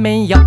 [0.00, 0.38] 没有，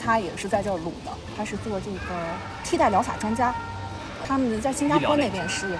[0.00, 1.98] 我和她也是在这儿录的，他是做这个
[2.64, 3.54] 替代疗法专家，
[4.26, 5.78] 他们在新加坡那边是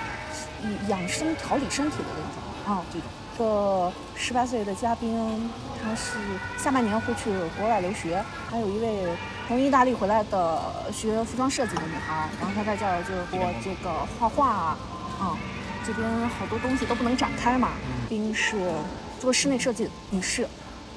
[0.63, 3.09] 以养生调理身体的那种啊，这种。
[3.35, 5.51] 一个十八岁的嘉宾，
[5.83, 6.19] 她是
[6.63, 9.17] 下半年会去国外留学，还有一位
[9.49, 10.61] 从意大利回来的
[10.93, 14.79] 学服装设计的女孩，然后她在这儿就是做这个画画啊，
[15.19, 15.39] 啊，
[15.87, 16.07] 这边
[16.39, 17.71] 好多东西都不能展开嘛，
[18.11, 18.71] 冰是
[19.19, 20.47] 做室内设计女士，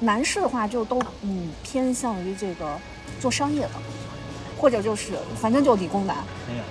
[0.00, 2.78] 男士的话就都嗯偏向于这个
[3.20, 3.70] 做商业的，
[4.58, 6.16] 或者就是反正就理工男。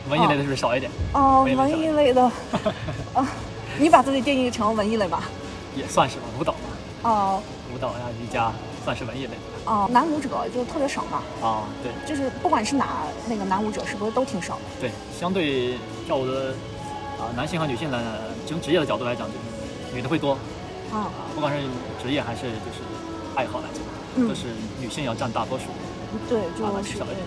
[0.10, 0.92] 文艺类的是不是少一点？
[1.14, 2.22] 哦，文艺类的，
[3.14, 3.28] 啊，
[3.80, 5.24] 你把自己定义成文艺类吧？
[5.76, 7.42] 也算是吧，舞蹈嘛，哦
[7.74, 8.52] 舞蹈呀、瑜伽
[8.84, 9.32] 算是文艺类
[9.66, 11.64] 哦，男舞者就特别少嘛，啊。
[11.82, 14.62] 对就是不管是哪那个男舞者，是不是都挺少的？
[14.82, 16.50] 对，相对跳舞的
[17.18, 18.00] 啊，男性和女性呢，
[18.46, 20.34] 从职业的角度来讲，就是女的会多
[20.92, 21.64] 啊，啊，不管是
[22.04, 22.84] 职业还是就是
[23.36, 23.82] 爱好来讲，
[24.18, 24.48] 嗯都是
[24.80, 25.66] 女性要占大多数。
[26.30, 27.20] 对，就是少一点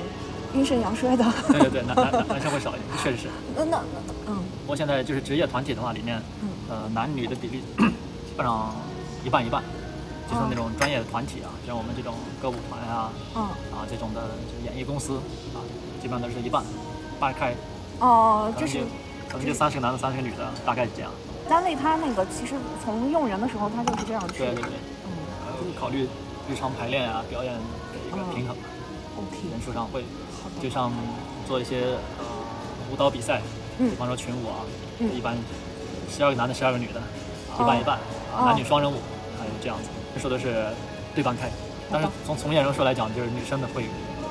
[0.54, 1.24] 阴盛阳衰的。
[1.48, 3.28] 对对对，男男男男生会少一点，确实是。
[3.56, 3.78] 那那
[4.28, 8.74] 嗯不过现在就是职业团体的话，里面嗯呃男女的比例基本上
[9.24, 9.62] 一半一半，
[10.28, 15.16] 就是那种专业的团体啊，像我们这种歌舞团啊嗯啊这种的就演艺公司
[15.54, 15.60] 啊，
[16.00, 16.64] 基本上都是一半
[17.20, 17.54] 大概，
[18.00, 18.80] 哦，就是
[19.28, 21.10] 可能就三十个男的三十个女的，大概是这样。
[21.48, 24.70] 单位他那个其实从用人的时候他就是这样去对对对，
[25.06, 25.10] 嗯
[25.46, 26.08] 呃考虑
[26.50, 27.60] 日常排练啊表演的
[28.08, 28.56] 一个平衡，
[29.50, 30.04] 人数上会
[30.62, 30.92] 就像
[31.46, 31.82] 做一些
[32.18, 32.24] 呃
[32.92, 33.40] 舞蹈比赛，
[33.78, 34.64] 嗯比方说群舞啊，
[34.98, 35.36] 嗯一般
[36.10, 37.00] 十二个男的十二个女的，
[37.58, 37.98] 一半一半
[38.44, 38.96] 男女双人舞，
[39.38, 40.66] 还有这样子，这说的是
[41.14, 41.50] 对半开。
[41.90, 43.82] 但是从从业人数来讲，就是女生的会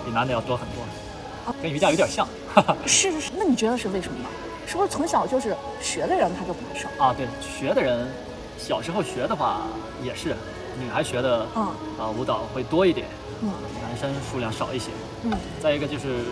[0.05, 2.27] 比男的要多很多，跟瑜伽有点像。
[2.53, 2.75] 哈哈。
[2.85, 4.29] 是是是，那你觉得是为什么呢？
[4.67, 6.89] 是不是从小就是学的人他就不太少？
[6.97, 8.07] 啊，对，学的人
[8.57, 9.61] 小时候学的话
[10.03, 10.35] 也是，
[10.79, 11.63] 女孩学的嗯
[11.99, 13.07] 啊舞蹈会多一点，
[13.43, 13.51] 嗯。
[13.81, 14.91] 男生数量少一些。
[15.23, 15.31] 嗯。
[15.61, 16.23] 再一个就是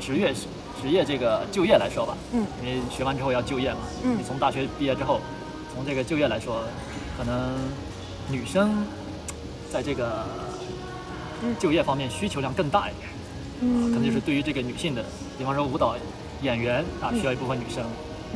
[0.00, 0.32] 职业
[0.80, 2.46] 职业这个就业来说吧，嗯。
[2.64, 4.18] 因为学完之后要就业嘛，嗯。
[4.18, 5.20] 你从大学毕业之后，
[5.74, 6.62] 从这个就业来说，
[7.16, 7.54] 可能
[8.28, 8.84] 女生
[9.70, 10.24] 在这个
[11.42, 11.54] 嗯。
[11.58, 13.08] 就业方面需求量更大一点，
[13.60, 15.04] 嗯，可能就是对于这个女性的，
[15.36, 15.96] 比方说舞蹈
[16.42, 17.84] 演员啊，嗯需要一部分女生，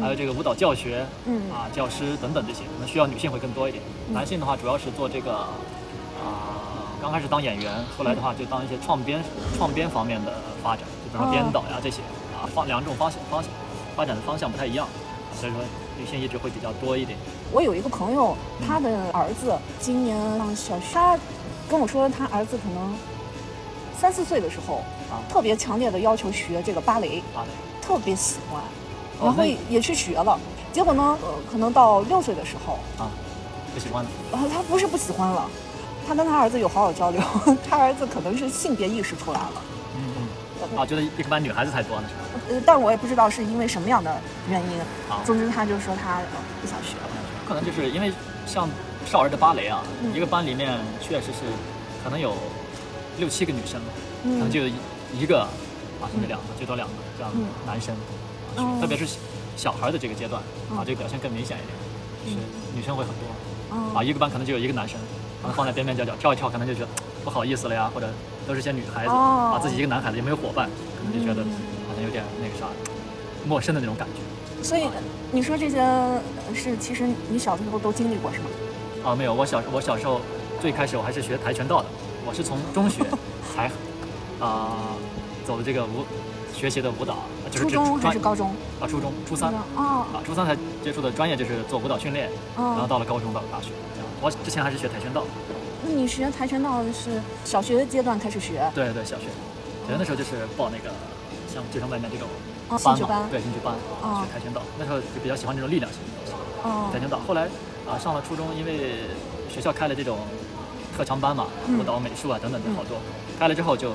[0.01, 1.51] 还有这个舞蹈教学嗯。
[1.51, 3.83] 啊、教师等等这些，可能需要女性会更多一点。
[4.09, 4.15] 嗯。
[4.15, 6.72] 男性的话主要是做这个啊、
[7.03, 9.21] 刚开始当演员，后来的话就当一些创编
[9.59, 10.33] 创编方面的
[10.63, 12.01] 发展，就比如说编导呀这些
[12.33, 13.51] 啊，方两种方向方向
[13.97, 14.87] 发展的方向不太一样，
[15.35, 15.61] 所以说
[15.99, 17.19] 女性一直会比较多一点。
[17.51, 21.19] 我有一个朋友，他的儿子今年上小学，他
[21.69, 22.95] 跟我说他儿子可能
[23.99, 24.77] 三四岁的时候，
[25.11, 27.49] 啊特别强烈的要求学这个芭蕾，芭蕾，
[27.85, 28.63] 特别喜欢，
[29.19, 30.39] 哦然后也去学了。
[30.73, 33.11] 结果呢，呃，可能到六岁的时候，啊，
[33.75, 35.51] 不喜欢了啊，他不是不喜欢了，
[36.07, 37.21] 他跟他儿子有好好交流，
[37.69, 39.63] 他儿子可能是性别意识出来了，
[39.97, 40.03] 嗯
[40.73, 42.45] 嗯，啊，觉得一个班女孩子太多了是吧？
[42.51, 44.79] 呃，但我也不知道是因为什么样的原因。
[45.09, 45.23] 啊。
[45.25, 46.27] 总之，他就说他呃
[46.61, 47.09] 不想学了。
[47.47, 48.13] 可能就是因为
[48.47, 48.69] 像
[49.07, 50.15] 少儿的芭蕾啊，嗯。
[50.15, 51.41] 一个班里面确实是
[52.03, 52.35] 可能有
[53.19, 53.81] 六七个女生，
[54.25, 54.75] 可能嗯就有一
[55.21, 55.41] 一个
[56.01, 57.47] 啊，甚至两个，最多两个这样的嗯。
[57.67, 57.95] 男生，
[58.57, 59.07] 啊特别是
[59.57, 60.41] 小孩的这个阶段
[60.71, 60.85] 啊，嗯。
[60.85, 61.77] 这个表现更明显一点，
[62.25, 63.77] 就是女生会很多。
[63.77, 63.93] 哦。
[63.97, 64.99] 啊，一个班可能就有一个男生，
[65.43, 66.89] 可能放在边边角角跳一跳，可能就觉得
[67.25, 68.09] 不好意思了呀，或者
[68.47, 71.51] 都是些女孩子哦啊，自己一个男孩子也没有伙伴，可能就觉得嗯
[71.89, 72.67] 好像有点那个啥，
[73.45, 74.65] 陌生的那种感觉。
[74.65, 74.87] 所以
[75.33, 78.45] 你说这些呃是其实你小的时候都经历过是吗？
[79.05, 80.21] 啊，没有，我小我小时候
[80.61, 81.89] 最开始我还是学跆拳道的，
[82.25, 83.03] 我是从中学
[83.53, 83.69] 才
[84.39, 84.95] 啊、
[85.45, 86.05] 走的这个舞
[86.55, 87.17] 学习的舞蹈，
[87.51, 88.55] 就是初中还是高中？
[88.81, 93.71] 啊初中初三哦啊初三才接触的专业就是做舞蹈训练，然后哦，到了高中到了大学。
[94.23, 95.25] 我之前还是学跆拳道，
[95.85, 98.63] 那你学跆拳道是小学阶段开始学？
[98.73, 99.27] 对对小学，
[99.83, 100.95] 小学那时候就是报那个
[101.53, 102.29] 像就像外面这种
[102.69, 103.31] 哦，兴班嘛，趣班。
[103.31, 106.33] 对兴趣班哦学跆拳道，那时候就比较喜欢这种力量型的东西。
[106.63, 107.19] 哦跆拳道。
[107.27, 107.49] 后来
[107.83, 109.11] 啊，上了初中，因为
[109.53, 110.19] 学校开了这种
[110.97, 112.97] 特长班嘛，嗯舞蹈、美术啊等等的好多。
[113.41, 113.91] 开了之后就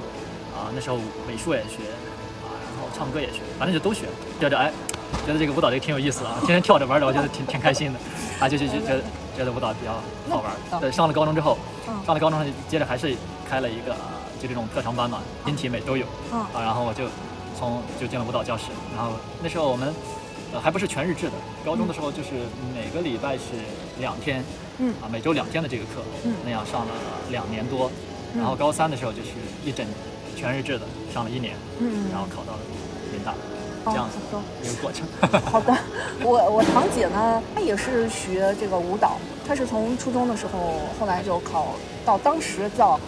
[0.52, 1.88] 啊，那时候美术也学
[2.44, 4.08] 啊，然后唱歌也学，反正就都学。
[4.42, 4.74] 觉得哎，
[5.26, 8.00] 觉得这个舞蹈这个挺有意思啊，天天跳着玩着，我觉得挺挺开心的
[8.42, 9.02] 啊，就就就觉得
[9.38, 9.94] 觉得舞蹈比较
[10.30, 10.80] 好玩那。
[10.80, 11.58] 对，上了高中之后，
[11.88, 13.16] 嗯上了高中接着还是
[13.48, 13.96] 开了一个
[14.42, 16.40] 就这种特长班嘛，音体美都有嗯。
[16.40, 17.06] 啊，然后我就
[17.58, 19.12] 从就进了舞蹈教室，然后
[19.44, 19.94] 那时候我们
[20.54, 22.30] 呃还不是全日制的，高中的时候就是
[22.74, 23.44] 每个礼拜是
[24.00, 24.44] 两天，
[24.80, 26.92] 嗯啊每周两天的这个课，嗯那样上了
[27.30, 27.92] 两年多，
[28.36, 29.30] 然后高三的时候就是
[29.64, 29.86] 一整
[30.36, 32.60] 全日制的上了一年，嗯然后考到了
[33.14, 33.36] 林大，哦
[33.86, 35.06] 这样子好的一个过程。
[35.52, 35.76] 好的，
[36.24, 41.68] 我我堂姐呢，她也是学这个舞蹈，她是从初中的时候，后来就考
[42.06, 43.00] 到当时叫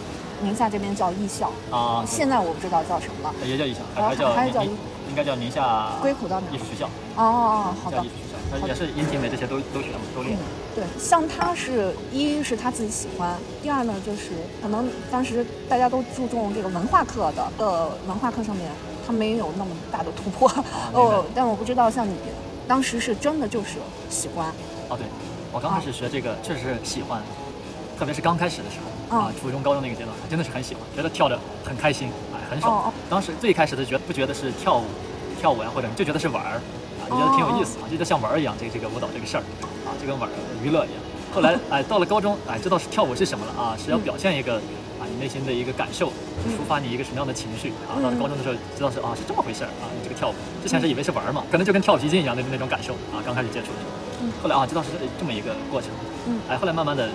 [0.42, 3.34] 宁夏这边叫艺校，啊，现在我不知道叫什么了。
[3.44, 8.08] 也叫艺校，还哦还叫还是叫应该叫宁夏归属到哪艺术学校，哦，好的叫艺。
[8.08, 10.36] 校，也是音体美这些都都学嘛，都练。
[10.74, 14.30] 对，像他是一是他自己喜欢，第二呢就是
[14.62, 18.70] 可能当时大家都注重这个文化课的，呃，文化课上面
[19.10, 20.48] 他没有那么大的突破。
[20.54, 20.62] 明
[20.94, 22.14] 哦，但我不知道像你，
[22.68, 23.78] 当时是真的就是
[24.08, 24.46] 喜欢，
[24.88, 25.04] 哦，对，
[25.50, 27.20] 我刚开始学这个确实是喜欢，
[27.98, 32.72] 特别是刚开始的时候啊嗯，初中、高中那个阶段，真的是很喜欢，觉得跳的很开心，哎，很爽。
[32.72, 34.84] 哦哦当时最开始的觉得不觉得是跳舞，
[35.40, 36.62] 跳舞呀，或者就觉得是玩儿，
[37.02, 39.42] 啊，就觉得挺有意思啊，就觉得像玩儿一样，这个这个舞蹈这个事儿
[39.84, 41.02] 啊，就跟玩儿娱乐一样。
[41.34, 44.62] 后来哎，到了高中，哎，知道是跳舞是什么了啊，是要表现一个
[45.00, 46.12] 啊你内心的一个感受，
[46.52, 47.96] 抒发你一个什么样的情绪啊。
[47.96, 53.90] 到了高中的时候，知道是啊是这么回事儿啊，你这个跳舞，之前是以为是玩儿嘛，可能就跟跳皮筋一样的那种感受啊，刚开始接触的时候。
[54.42, 55.90] 后来啊，知道是这么一个过程。
[56.28, 57.08] 嗯哎，后来慢慢的，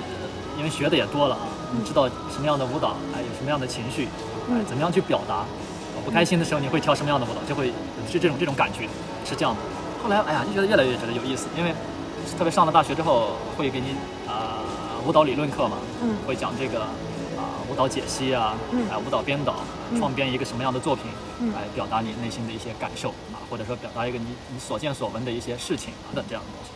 [0.58, 1.46] 因为学的也多了啊，
[1.78, 4.08] 你知道什么样的舞蹈，哎，有什么样的情绪，
[4.50, 5.36] 哎，怎么样去表达。
[5.36, 5.46] 啊
[6.04, 7.72] 不开心的时候你会跳什么样的舞蹈，就会
[8.12, 8.86] 是这种这种感觉，
[9.26, 9.62] 是这样的。
[10.04, 11.74] 后来哎呀，就觉得越来越觉得有意思，因为
[12.38, 13.96] 特别上了大学之后，会给你
[14.30, 14.62] 啊、
[15.08, 16.90] 舞蹈理论课嘛，嗯会讲这个啊、
[17.70, 19.56] 舞蹈解析啊，嗯哎舞蹈编导，
[19.92, 21.06] 嗯创编一个什么样的作品，
[21.40, 26.72] 嗯来表达你内心的一些感受啊，或者说表达一个你你所见所闻的一些事情啊等这样的东西。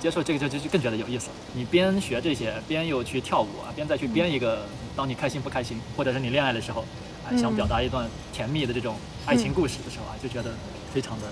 [0.00, 1.34] 接受这个就就就更觉得有意思了。
[1.54, 6.84] 你边学这些，边又去跳舞啊，边再去编一个，当你开心不开心，或者是你恋爱的时候，
[7.28, 8.96] 哎，想嗯表达一段甜蜜的这种
[9.26, 10.50] 爱情故事的时候啊，就觉得
[10.92, 11.28] 非常的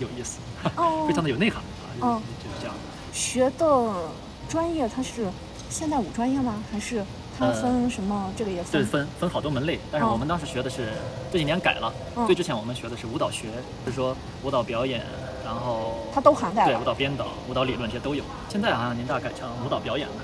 [0.00, 0.38] 有意思，
[0.76, 1.62] 哦 非常的有内涵
[2.00, 2.74] 啊，哦就是这样。
[3.12, 4.08] 学的
[4.48, 5.26] 专业它是
[5.68, 6.62] 现代舞专业吗？
[6.72, 7.04] 还是
[7.38, 8.30] 它呃分什么？
[8.36, 10.88] 这个也这分分分好多门类，但是哦我们当时学的是
[11.32, 13.48] 这几年改了，嗯最之前我们学的是舞蹈学，
[13.84, 15.02] 就是说舞蹈表演，
[15.44, 18.22] 然后它都涵盖对了舞蹈编导、舞蹈理论这些都有。
[18.48, 20.14] 现在好像宁大改成舞蹈表演了，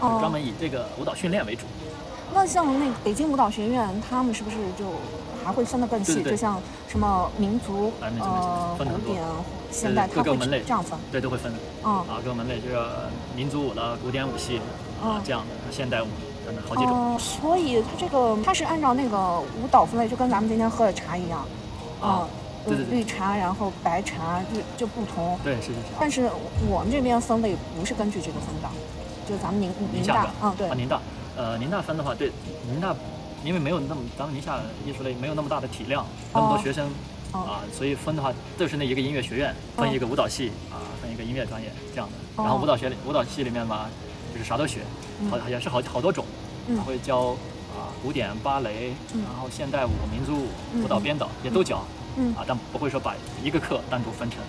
[0.00, 1.66] 哦专门以这个舞蹈训练为主。
[2.32, 4.84] 那像那北京舞蹈学院，他们是不是就
[5.44, 6.14] 还会分得更细？
[6.14, 9.20] 对对对就像什么民族、呃古典、
[9.72, 10.08] 现代，
[10.38, 10.96] 门类这样分。
[11.10, 11.52] 对，都会分。
[11.84, 12.76] 嗯啊，各个门类就是
[13.34, 14.58] 民族舞的、古典舞系
[15.02, 16.06] 啊嗯这样的，现代舞
[16.52, 16.92] 等等好几种。
[16.92, 21.44] 哦，所以它这个它是按照那个舞蹈分类，就跟咱们今天喝的茶一样，
[22.00, 22.26] 啊
[22.90, 25.38] 绿茶，然后白茶就就不同。
[25.42, 25.78] 对，是是是。
[25.98, 26.30] 但是
[26.68, 28.68] 我们这边分类不是根据这个分的，
[29.26, 31.00] 就咱们宁宁夏的，，嗯，对啊，，宁大，
[31.36, 32.30] 呃，宁大分的话，对，
[32.70, 32.94] 宁大，
[33.42, 36.04] 因为没有那么，咱们宁夏艺术类没有那么大的体量，
[36.34, 36.86] 那么多哦学生，
[37.32, 42.42] 哦啊，所以分的话，就是那一个音乐学院，分一个舞蹈系，啊，分一个音乐专业这样的。
[42.42, 43.88] 然后哦舞蹈学里，舞蹈系里面吧，
[44.32, 44.80] 就是啥都学，
[45.30, 46.24] 好也是好好多种，
[46.68, 46.76] 嗯。
[46.76, 47.36] 他会教
[47.74, 49.22] 啊古典、芭蕾，嗯。
[49.24, 51.82] 然后现代舞、民族舞、嗯舞蹈编导也都教，
[52.16, 52.34] 嗯。
[52.34, 54.40] 啊，但不会说把一个课单独分成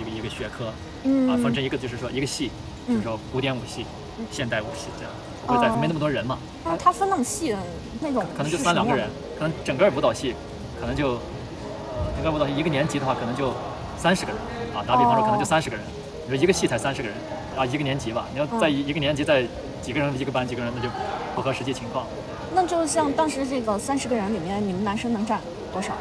[0.00, 0.72] 一个一个学科，
[1.04, 2.50] 嗯啊，分成一个就是说一个系，
[2.86, 3.84] 嗯就是说古典舞系、
[4.30, 5.12] 现代舞系这样，
[5.46, 5.78] 不会再哦。
[5.80, 7.58] 没那么多人嘛，那它分那么细的，
[8.00, 10.34] 那种可能就是三两个人可能整个舞蹈系
[10.80, 13.52] 可能就呃整个舞蹈系一个年级的话可能就
[13.98, 14.40] 三十个人
[14.74, 15.44] 啊，打比方说可能就哦。
[15.44, 15.84] 三十个人，
[16.26, 17.16] 你说一个系才三十个人
[17.58, 19.44] 啊，一个年级吧，你要嗯在一一个年级在
[19.82, 20.88] 几个人一个班几个人，那就
[21.34, 22.06] 不合实际情况。
[22.54, 25.40] 那就像当时这个三十个人里面，你们男生能占
[25.72, 25.92] 多少？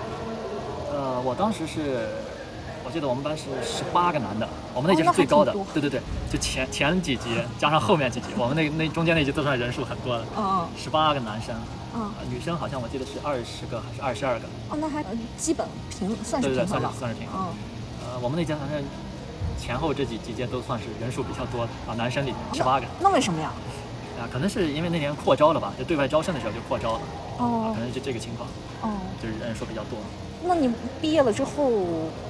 [0.94, 2.08] 呃，我当时是，
[2.86, 6.00] 我记得我们班是十八个男的，我们那届是最高的对对对，
[6.32, 11.56] 就前前几级加上后面几级，我们那那中间那级都算人数很多的，嗯十八个男生，
[11.96, 16.88] 嗯呃女生好像我记得是二十个还是二十二个，哦，那还呃基本平算是算是。
[16.98, 17.42] 算是平衡。
[17.42, 18.82] 嗯，呃，我们那届反正
[19.60, 23.52] 前后这几几届都算是人数比较多的啊，男生里面十八个，那为什么呀？
[24.20, 27.00] 啊，可能是因为那年扩招了吧，就对外招生的时候就扩招了，
[27.38, 28.48] 啊，哦可能就这个情况，
[28.82, 30.00] 哦，就是人数比较多。
[30.44, 30.72] 那你
[31.02, 31.72] 毕业了之后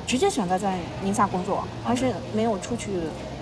[0.05, 2.89] 直接选择在宁夏工作，还是没有出去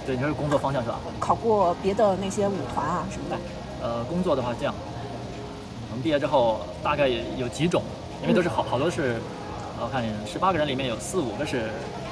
[0.05, 0.99] 对，你说是工作方向是吧？
[1.19, 3.37] 考过别的那些舞团啊什么的？
[3.81, 4.73] 呃，工作的话这样，
[5.91, 7.81] 我们毕业之后大概也有几种，
[8.21, 9.21] 因为都是好好多是，
[9.79, 11.69] 呃我看十八个人里面有四五个是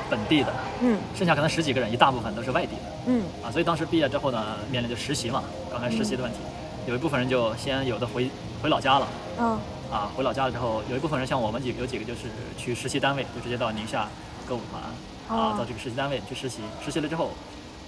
[0.10, 0.98] 本地的，嗯。
[1.16, 2.82] 剩下可能十几个人，一大部分都是外地的。
[3.08, 3.24] 嗯。
[3.44, 6.40] 啊，所以当时毕业之后呢，面临着实习嘛，刚开始实习的问题，
[6.88, 8.30] 有一部分人就先有的回
[8.62, 9.08] 回老家了。
[9.40, 9.60] 嗯。
[9.92, 12.22] 啊，回老家了之后，有一部分人像我们几个，有几个就是
[12.58, 14.08] 去实习单位，就直接到宁夏
[14.48, 15.56] 歌舞团啊，哦。
[15.56, 17.30] 到这个实习单位去实习，实习了之后，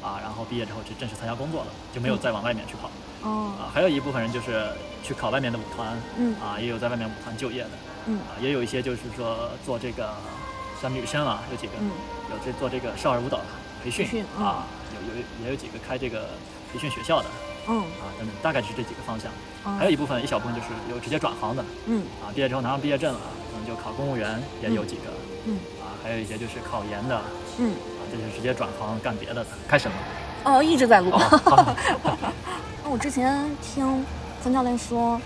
[0.03, 2.91] 啊，然后毕业之后就正式参加工作了，就没有再往外面去跑。
[3.27, 3.53] 哦。
[3.59, 4.67] 啊，还有一部分人就是
[5.03, 6.35] 去考外面的舞团，嗯。
[6.35, 7.69] 啊，也有在外面舞团就业的，
[8.05, 8.19] 嗯。
[8.19, 10.13] 啊，也有一些就是说做这个
[10.85, 11.89] 像女生啊，有几个、嗯
[12.29, 13.39] 有这做这个少儿舞蹈
[13.83, 16.25] 培训培训嗯啊，有有也有几个开这个
[16.71, 17.25] 培训学校的
[17.67, 19.31] 嗯啊等等，大概是这几个方向。
[19.65, 23.19] 嗯还有一部分一小部分就是有直接转行的嗯啊，毕业之后拿上毕业证了，
[23.51, 25.01] 可能就考公务员也有几个
[25.45, 27.15] 嗯啊，还有一些就是考研的
[27.57, 27.75] 嗯啊，嗯，
[28.11, 29.47] 这就是直接转行干别的的。
[29.67, 30.01] 开始了吗？
[30.57, 31.11] 哦，一直在录。
[32.83, 34.05] 那 我之前听
[34.43, 35.19] 曾教练说，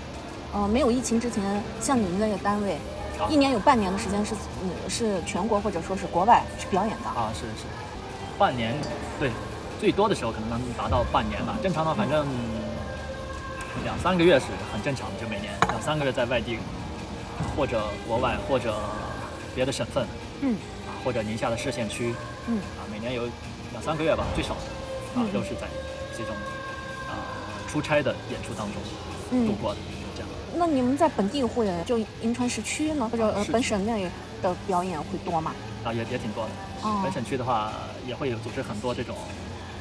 [0.53, 2.79] 呃，没有疫情之前，像你们那个单位，啊
[3.27, 4.33] 一年有半年的时间是
[4.63, 7.09] 嗯是全国或者说是国外去表演的。
[7.09, 7.65] 啊，是是，
[8.37, 8.73] 半年，
[9.19, 9.31] 对，
[9.79, 11.57] 最多的时候可能能达到半年吧。
[11.61, 12.25] 正常的反正
[13.83, 16.57] 两三个月是很正常的，就每年两三个月在外地，
[17.57, 18.73] 或者国外，或者
[19.53, 20.07] 别的省份
[20.41, 20.55] 嗯
[20.87, 22.13] 啊，或者宁夏的市县区
[22.47, 23.23] 嗯啊，每年有
[23.71, 24.61] 两三个月吧，最少的
[25.15, 25.67] 啊嗯，都是在
[26.17, 26.33] 这种
[27.07, 27.19] 啊
[27.67, 28.81] 出差的演出当中
[29.45, 29.55] 度嗯。
[29.61, 29.79] 过的。
[30.59, 34.05] 那你们在本地会就银川市区呢，或者呃本省内
[34.41, 35.55] 的表演会多吗？
[35.85, 36.49] 啊，也也挺多的。
[36.83, 37.71] 哦本省区的话，
[38.05, 39.15] 也会有组织很多这种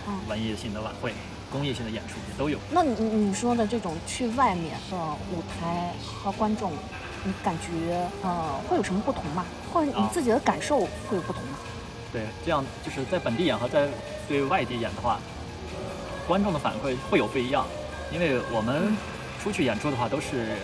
[0.07, 1.13] 嗯文艺性的晚会、
[1.51, 2.61] 公益性的演出也都有。
[2.71, 6.71] 那你你说的这种去外面的舞台和观众，
[7.25, 9.45] 你感觉呃会有什么不同吗？
[9.73, 11.59] 或者你啊自己的感受会有不同吗？
[12.13, 13.89] 对，这样就是在本地演和在
[14.29, 15.19] 对外地演的话，
[15.75, 17.67] 呃，观众的反馈会有不一样，
[18.13, 18.97] 因为我们
[19.43, 20.57] 出去演出的话，都是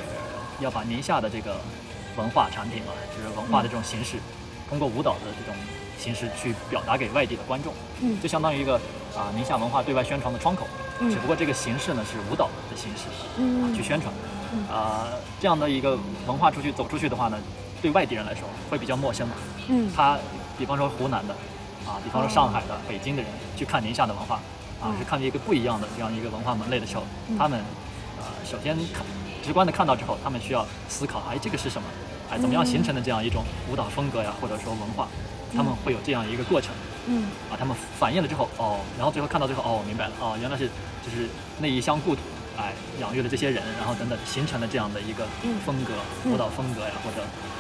[0.60, 1.56] 要把宁夏的这个
[2.16, 4.18] 文化产品嘛，就是文化的这种形式，
[4.68, 5.54] 通过舞蹈的这种
[5.98, 8.20] 形式去表达给外地的观众，嗯。
[8.20, 8.74] 就相当于一个
[9.16, 10.66] 啊、宁夏文化对外宣传的窗口，
[11.00, 11.10] 嗯。
[11.10, 14.12] 只不过这个形式呢是舞蹈的形式，去宣传。
[14.52, 15.08] 嗯，啊、
[15.40, 17.36] 这样的一个文化出去走出去的话呢，
[17.82, 19.34] 对外地人来说会比较陌生嘛，
[19.68, 19.90] 嗯。
[19.94, 20.16] 他
[20.56, 21.34] 比方说湖南的，
[21.84, 24.36] 啊，比方说上海的、北京的人去看宁夏的文化，
[24.80, 27.36] 啊嗯，是看一个不一样的这样一个文化门类的时候，嗯。
[27.36, 27.64] 他们呃
[28.44, 29.04] 首先看
[29.42, 31.88] 直观的看到之后，他们需要思考，哎，这个是什么？
[32.30, 35.08] 哎，怎么样形成的这样一种舞蹈风格呀，或者说文化？
[35.56, 36.74] 他们会有这样一个过程
[37.06, 40.66] 嗯啊，他们反应了之后，哦，然后最后看到最后，哦，明白了，哦，原来是
[41.04, 41.28] 就是
[41.60, 42.22] 那一乡故土，
[42.58, 45.92] 哎，养育了这些人，然后等等，形成了这样的一个嗯风格，
[46.24, 47.53] 嗯舞蹈风格呀，或者啊、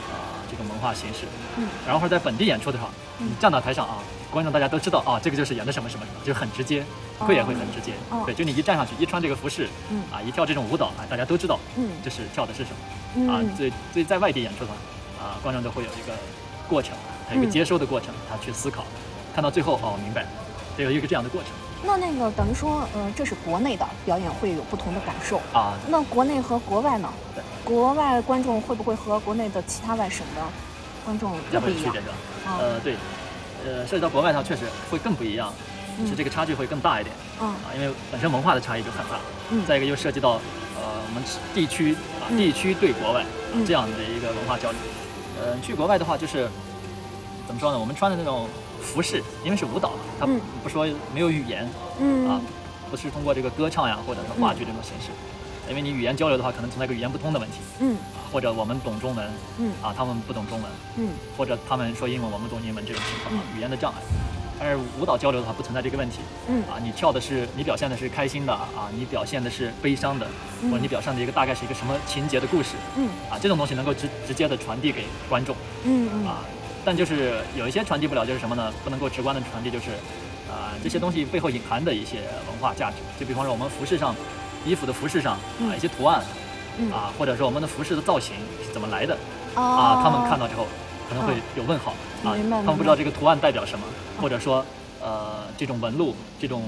[0.50, 1.26] 这种文化形式。
[1.56, 2.88] 嗯然后在本地演出的话，
[3.20, 3.98] 嗯你站到台上啊，
[4.30, 6.84] 观众大家都知道啊，这个就是演的什么什么什么，就很直接，
[7.18, 7.92] 哦会也会很直接。
[8.10, 12.76] 哦对，就你一站上去，一穿这个服饰，嗯啊，一跳这种舞蹈，啊，大家都知道嗯这是跳的是什么。
[13.16, 14.74] 嗯啊，所以所以在外地演出的话，
[15.24, 16.12] 啊，观众都会有一个
[16.68, 16.94] 过程，
[17.28, 18.84] 他有一个嗯接收的过程，他去思考，
[19.34, 20.26] 看到最后哦，明白，
[20.76, 21.50] 得有一个这样的过程
[21.86, 25.36] 那那个等于说，呃，这是国内的表演会有不同的感受。
[25.52, 25.74] 啊。
[25.86, 27.43] 那国内和国外呢对？
[27.64, 30.42] 国外观众会不会和国内的其他外省的
[31.04, 32.00] 观众有区别？
[32.00, 32.12] 是吧？
[32.46, 32.94] 啊呃，对，
[33.64, 35.52] 呃，涉及到国外的话，确实会更不一样，
[35.98, 37.14] 嗯是这个差距会更大一点。
[37.40, 39.18] 嗯啊，因为本身文化的差异就很大，
[39.50, 40.32] 嗯再一个又涉及到
[40.76, 41.22] 呃我们
[41.54, 43.24] 地区啊嗯地区对国外
[43.66, 44.78] 这样的一个文化交流。
[45.40, 46.48] 呃，去国外的话就是
[47.46, 47.78] 怎么说呢？
[47.78, 48.46] 我们穿的那种
[48.82, 51.68] 服饰，因为是舞蹈嘛，它嗯不说没有语言
[51.98, 52.40] 嗯啊，
[52.90, 55.10] 不是通过这个歌唱呀或者是话剧这种形式，
[55.68, 57.58] 因为你语言交流的话，可能存在一个语言不通的问题。
[57.80, 57.96] 嗯。
[58.14, 59.26] 啊，或者我们懂中文
[59.58, 59.72] 嗯。
[59.82, 61.08] 啊，他们不懂中文，嗯。
[61.36, 63.98] 或者他们说英文，我们懂英文这种情况啊，语言的障碍。
[64.56, 66.18] 但是舞蹈交流的话，不存在这个问题。
[66.48, 66.62] 嗯。
[66.64, 70.26] 啊，你跳的是你表现的是开心的啊，你表现的是悲伤的，
[70.62, 70.70] 嗯。
[70.70, 72.76] 或者你表现的一个大概是一个什么情节的故事。
[72.96, 73.08] 嗯。
[73.30, 75.54] 啊，这种东西能够直直接的传递给观众。
[75.84, 76.26] 嗯嗯。
[76.26, 76.38] 啊，
[76.84, 78.72] 但就是有一些传递不了，就是什么呢？
[78.84, 79.90] 不能够直观的传递，就是
[80.48, 84.14] 啊这些东西背后隐含的一些文化价值，就比方说我们服饰上，
[84.64, 86.22] 衣服的服饰上啊嗯一些图案
[86.78, 86.90] 嗯。
[86.90, 89.16] 啊，或者说我们的服饰的造型是怎么来的
[89.54, 90.66] 啊啊，他们看到之后
[91.08, 91.92] 可能会有问号
[92.24, 93.84] 啊，他们不知道这个图案代表什么，
[94.20, 94.64] 或者说
[95.02, 96.64] 呃这种纹路、这种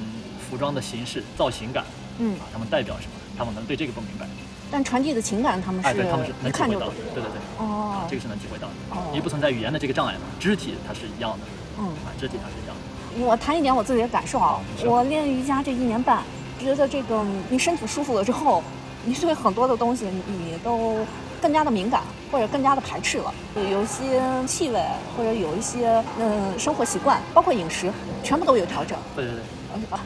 [0.48, 1.84] 服装的形式、造型感
[2.18, 2.34] 嗯。
[2.34, 3.12] 啊，他们代表什么？
[3.38, 4.26] 他们可能对这个不明白，
[4.70, 8.00] 但传递的情感他们哎，是对，他们是一能体会到的对对对，哦。
[8.00, 9.04] 啊，这个是能体会到的，哦。
[9.10, 11.44] 因为不存在语言的这个障碍嘛，肢体它是一样的，
[11.78, 11.86] 嗯。
[12.04, 16.22] 啊，肢体它是一样的，我谈一点我自己的感受啊我练瑜伽这一年半，
[16.58, 18.62] 觉得这个你身体舒服了之后，
[19.04, 20.96] 你对很多的东西你都
[21.40, 23.32] 更加的敏感，或者更加的排斥了。
[23.54, 24.82] 有一些气味，
[25.16, 28.98] 或者有一些嗯生活习惯，包括饮食，全部都有调整。
[29.14, 29.42] 对对对。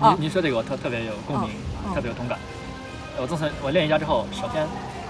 [0.03, 1.51] 您您说这个我特特别有共鸣
[1.95, 2.37] 特别有同感。
[3.17, 4.67] 我自从我练瑜伽之后，首先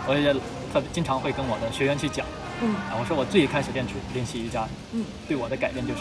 [0.06, 0.34] 我也
[0.70, 2.26] 特别经常会跟我的学员去讲
[2.60, 6.00] 嗯啊，我说我最开始练出练习瑜伽，嗯对我的改变就是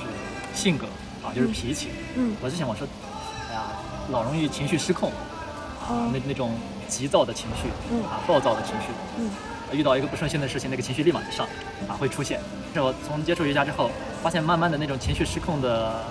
[0.53, 0.87] 性格
[1.23, 1.87] 啊，就是脾气。
[2.15, 2.85] 嗯我之前我说，
[3.49, 3.63] 哎呀，
[4.11, 5.09] 老容易情绪失控
[5.89, 6.51] 啊嗯，那那种
[6.87, 8.03] 急躁的情绪嗯。
[8.03, 9.29] 啊，暴躁的情绪，嗯。
[9.71, 12.39] 遇到一个不顺心的事情，那个情绪立马就上来啊，会出现。
[12.73, 13.91] 是我从接触瑜伽之后，
[14.23, 16.03] 发现慢慢的那种情绪失控的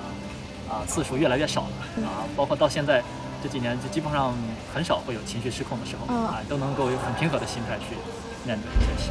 [0.69, 1.67] 啊次数越来越少
[1.97, 2.03] 嗯。
[2.05, 3.03] 了啊，包括到现在
[3.43, 4.35] 这几年，就基本上
[4.75, 6.27] 很少会有情绪失控的时候嗯。
[6.27, 7.97] 啊，都能够有很平和的心态去
[8.45, 9.11] 面对一些事。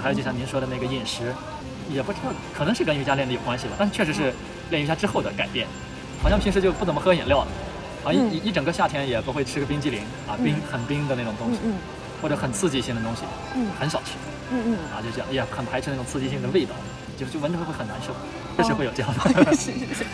[0.00, 1.34] 还有就像您说的那个饮食，
[1.90, 4.32] 也不知道，可能是跟瑜伽练的有关系吧，但是确实是
[4.70, 5.66] 练瑜伽之后的改变，
[6.22, 7.48] 好像平时就不怎么喝饮料了，
[8.04, 11.58] 啊一嗯一一整个夏天也不会吃个冰激凌啊，冰很冰的那种东西，
[12.22, 13.22] 或者很刺激性的东西，
[13.54, 14.12] 嗯很少吃
[14.52, 14.72] 嗯嗯。
[14.94, 16.74] 啊，就这样，也很排斥那种刺激性的味道，
[17.18, 18.12] 就就闻着会很难受，
[18.56, 19.20] 确实会有这样的。
[19.50, 20.04] 哦是是是，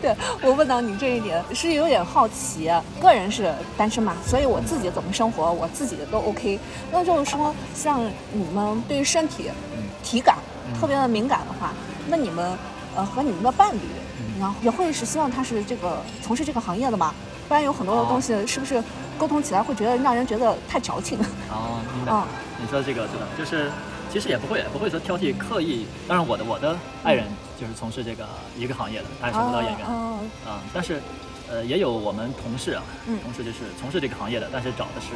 [0.00, 6.58] 对我问到你这一点是有点好奇，个人是单身嘛，所以我自己怎么生活，我自己都 OK。
[6.92, 8.00] 那就是说，像
[8.32, 10.36] 你们对于身体嗯体感
[10.72, 11.72] 嗯特别的敏感的话，
[12.08, 12.56] 那你们
[12.96, 13.80] 呃和你们的伴侣，
[14.20, 17.12] 嗯然后也会是希望他是这个从事这个行业的吗？
[17.50, 18.06] 不然有很多的哦。
[18.08, 18.80] 东西是不是
[19.18, 21.18] 沟通起来会觉得让人觉得太矫情？
[21.50, 22.12] 哦， 明白。
[22.12, 22.22] 嗯。
[22.62, 23.68] 你说的这个是的，就是
[24.08, 25.84] 其实也不会不会说挑剔刻意。
[26.06, 27.24] 当然，我的我的爱人
[27.60, 28.24] 就是从事这个
[28.56, 29.84] 一个行业的，他也是舞蹈演员。
[29.84, 31.02] 啊、啊但是
[31.50, 33.18] 呃也有我们同事啊，嗯。
[33.24, 35.08] 同事就是从事这个行业的，但是找的是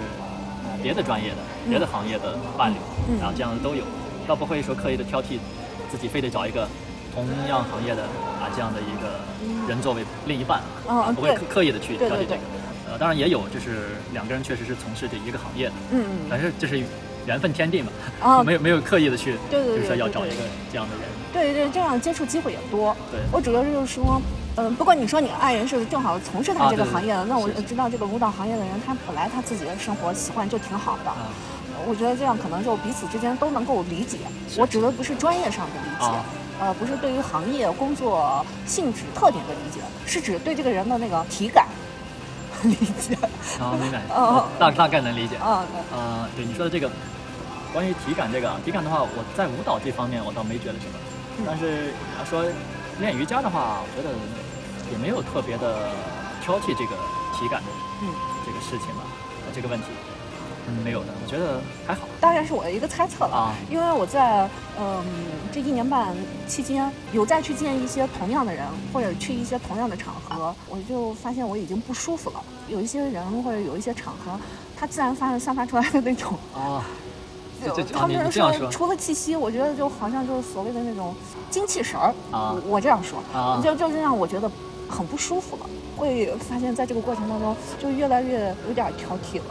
[0.67, 1.37] 呃别的专业的、
[1.71, 2.77] 别的行业的伴侣，
[3.09, 3.17] 嗯。
[3.21, 3.85] 然后这样的都有，
[4.27, 5.39] 倒不会说刻意的挑剔
[5.89, 6.67] 自己非得找一个
[7.15, 9.21] 同样行业的啊这样的一个
[9.69, 12.41] 人作为另一半啊，不会刻刻意的去对对对挑剔这个。
[12.91, 16.83] 呃，当然也有，就是两个人确实是从事这一个行业的，嗯嗯反正这是
[17.27, 20.37] 缘分天定嘛，啊 没有没有刻意的去，对对对就是说要找一个
[20.71, 22.95] 这样的人，对对，这样接触机会也多。
[23.11, 23.21] 对。
[23.33, 24.21] 我主要就是说，
[24.57, 26.93] 嗯、不过你说你爱人是正好从事他这个啊对对。
[26.93, 31.11] 行业的，那我知道这个舞蹈行业的人，他本来他自己的生活习惯就挺好的。
[31.11, 31.29] 啊。
[31.87, 34.19] 我觉得这样可能就彼此之间都能够理解。
[34.57, 36.25] 我指的不是专业上的理解，啊
[36.61, 41.67] 呃，不是对于行业工作性质特点的理解，是指对这个人的那个体感
[42.63, 43.15] 理解。
[43.61, 45.37] 啊， 明白，哦大大概能理解。
[45.37, 46.91] 啊，呃，对你说的这个，
[47.73, 50.99] 关于体感这个，体感的话，我在舞蹈这方面我倒没觉得什么，
[51.39, 52.45] 嗯但是你要说
[53.01, 54.15] 练瑜伽的话，我觉得
[54.93, 55.91] 也没有特别的
[56.43, 56.95] 挑剔这个
[57.35, 57.69] 体感的
[58.03, 58.09] 嗯，
[58.47, 59.03] 这个事情吧，
[59.47, 59.87] 呃这个问题，
[60.67, 63.37] 嗯，没有的，我觉得还好当然是我的一个猜测了。
[63.37, 64.49] 啊，因为我在
[64.79, 65.05] 嗯、
[65.53, 66.15] 这一年半
[66.49, 72.43] 期间，有再去见一些同样的人，或者去一些同样的场合，我就发现我已经不舒服了。
[72.69, 74.39] 有一些人或者有一些场合，
[74.77, 76.83] 他自然发散发出来的那种， 啊，
[77.63, 81.15] 这这他们说除了气息，我觉得就好像就是所谓的那种
[81.51, 82.13] 精气神儿。
[82.31, 84.51] 啊我我这样说，啊就就是让我觉得
[84.89, 85.67] 很不舒服了。
[85.97, 89.45] 会发现在这个过程当中，就越来越有点挑剔了。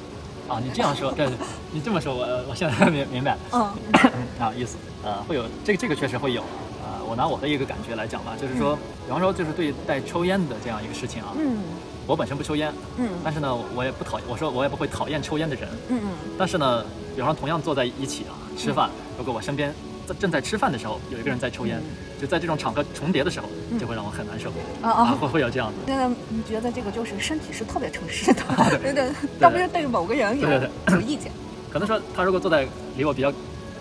[0.47, 1.27] 啊，你这样说，对，
[1.71, 3.37] 你这么说，我我现在 明明白。
[3.51, 3.61] 嗯。
[4.39, 6.41] 啊，意思，呃，会有这个这个确实会有，
[6.83, 8.75] 呃，我拿我的一个感觉来讲吧，就是说，
[9.05, 11.57] 比方说就是对待抽烟的这样一个事情啊，嗯。
[12.05, 13.07] 我本身不抽烟，嗯。
[13.23, 16.09] 但是呢，我也不讨厌，我说我也不会讨厌抽烟的人，嗯嗯。
[16.37, 16.83] 但是呢，
[17.15, 19.75] 比方说同样坐在一起啊吃饭，如果我身边在
[20.19, 21.79] 正在吃饭的时候有一个人在抽烟，
[22.19, 23.47] 就在这种场合重叠的时候，
[23.79, 24.49] 就会让我很难受，
[24.81, 28.41] 啊啊会会有这样的，现在，你觉得这个就是身体是特别诚实的，
[28.81, 31.31] 对 对对，倒不是对某个人有意见。
[31.71, 33.29] 可能说他如果坐在离我比较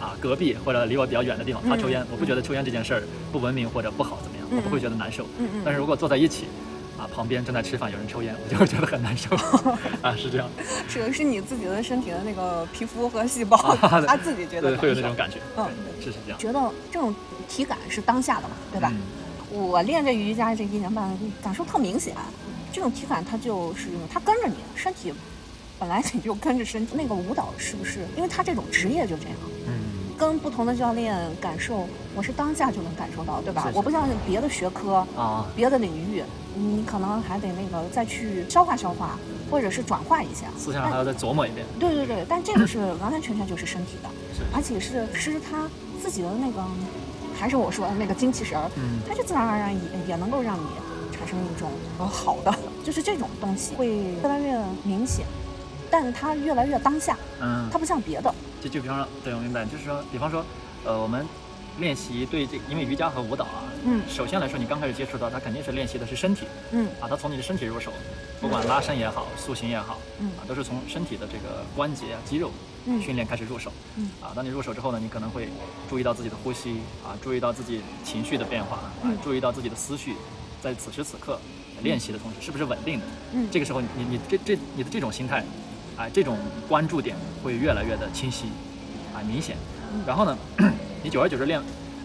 [0.01, 5.27] 啊隔壁或者离我比较远的地方，他抽烟，嗯我不觉得抽烟这件事儿不文明或者不好怎么样，嗯我不会觉得难受。
[5.65, 6.47] 但是如果坐在一起，
[7.03, 9.35] 啊旁边正在吃饭有人抽烟，我就会觉得很难受。
[10.03, 10.49] 啊，是这样，
[10.89, 15.39] 是是你自己的身体的那个皮肤和细胞，啊他自己觉得，会有那种感觉。
[15.57, 15.69] 嗯，
[16.01, 16.39] 是是这样。
[16.39, 17.13] 觉得这种
[17.49, 18.89] 体感是当下的嘛，对吧？
[18.93, 19.01] 嗯
[19.55, 21.07] 我练这瑜伽这一年半，
[21.43, 22.15] 感受特明显。
[22.73, 25.13] 这种体感它就是它跟着你身体，
[25.79, 26.95] 本来你就跟着身体。
[26.97, 27.99] 那个舞蹈是不是？
[28.17, 29.37] 因为他这种职业就这样，
[29.67, 33.71] 嗯，跟不同的教练感受，我是当下就能感受到，对吧？
[33.75, 36.23] 我不像别的学科，啊，别的领域，
[36.55, 39.19] 你可能还得那个再去消化消化，
[39.51, 40.47] 或者是转化一下。
[40.59, 41.67] 思想还要再琢磨一遍。
[41.79, 44.43] 对对对，但这个是完完全全就是身体的，是。
[44.55, 45.69] 而且是是他
[46.03, 46.63] 自己的那个，
[47.39, 49.01] 还是我说的那个精气神儿，嗯。
[49.09, 50.67] 它就自然而然也也能够让你
[51.17, 55.25] 产生一种呃好的， 就是这种东西会越来越明显，
[55.91, 57.69] 但是它越来越当下，嗯。
[57.73, 60.45] 它，不像别的，就就比方说，对我明白，就是说，比方说，
[60.85, 61.27] 呃，我们
[61.79, 64.03] 练习对这，因为瑜伽和舞蹈啊，嗯。
[64.09, 66.47] 首先来说，你刚开始接触到它，肯定是练习的是身体。
[66.73, 66.87] 嗯。
[67.01, 67.93] 啊，它从你的身体入手，
[68.41, 70.31] 不管拉伸也好，塑形也好，嗯。
[70.39, 72.51] 啊，都是从身体的这个关节啊、肌肉
[72.87, 73.01] 嗯。
[73.01, 73.73] 训练开始入手。
[73.97, 74.11] 嗯。
[74.21, 75.49] 啊，当你入手之后呢，你可能会
[75.89, 80.15] 注意到自己的呼吸啊，注意到自己情绪的变化啊嗯，注意到自己的思绪，
[80.63, 81.41] 在此时此刻
[81.83, 83.07] 练习的同时是不是稳定的。
[83.33, 83.49] 嗯。
[83.51, 85.43] 这个时候你你这这你的这种心态，
[85.97, 88.47] 啊，这种关注点会越来越的清晰，
[89.15, 89.57] 啊，明显。
[89.93, 90.01] 嗯。
[90.07, 90.37] 然后呢，
[91.03, 91.59] 你久而久之练，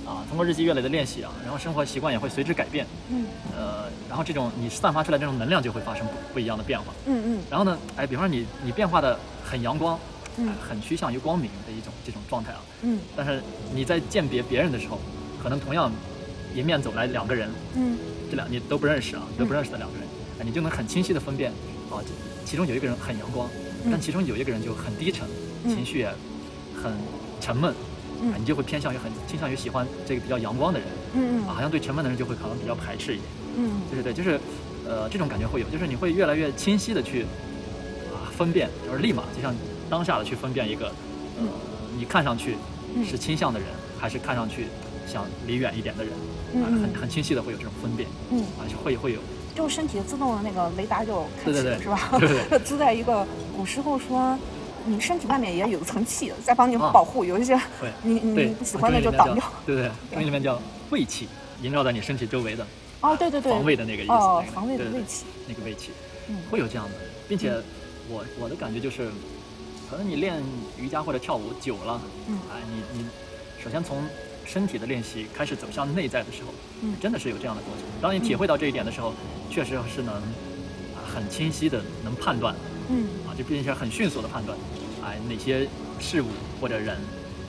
[0.06, 2.86] 啊，通过日积月累的练习啊，然后生活习惯也会随之改变。
[3.10, 3.26] 嗯。
[3.58, 6.94] 呃，然后这种你散发出来这种能量就会发生不不一样的变化。
[7.06, 7.44] 嗯嗯。
[7.50, 10.00] 然后呢，哎，比方说你你变化的很阳光，
[10.38, 10.48] 嗯。
[10.48, 12.62] 哎很趋向于光明的一种这种状态啊。
[12.84, 13.00] 嗯。
[13.16, 13.42] 但是
[13.74, 15.00] 你在鉴别别人的时候，
[15.42, 15.92] 可能同样
[16.56, 17.98] 迎面走来两个人，嗯。
[18.30, 20.06] 这两你都不认识啊，都不认识的两个人，
[20.40, 21.50] 哎，你就能很清晰的分辨，
[21.90, 22.10] 啊，这
[22.46, 23.50] 其中有一个人很阳光，
[23.86, 25.26] 但嗯其中有一个人就很低沉，
[25.64, 25.74] 嗯。
[25.74, 26.10] 情绪也
[26.76, 26.92] 很
[27.48, 27.74] 沉闷，
[28.22, 28.32] 嗯。
[28.34, 33.26] 啊你就会偏向于很倾向于喜欢这个比较阳光的人，嗯啊，好像对沉闷的人就会可能比较排斥一点。
[33.58, 33.80] 嗯。
[33.90, 34.38] 就是对，就是，
[34.86, 37.24] 呃，这种感觉会有，就是你会越来越清晰的去
[38.12, 39.56] 啊分辨，就是立马就像
[39.90, 40.88] 当下的去分辨一个，
[41.40, 41.44] 呃，
[41.98, 42.58] 你看上去
[42.96, 43.06] 嗯。
[43.06, 44.66] 是倾向的人，还是看上去
[45.08, 46.12] 想离远一点的人，
[46.62, 46.82] 啊，嗯嗯。
[46.82, 49.20] 很很清晰的会有这种分辨，嗯，啊，就会会有，
[49.56, 51.84] 就身体自动的那个雷达就开启了，对对对。
[51.84, 52.10] 是吧？
[52.20, 54.38] 对对就 自带一个古时候说，
[54.88, 56.90] 你身体外面也有一层气，在帮你啊。
[56.94, 59.44] 保护，有一些会，你你喜欢的就挡掉。
[59.66, 61.28] 对对，中医里面叫胃气，
[61.62, 62.66] 萦绕在你身体周围的
[63.02, 65.26] 哦，对对对，防卫的那个意思，哦那，个防卫的对对卫气。
[65.48, 65.92] 那个胃气，
[66.30, 66.38] 嗯。
[66.50, 66.96] 会有这样的，
[67.28, 67.54] 并且
[68.10, 69.10] 我我的感觉就是，
[69.90, 70.42] 可能你练
[70.78, 73.06] 瑜伽或者跳舞久了，嗯哎，你你
[73.62, 73.98] 首先从
[74.46, 76.96] 身体的练习开始走向内在的时候，嗯。
[77.02, 77.84] 真的是有这样的过程。
[78.02, 79.14] 当你体会到这一点的时候，
[79.52, 82.56] 确实是能啊很清晰的能判断
[82.90, 83.06] 嗯。
[83.28, 84.58] 啊，就并且很迅速的判断，
[85.04, 85.68] 哎，哪些
[86.00, 86.26] 事物
[86.62, 86.98] 或者人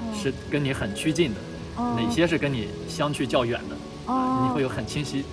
[0.03, 0.15] 嗯。
[0.15, 1.41] 是跟你很趋近的，
[1.77, 1.97] 哦。
[1.99, 4.15] 哪些是跟你相去较远的，哦。
[4.15, 5.25] 啊，你会有很清晰、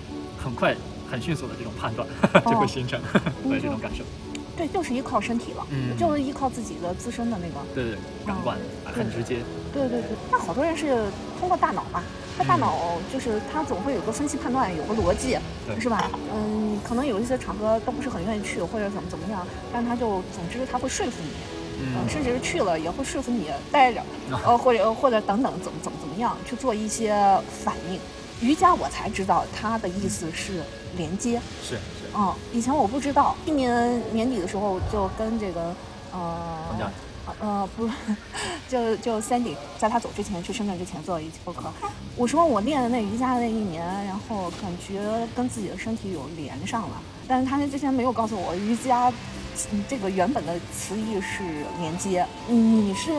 [0.42, 0.74] 很快、
[1.10, 2.06] 很迅速的这种判断，
[2.44, 3.00] 就会形成，
[3.44, 4.04] 会有这种感受。
[4.56, 5.96] 对，就是依靠身体了，嗯。
[5.98, 7.66] 就是依靠自己的自身的那个。
[7.74, 9.36] 对对，感官啊很直接。
[9.72, 11.04] 对对对，那好多人是
[11.38, 12.02] 通过大脑吧，
[12.36, 15.38] 他大脑就是他总会有个分析判断，有个逻辑，
[15.80, 16.10] 是吧？
[16.34, 21.30] 嗯，可能有一些场合都不是很愿意去，或者怎么怎么样，但他就总之他会说服你，
[21.80, 24.02] 嗯呃，甚至是去了也会说服你待着，
[24.44, 27.14] 呃，或者或者等等怎么怎么怎么样去做一些
[27.64, 27.98] 反应。
[28.42, 30.62] 瑜伽我才知道它的意思是
[30.98, 31.80] 连接，是是，
[32.14, 33.34] 嗯，以前我不知道。
[33.46, 35.74] 今年年底的时候就跟这个
[36.12, 36.76] 呃
[37.40, 37.88] 呃不，
[38.68, 41.64] 就就 Sandy 在他走之前去深圳之前做了一期播客，
[42.16, 45.00] 我说我练的那瑜伽的那一年，然后感觉
[45.34, 49.12] 跟自己的身体有连上了，但是他那之前没有告诉我瑜伽
[49.72, 51.42] 嗯这个原本的词义是
[51.80, 52.26] 连接。
[52.46, 53.10] 你是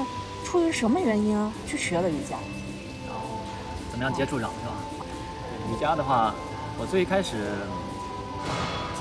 [0.45, 2.37] 出于什么原因去学了瑜伽？
[3.07, 3.39] 然后
[3.91, 4.73] 怎么样接触上是吧？
[5.69, 6.33] 瑜伽的话，
[6.79, 7.51] 我最开始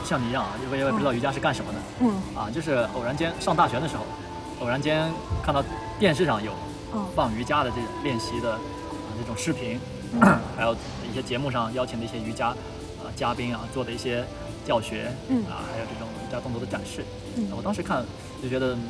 [0.04, 4.02] 像你一样啊，因为我也不知道瑜伽是干什么的嗯啊，就是偶然间上大学的时候，
[4.60, 5.10] 偶然间
[5.42, 5.62] 看到
[5.98, 6.52] 电视上有
[6.94, 8.60] 嗯放瑜伽的这种练习的啊
[9.18, 9.78] 这种视频，
[10.12, 10.20] 嗯。
[10.56, 10.74] 还有
[11.10, 14.24] 一些节目上邀请的一些瑜伽啊嘉宾啊做的一些
[14.66, 15.44] 教学，嗯。
[15.44, 17.04] 啊还有这种瑜伽动作的展示，
[17.36, 17.48] 嗯。
[17.56, 18.04] 我当时看
[18.42, 18.80] 就觉得嗯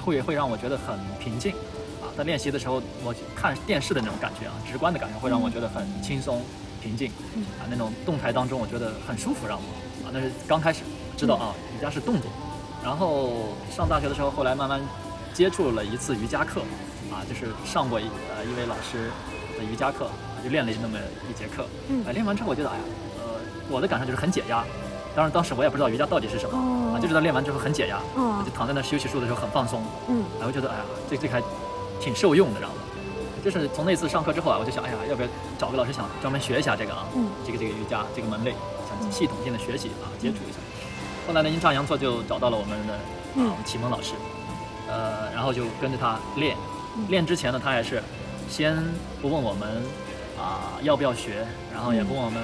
[0.00, 1.52] 会会让我觉得很平静
[2.00, 6.40] 啊，在练习的时候我看电视的那种感觉啊，直观的感觉会让我觉得很轻松
[6.80, 7.42] 平静嗯。
[7.60, 10.80] 啊，那种动态当中我觉得很舒服，让我啊那是刚开始
[11.16, 12.30] 知道啊瑜伽是动作，
[12.84, 14.80] 然后上大学的时候后来慢慢
[15.32, 16.60] 接触了一次瑜伽课
[17.10, 19.10] 啊，就是上过一呃一位老师
[19.58, 20.98] 的瑜伽课，啊就练了那么
[21.30, 22.80] 一节课，嗯啊练完之后我觉得哎呀
[23.18, 23.40] 呃
[23.70, 24.64] 我的感受就是很解压。
[25.14, 31.42] 当然，当时我也不知道瑜伽到底是什么、哦啊，就知道练完之后很解压，嗯就躺在那休息树的时候很放松，嗯然后觉得哎呀，这这个还
[32.00, 32.76] 挺受用的，知道吗？
[33.44, 38.54] 就是从那次上课之后啊，我就想，哎呀，要不要找个老师想专门学一下这个啊，嗯这个这个瑜伽这个门类，
[38.88, 40.58] 想系统性的学习啊，接触一下。
[41.26, 42.98] 后来呢，阴差阳错就找到了我们的
[43.36, 43.48] 嗯。
[43.48, 44.14] 啊启蒙老师，
[44.88, 46.56] 呃，然后就跟着他练。
[46.96, 47.06] 嗯。
[47.08, 48.02] 练之前呢，他也是
[48.48, 48.76] 先
[49.20, 49.82] 不问我们
[50.38, 52.42] 啊要不要学，然后也不问我们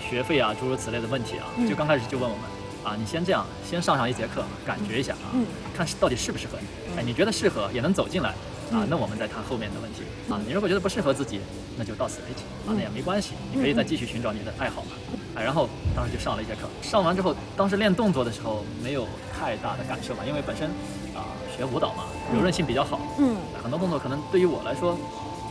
[0.00, 1.68] 学费啊诸如此类的问题啊，嗯。
[1.68, 2.44] 就刚开始就问我们
[2.84, 5.44] 啊，你先这样，先上上一节课，感觉一下啊，嗯。
[5.76, 6.98] 看到底适不适合你。
[6.98, 8.34] 哎，你觉得适合也能走进来啊
[8.72, 10.02] 嗯，那我们再谈后面的问题。
[10.32, 10.40] 啊。
[10.46, 11.40] 你如果觉得不适合自己，
[11.80, 12.76] 那就到此为止啊，嗯。
[12.76, 14.88] 那也没关系，你可以再继续寻找你的爱好嘛。
[15.34, 15.66] 哎，然后
[15.96, 20.68] 当时就上了一节课，上完之后，当时练动作的时候没有太大的感受嘛，因为本身
[21.16, 21.24] 啊
[21.56, 23.36] 学舞蹈嘛，柔韧性比较好，嗯。
[23.62, 24.94] 很多动作可能对于我来说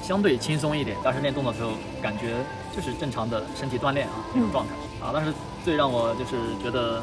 [0.04, 2.36] 相对轻松一点，但是练动作的时候感觉
[2.76, 5.12] 就是正常的身体锻炼啊那种状态啊。
[5.12, 5.34] 但是
[5.65, 7.02] 最让我就是觉得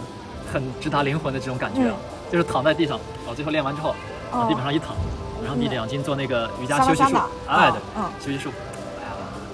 [0.52, 1.96] 很直达灵魂的这种感觉啊，
[2.30, 3.94] 就是躺在地上，啊，最后练完之后
[4.32, 4.94] 往地板上一躺，
[5.42, 8.10] 然后闭着眼睛做那个瑜伽休息术哎对，嗯。
[8.20, 8.50] 休息术，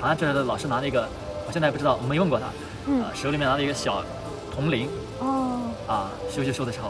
[0.02, 1.08] 好像这老师拿那个，
[1.46, 2.46] 我现在也不知道，我没问过他，
[2.88, 4.04] 嗯呃，手里面拿了一个小
[4.52, 4.88] 铜铃
[5.20, 6.88] 哦啊，休息术的时候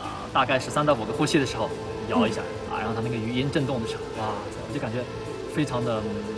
[0.00, 1.68] 啊，大概是三到五个呼吸的时候
[2.08, 4.30] 摇一下啊，然后它那个余音震动的时候，哇，
[4.68, 5.00] 我就感觉
[5.52, 6.36] 非常的、嗯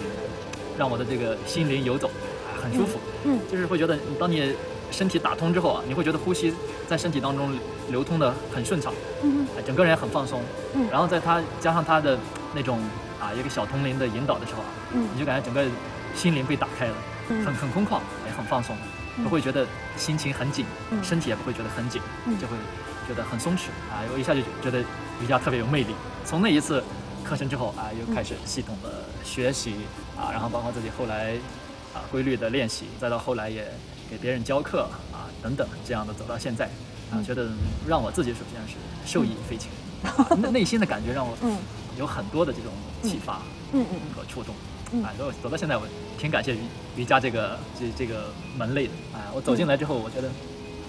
[0.79, 2.07] 让我的这个心灵游走，
[2.47, 3.01] 啊很舒服。
[3.25, 4.55] 嗯就是会觉得，当你
[4.93, 6.55] 身体打通之后啊，你会觉得呼吸
[6.87, 7.53] 在身体当中
[7.91, 8.95] 流通的很顺畅，
[9.25, 10.41] 嗯哎整个人很放松。
[10.75, 12.17] 嗯然后在它加上它的
[12.55, 12.79] 那种
[13.21, 15.65] 啊一个小铜铃的引导的时候啊，嗯你就感觉整个
[16.19, 16.95] 心灵被打开了，
[17.29, 17.45] 嗯。
[17.47, 18.77] 很很空旷，也很放松，
[19.17, 19.23] 嗯。
[19.25, 19.65] 不会觉得
[19.97, 21.03] 心情很紧，嗯。
[21.03, 22.37] 身体也不会觉得很紧，嗯。
[22.39, 22.57] 就会
[23.07, 24.03] 觉得很松弛啊。
[24.13, 24.81] 我一下就觉得
[25.23, 25.95] 瑜伽特别有魅力。
[26.25, 26.83] 从那一次
[27.25, 29.75] 课程之后啊，又开始系统的学习
[30.19, 31.35] 啊，然后包括自己后来
[31.95, 33.65] 啊规律的练习，再到后来也
[34.11, 36.67] 给别人教课啊等等，这样的走到现在
[37.13, 37.49] 啊，觉得
[37.87, 38.75] 让我自己首先是
[39.07, 39.71] 受益匪浅，
[40.03, 41.57] 啊 内内心的感觉让我嗯。
[41.99, 43.41] 有很多的这种启发
[43.73, 44.55] 嗯嗯和触动。
[44.55, 45.83] 嗯哎，走走到现在，我
[46.19, 46.59] 挺感谢瑜
[46.97, 48.93] 瑜伽这个这这个门类的。
[49.13, 50.29] 啊，我走进来之后，我觉得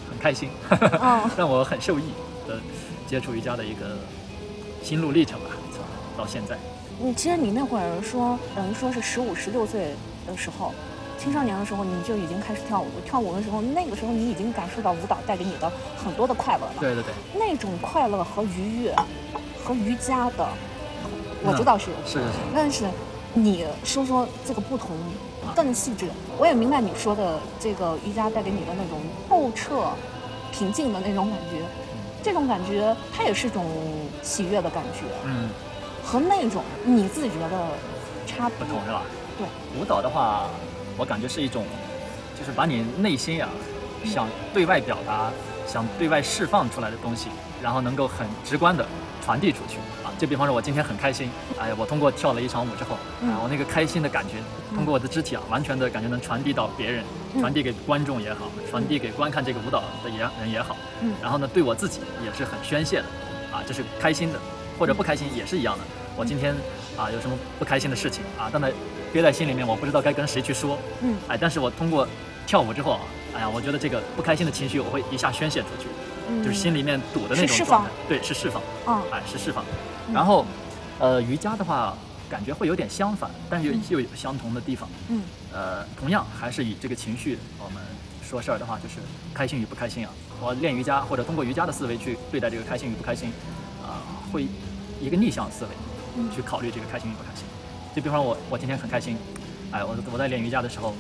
[0.09, 2.03] 很开心，嗯， 哦，让我很受益
[2.47, 2.59] 的
[3.07, 3.97] 接触瑜伽的一个
[4.81, 5.83] 心路历程吧，从
[6.17, 6.57] 到现在。
[7.01, 9.95] 你其实你那会儿说，等于说是十五、十六岁
[10.27, 10.73] 的时候，
[11.17, 12.87] 青少年的时候，你就已经开始跳舞。
[13.05, 16.73] 跳舞的时候，那个时候你已经感受到舞蹈带给你的很多的快乐了。
[16.79, 18.93] 对对对，那种快乐和愉悦
[19.63, 20.47] 和瑜伽的，
[21.43, 22.85] 我知道是有是是是，但是
[23.33, 24.95] 你说说这个不同
[25.55, 29.91] 更细致，我也明白你说的这个瑜伽带给你的那种透彻、
[30.51, 31.63] 平静的那种感觉，
[32.23, 33.65] 这种感觉它也是一种
[34.21, 35.49] 喜悦的感觉，嗯，
[36.03, 37.67] 和那种你自己觉得
[38.25, 39.03] 差不同是吧？
[39.37, 39.47] 对，
[39.79, 40.47] 舞蹈的话，
[40.97, 41.63] 我感觉是一种，
[42.37, 43.47] 就是把你内心呀、
[44.03, 45.31] 想对外表达、
[45.67, 47.29] 想对外释放出来的东西，
[47.61, 48.85] 然后能够很直观的
[49.23, 49.77] 传递出去。
[50.19, 54.33] 就比方说，我今天很开心，哎呀，我通过跳了一场舞之后，嗯啊，我那个开心的感觉，
[54.75, 57.03] 通过我的肢体啊，完全的感觉能传递到别人，
[57.33, 63.05] 嗯传递给观众也好，传递给观看这个舞蹈的也人也好，嗯然后呢，对我自己也是很宣泄的，
[63.49, 64.39] 啊，这是开心的，
[64.77, 65.83] 或者不开心也是一样的。
[66.17, 66.53] 我今天
[66.97, 68.73] 啊有什么不开心的事情啊，但在
[69.13, 72.05] 憋在心里面，我不知道该跟谁去说，嗯哎，但是我通过
[72.45, 72.99] 跳舞之后啊，
[73.37, 75.87] 哎呀，我觉得这个不开心的情绪我会一下宣泄出去，
[76.27, 79.63] 嗯就是心里面堵的那种状态，对，是释放，啊哎，是释放。
[80.09, 80.43] 嗯然后，
[80.99, 81.95] 呃，瑜伽的话，
[82.29, 84.89] 感觉会有点相反，但是又又有相同的地方。
[85.09, 85.21] 嗯
[85.53, 87.81] 呃，同样还是以这个情绪，我们
[88.27, 88.95] 说事儿的话，就是
[89.33, 90.11] 开心与不开心啊。
[90.41, 93.29] 我练瑜伽或者通过瑜伽的思维去对待这个开心与不开心，
[93.83, 94.47] 啊、会
[94.99, 95.71] 一个逆向思维
[96.17, 97.45] 嗯去考虑这个开心与不开心。
[97.95, 99.15] 就比方我我今天很开心，
[99.71, 100.95] 哎，我我在练瑜伽的时候，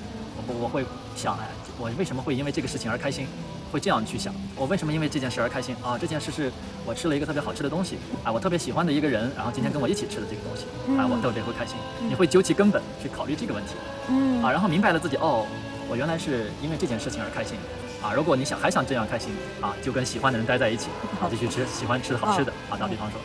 [0.47, 1.47] 我我会想，哎，
[1.79, 3.27] 我为什么会因为这个事情而开心？
[3.71, 5.75] 会这样去想，我为什么因为这件事而开心？
[5.83, 5.97] 啊？
[5.97, 6.51] 这件事是
[6.85, 10.65] 我吃了一个特别好吃的东西，啊，我特别喜欢的一个人，然后今天跟我一起吃的这个东西，
[10.97, 11.75] 啊，我特别会开心。
[12.07, 13.73] 你会究其根本去考虑这个问题，
[14.09, 14.41] 嗯。
[14.43, 15.45] 啊，然后明白了自己哦，
[15.87, 17.57] 我原来是因为这件事情而开心，
[18.01, 20.89] 啊，如果你想还想这样开心，啊，就跟喜欢的人待在一起，
[21.21, 23.19] 啊，继续吃喜欢吃的好吃的，啊，打比方说，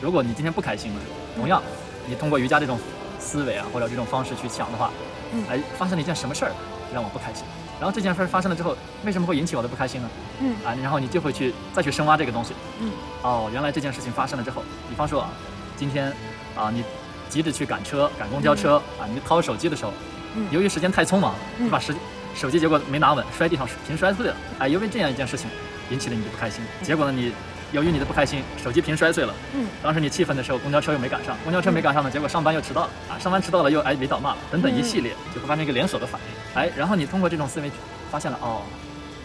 [0.00, 1.00] 如果你今天不开心了，
[1.36, 1.62] 同样，
[2.06, 2.78] 你通过瑜伽这种
[3.18, 4.90] 思维啊，或者这种方式去想的话，
[5.32, 5.44] 嗯。
[5.48, 6.52] 哎，发生了一件什么事儿
[6.92, 7.44] 让我不开心，
[7.80, 10.08] 然后这件事发生了之后，为什么会引起我的不开心呢？
[10.40, 10.54] 嗯。
[10.64, 12.90] 啊，然后你就会去再去深挖这个东西，嗯，
[13.22, 15.30] 哦，原来这件事情发生了之后，比方说啊，
[15.76, 16.12] 今天
[16.56, 16.82] 啊，你
[17.28, 19.92] 急着去赶车、赶公交车、啊，你掏手机的时候，
[20.34, 20.46] 嗯。
[20.50, 21.66] 由于时间太匆忙，嗯。
[21.66, 21.94] 你把时
[22.34, 25.48] 手机结果没拿稳，摔地上瓶摔碎了，哎，因为这样一件事情
[25.90, 27.32] 引起了你的不开心，结果呢，你
[27.72, 36.60] 由于你的不开心，手机屏摔碎了，嗯当时你气愤的时候，公交车又没赶上，公交车没赶上呢，结果上班又迟到了啊，上班迟到了又哎领导骂了，等等一系列，就会发生一个连锁的反应。
[36.60, 37.70] 哎，然后你通过这种思维
[38.10, 38.62] 发现了，哦，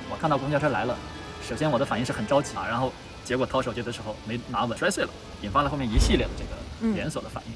[0.09, 0.97] 我看到公交车来了，
[1.47, 2.91] 首先我的反应是很着急啊，然后
[3.23, 5.09] 结果掏手机的时候没拿稳，摔碎了，
[5.41, 6.49] 引发了后面一系列的这个
[6.81, 7.53] 嗯连锁的反应。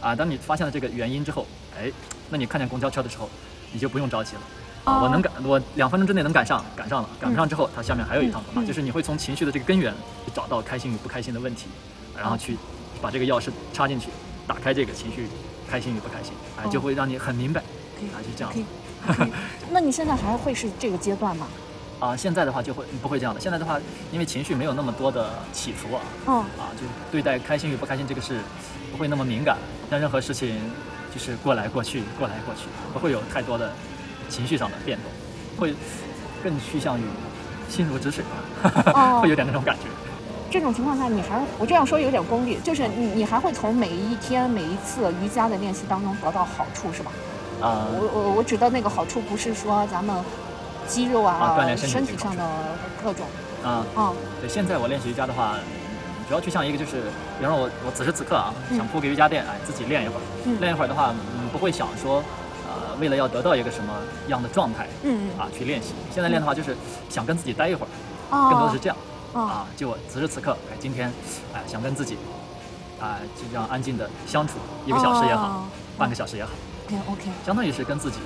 [0.00, 1.46] 啊，当你发现了这个原因之后，
[1.78, 1.90] 哎，
[2.30, 3.28] 那你看见公交车的时候，
[3.72, 4.42] 你就不用着急了。
[4.84, 9.92] 啊，我能赶，我两分钟之内能赶上，赶上了，赶不上之后，它下面还有一趟嗯啊，就是你会从情绪的这个根源
[10.26, 11.66] 去找到开心与不开心的问题，
[12.16, 12.56] 然后去
[13.00, 14.08] 把这个钥匙插进去，
[14.46, 15.26] 打开这个情绪，
[15.70, 17.62] 开心与不开心，哎，就会让你很明白，
[17.98, 19.30] 可以啊，就这样
[19.72, 21.46] 那你现在还会是这个阶段吗？
[22.00, 23.80] 啊，现在的话就会不会这样的，现在的话，
[24.12, 26.36] 因为情绪没有那么多的起伏啊，嗯。
[26.36, 28.38] 啊，就对待开心与不开心这个事
[28.92, 29.56] 不会那么敏感，
[29.88, 30.58] 像任何事情
[31.14, 33.72] 就是过来过去，过来过去，不会有太多的
[34.28, 35.10] 情绪上的变动，
[35.58, 35.74] 会
[36.42, 37.02] 更趋向于
[37.68, 39.20] 心如止水吧，哦。
[39.22, 39.82] 会有点那种感觉。
[40.50, 47.10] 这种情况下，你还我这样说有点功利，就是你你还会从每一天每一次瑜伽的练习当中得到好处是吧？
[47.60, 50.14] 啊、我我我指的那个好处不是说咱们
[50.86, 52.44] 肌肉啊、啊锻炼身体上的
[53.02, 53.26] 各种。
[53.64, 55.82] 啊，啊对，现在我练习瑜伽的话，嗯
[56.28, 57.02] 主要趋向一个就是，
[57.38, 58.76] 比方说我我此时此刻啊，嗯。
[58.78, 60.58] 想铺个瑜伽垫，哎，自己练一会儿，嗯。
[60.60, 62.22] 练一会儿的话，嗯，不会想说，呃，
[63.00, 63.92] 为了要得到一个什么
[64.28, 65.28] 样的状态嗯。
[65.28, 65.94] 嗯啊去练习。
[66.12, 66.76] 现在练的话，就是
[67.08, 67.88] 想跟自己待一会儿，
[68.30, 68.48] 哦。
[68.50, 68.96] 更多的是这样
[69.32, 69.42] 哦。
[69.42, 71.12] 啊，就我此时此刻，哎，今天，
[71.52, 72.16] 哎，想跟自己，
[73.00, 74.54] 啊，就这样安静的相处
[74.86, 75.64] 一个小时也好哦，
[75.98, 76.50] 半个小时也好
[76.86, 78.18] ，OK OK 相当于是跟自己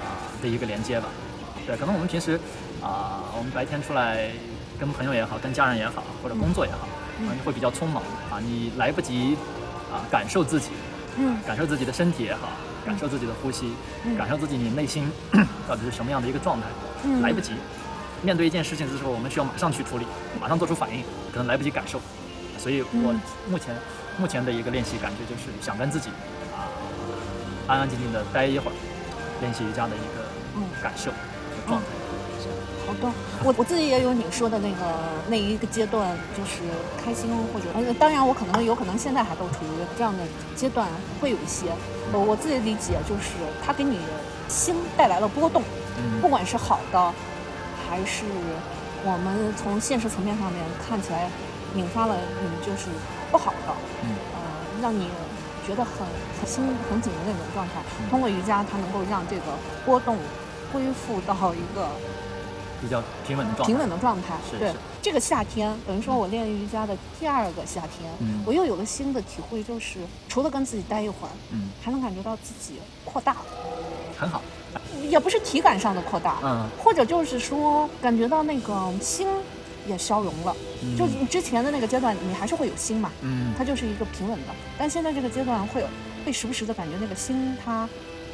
[0.00, 0.06] 啊
[0.42, 1.06] 的一个连接吧。
[1.66, 2.40] 对，可能我们平时
[2.82, 4.30] 啊，我们白天出来
[4.80, 6.88] 跟朋友也好，跟家人也好，或者工作也好，
[7.20, 7.28] 嗯。
[7.44, 9.36] 会比较匆忙啊，你来不及
[9.92, 10.70] 啊感受自己，
[11.18, 11.36] 嗯。
[11.46, 12.48] 感受自己的身体也好，
[12.88, 13.70] 感受自己的呼吸，
[14.06, 15.10] 嗯感受自己你内心
[15.68, 16.66] 到底是什么样的一个状态，
[17.04, 17.52] 嗯来不及。
[18.22, 20.06] 面对一件事情的时候，我们需要马上去处理，
[20.40, 22.00] 马上做出反应，可能来不及感受。
[22.58, 23.20] 所以我嗯
[23.50, 23.76] 目前、
[24.18, 26.08] 目前的一个练习感觉就是想跟自己
[26.56, 26.64] 啊
[27.66, 28.74] 安安静静的待一会儿，
[29.42, 30.24] 练习瑜伽的一个
[30.56, 31.86] 嗯感受和状态。
[32.88, 33.12] 好的，
[33.44, 34.82] 我我自己也有你说的那个
[35.28, 36.62] 那一个阶段，就是
[37.04, 40.24] 开心或者，呃，当然我可能有可能现在还都处于这样的
[40.56, 40.88] 阶段，
[41.20, 41.66] 会有一些。
[42.12, 43.98] 我我自己理解就是它给你
[44.48, 45.62] 心带来了波动，
[45.96, 47.12] 嗯不管是好的，
[47.88, 48.24] 还是
[49.04, 51.30] 我们从现实层面上面看起来
[51.74, 52.88] 引发了你就是
[53.30, 54.40] 不好的，嗯呃，
[54.80, 55.08] 让你
[55.66, 56.06] 觉得很
[56.40, 57.74] 很心很紧的那种状态。
[58.10, 59.42] 通过瑜伽，它能够让这个
[59.84, 60.16] 波动
[60.72, 61.88] 恢复到一个
[62.80, 63.72] 比较平稳的状态。
[63.72, 64.34] 平稳的状态。
[64.58, 73.46] 对这个夏天等于说我练瑜伽的第二个夏天，嗯我又有了新的体会，就是除了跟自己待一会儿，嗯，还能感觉到自己扩大了，
[74.18, 74.42] 很好。
[75.08, 79.26] 也不是体感上的扩大，嗯或者就是说感觉到那个心
[79.86, 80.54] 也消融了。
[80.82, 85.86] 嗯就你之前的那个阶段，你还是会有心嘛，嗯它就是一个平稳的，但现在这个阶段会有
[86.26, 87.88] 会时不时的感觉那个心它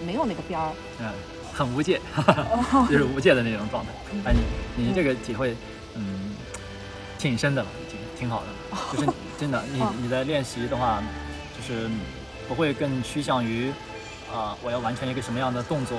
[0.04, 1.11] 没有那个边儿，嗯，
[1.54, 2.00] 很无界，
[2.90, 3.92] 就是无界的那种状态。
[4.26, 4.34] 哎，
[4.76, 5.56] 你你这个体会，
[5.94, 6.34] 嗯，
[7.18, 8.78] 挺深的了，已经挺好的了。
[8.92, 11.00] 就是真的，你哦你在练习的话，
[11.56, 11.88] 就是
[12.48, 13.70] 不会更趋向于
[14.34, 15.96] 啊、我要完成一个什么样的动作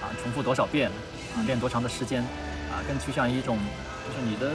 [0.00, 0.88] 啊，重复多少遍
[1.34, 2.22] 啊，练多长的时间
[2.70, 3.58] 啊，更趋向于一种
[4.06, 4.52] 就是你的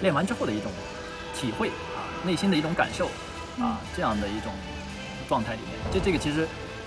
[0.00, 0.72] 练完之后的一种
[1.32, 3.06] 体会啊，内心的一种感受
[3.60, 4.52] 啊，这样的一种
[5.28, 5.78] 状态里面。
[5.92, 6.42] 这这个其实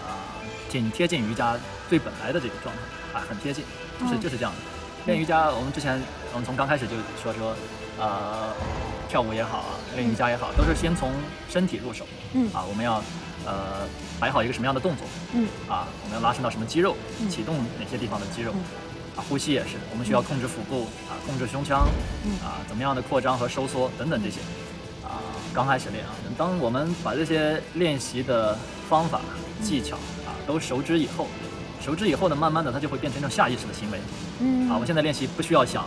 [0.06, 0.20] 啊，
[0.70, 1.58] 挺贴近瑜伽
[1.90, 3.66] 最本来的这个状态啊，很贴近，
[4.00, 4.22] 就是嗯。
[4.22, 4.58] 就是这样的。
[5.06, 6.00] 练瑜伽，我们之前
[6.34, 7.56] 我们从刚开始就说说，
[7.98, 8.54] 呃，
[9.10, 11.12] 跳舞也好啊，练瑜伽也好，都是先从
[11.50, 12.06] 身体入手。
[12.34, 12.48] 嗯。
[12.54, 13.02] 啊，我们要
[13.46, 13.88] 呃
[14.20, 15.48] 摆好一个什么样的动作嗯。
[15.68, 17.30] 啊，我们要拉伸到什么肌肉，嗯。
[17.30, 18.62] 启动哪些地方的肌肉嗯。
[19.18, 21.88] 啊，呼吸也是，我们需要控制腹部啊，控制胸腔
[22.24, 22.38] 嗯。
[22.46, 24.40] 啊，怎么样的扩张和收缩等等这些。
[25.04, 25.18] 啊，
[25.54, 28.56] 刚开始练啊，当我们把这些练习的
[28.88, 29.22] 方法
[29.64, 29.96] 技巧
[30.28, 31.26] 啊都熟知以后，
[31.80, 34.00] 熟知以后呢，慢慢的它就会变成一种下意识的行为。
[34.40, 34.70] 嗯。
[34.70, 34.78] 啊。
[34.78, 35.86] 我现在练习不需要想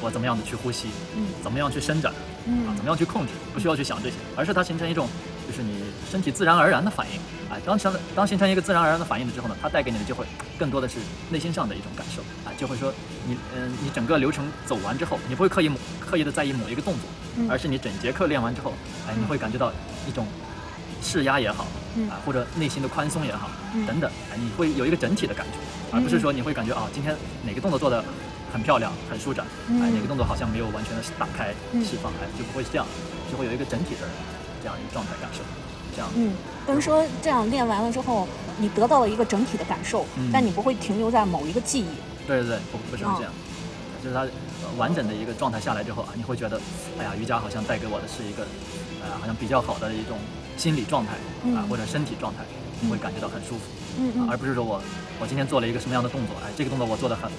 [0.00, 1.26] 我怎么样的去呼吸，嗯。
[1.42, 5.08] 怎么样去伸展啊，嗯怎么样去控制，不需要去想这些，而是它形成一种
[5.46, 7.20] 就是你身体自然而然的反应。
[7.50, 10.24] 啊，当成当形成一个自然而然的反应了之后呢，它带给你的就会
[10.58, 10.98] 更多的是
[11.30, 12.22] 内心上的一种感受。
[12.48, 12.92] 啊，就会说
[13.28, 17.02] 你嗯、你整个流程走完之后，你不会刻意刻意的在意某一个动作，
[17.36, 17.50] 嗯。
[17.50, 18.72] 而是你整节课练完之后，
[19.06, 19.70] 哎，你会感觉到
[20.08, 20.26] 一种
[21.04, 22.08] 释压也好，嗯。
[22.08, 23.86] 啊，或者内心的宽松也好，嗯。
[23.86, 25.58] 等等，哎，你会有一个整体的感觉，
[25.92, 27.14] 而不是说你会感觉啊，今天
[27.44, 28.02] 哪个动作做的
[28.52, 31.84] 很漂亮、很舒展，哎，嗯哪个动作好像没有完全的打开、嗯。
[31.84, 32.86] 释放，哎，就不会是这样，
[33.30, 34.08] 就会有一个整体的
[34.62, 35.40] 这样一个状态感受，
[35.94, 36.32] 这样，嗯，
[36.66, 38.26] 等于说这样练完了之后，
[38.58, 40.30] 你得到了一个整体的感受，嗯。
[40.32, 41.86] 但你不会停留在某一个记忆。
[42.26, 43.32] 对对对，不不是哦这样，
[44.02, 46.58] 就是它呃完整的一个状态下来之后啊，你会觉得，
[46.98, 48.46] 哎呀，瑜伽好像带给我的是一个，
[49.02, 50.16] 呃，好像比较好的一种
[50.56, 52.42] 心理状态啊，嗯或者身体状态，
[52.80, 53.60] 你会感觉到很舒服。
[53.60, 54.12] 啊，嗯。
[54.16, 54.80] 嗯而不是说我
[55.20, 57.30] 我今天做了一个什么样的动作，哎，这个动作我做的很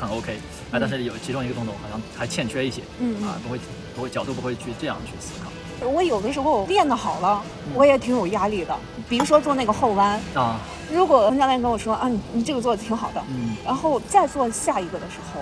[0.00, 0.38] 很 OK，
[0.70, 3.28] 哎，但是有其中一个动作好像还欠缺一些，嗯嗯。
[3.28, 3.58] 啊，不会
[3.96, 5.50] 不会角度不会去这样去思考。
[5.88, 7.72] 我有的时候练得好了，嗯。
[7.74, 8.76] 我也挺有压力的。
[9.08, 10.60] 比如说做那个后弯，啊，
[10.92, 13.56] 如果教练跟我说啊，你你这个做的挺好的，嗯。
[13.64, 15.40] 然后再做下一个的时候，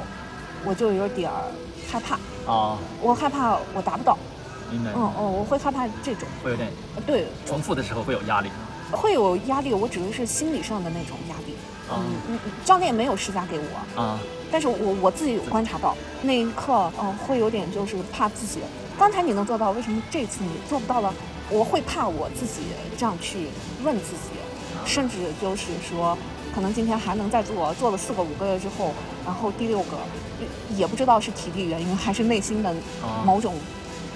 [0.65, 1.45] 我就有点儿
[1.91, 2.15] 害怕，
[2.51, 4.17] 啊，我害怕我达不到，
[4.71, 8.49] 明白，嗯哦，我会害怕这种，会有点呃对，重复的时候会有压力，
[8.91, 11.55] 会有压力，我指的是心理上的那种压力。
[11.89, 12.03] 啊。
[12.29, 14.19] 嗯教练没有施加给我，啊，
[14.51, 18.61] 但是我我自己有观察到，那一刻，嗯、会有点就是怕自己，
[18.99, 21.13] 刚才你能做到，为什么这次你做不到了？
[21.51, 22.63] 我会怕我自己
[22.97, 23.49] 这样去
[23.83, 24.39] 问自己，
[24.87, 26.17] 甚至就是说，
[26.55, 28.93] 可能今天还能再做，做了四个五个月之后，
[29.27, 29.97] 然后第六个，
[30.39, 32.71] 也也不知道是体力原因还是内心的
[33.03, 33.25] 啊。
[33.27, 33.55] 某种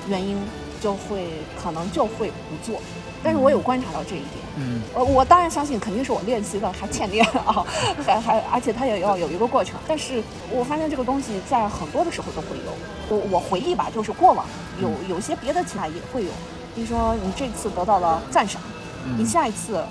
[0.08, 0.36] 原因，
[0.80, 1.28] 就会
[1.62, 2.80] 可能就会不做。
[3.22, 4.44] 但是我有观察到这一点。
[4.56, 7.64] 嗯呃，我当然相信肯定是我练习的 还欠练啊，
[8.06, 9.74] 还还而且它也要有一个过程。
[9.88, 12.72] 但是我发现这个东西在很多的时候都会有。
[13.08, 14.46] 我我回忆吧，就是过往
[14.80, 16.30] 有有些别的其他也会有，
[16.74, 18.60] 比如说你这次得到了赞赏，
[19.06, 19.82] 嗯你下一次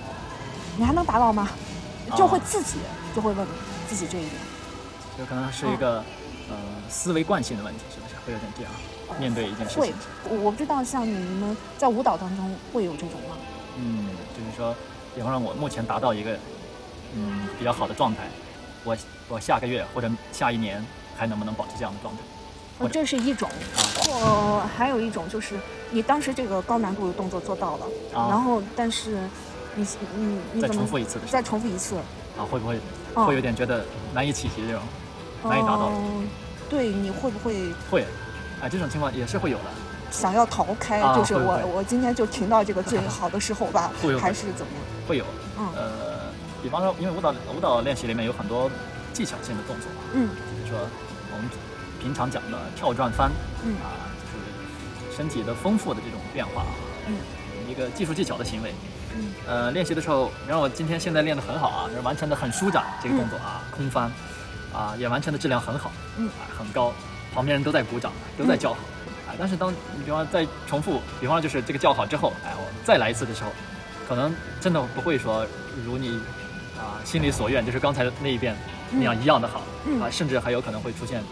[0.77, 1.49] 你还能达到吗？
[2.15, 2.77] 就会啊自己
[3.15, 3.47] 就会问
[3.89, 4.33] 自己这一点。
[5.19, 5.97] 有可能是一个
[6.49, 6.55] 呃
[6.89, 8.71] 思维惯性的问题，是不是会有点这样？
[9.19, 9.95] 面对一件事会情，，
[10.29, 13.35] 会我不知道像你们在舞蹈当中会有这种吗？
[13.77, 14.75] 嗯，就是说，
[15.15, 16.37] 比方说我目前达到一个
[17.15, 18.21] 嗯比较好的状态，
[18.83, 18.97] 我
[19.29, 20.83] 我下个月或者下一年
[21.15, 22.21] 还能不能保持这样的状态？
[22.91, 23.81] 这是一种，啊。
[24.03, 25.55] 或还有一种就是
[25.91, 28.27] 你当时这个高难度的动作做到了，啊。
[28.29, 29.17] 然后但是
[29.75, 29.85] 你
[30.17, 31.95] 你你再怎么重复一次的再重复一次，
[32.37, 32.79] 啊，会不会
[33.13, 33.25] 哦。
[33.25, 34.81] 会有点觉得难以企及这种？
[35.43, 36.27] 难以达到嗯
[36.69, 38.05] 对，你会不会会，
[38.63, 39.65] 啊，这种情况也是会有的。
[40.09, 41.01] 想要逃开？
[41.01, 43.91] 啊就是我我今天就停到这个最好 的时候吧
[44.21, 45.07] 还是怎么样？
[45.07, 45.25] 会有，
[45.59, 45.67] 嗯。
[45.75, 48.71] 呃，比方说，因为舞蹈舞蹈练习里面有很多
[49.11, 50.29] 技巧性的动作，嗯。
[50.29, 50.79] 比如说
[51.33, 51.49] 我们
[51.99, 53.29] 平常讲的跳转翻，
[53.65, 53.75] 嗯。
[53.83, 54.39] 啊，就
[55.11, 56.63] 是身体的丰富的这种变化，
[57.07, 57.15] 嗯，
[57.69, 58.73] 一个技术技巧的行为。
[59.15, 64.11] 嗯，呃，练习的时候，你让我今天现在练得很好啊，就是完成的很舒展这个动作啊，空翻，
[64.71, 66.27] 啊，也完成的质量很好，嗯。
[66.29, 66.93] 啊，很高，
[67.33, 68.79] 旁边人都在鼓掌，都在叫好，
[69.27, 73.51] 啊，但是当你比方再重复，比方就是这个叫好之后，哎，我再来一次的时候，
[74.07, 75.45] 可能真的不会说
[75.85, 76.19] 如你
[76.77, 78.55] 啊心里所愿，就是刚才那一遍
[78.91, 80.01] 那样一样的好，嗯。
[80.01, 81.23] 啊，甚至还有可能会出现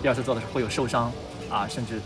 [0.00, 1.12] 第二次做的时候会有受伤
[1.50, 2.00] 啊，甚至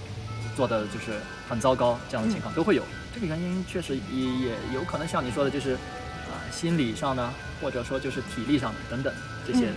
[0.57, 2.83] 做的就是很糟糕这样的情况都会有。
[3.15, 7.33] 这个原因确实也也有可能像你说的，就是啊、心理上呢，
[7.63, 9.15] 或者说就是体力上的等等
[9.47, 9.69] 这些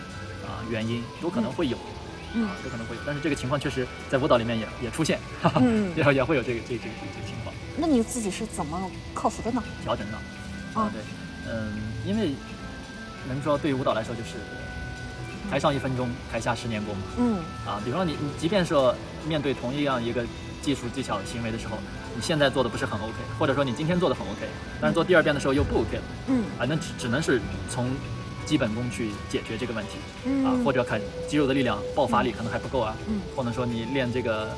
[0.45, 1.78] 啊、原因都可能会有。
[1.78, 1.99] 嗯
[2.36, 7.53] 啊，都可能会有，但是这个情况确实在舞蹈里面也也出现，哈哈，嗯 也也会有这个这个这个这个情况。
[7.77, 9.63] 那你自己是怎么克服的呢？
[9.84, 10.17] 调整的。
[10.75, 11.01] 哦啊，对，
[11.51, 11.73] 嗯，
[12.05, 12.34] 因为
[13.27, 14.36] 能说对于舞蹈来说就是
[15.49, 17.03] 台上一分钟，台下十年功嘛。
[17.17, 18.95] 嗯啊，比方说你你即便说
[19.27, 20.23] 面对同一样一个
[20.61, 21.77] 技术技巧行为的时候，
[22.15, 24.47] 你现在做的不是很 OK，或者说你今天做的很 OK，
[24.80, 27.89] 但是做第二遍的时候又不 OK 了，嗯啊，那只只能是从
[28.50, 29.91] 基本功去解决这个问题。
[30.26, 30.43] 嗯。
[30.43, 33.22] 啊，或者看肌肉的力量、爆发力可能还不够啊，嗯。
[33.36, 34.50] 或者说你练这个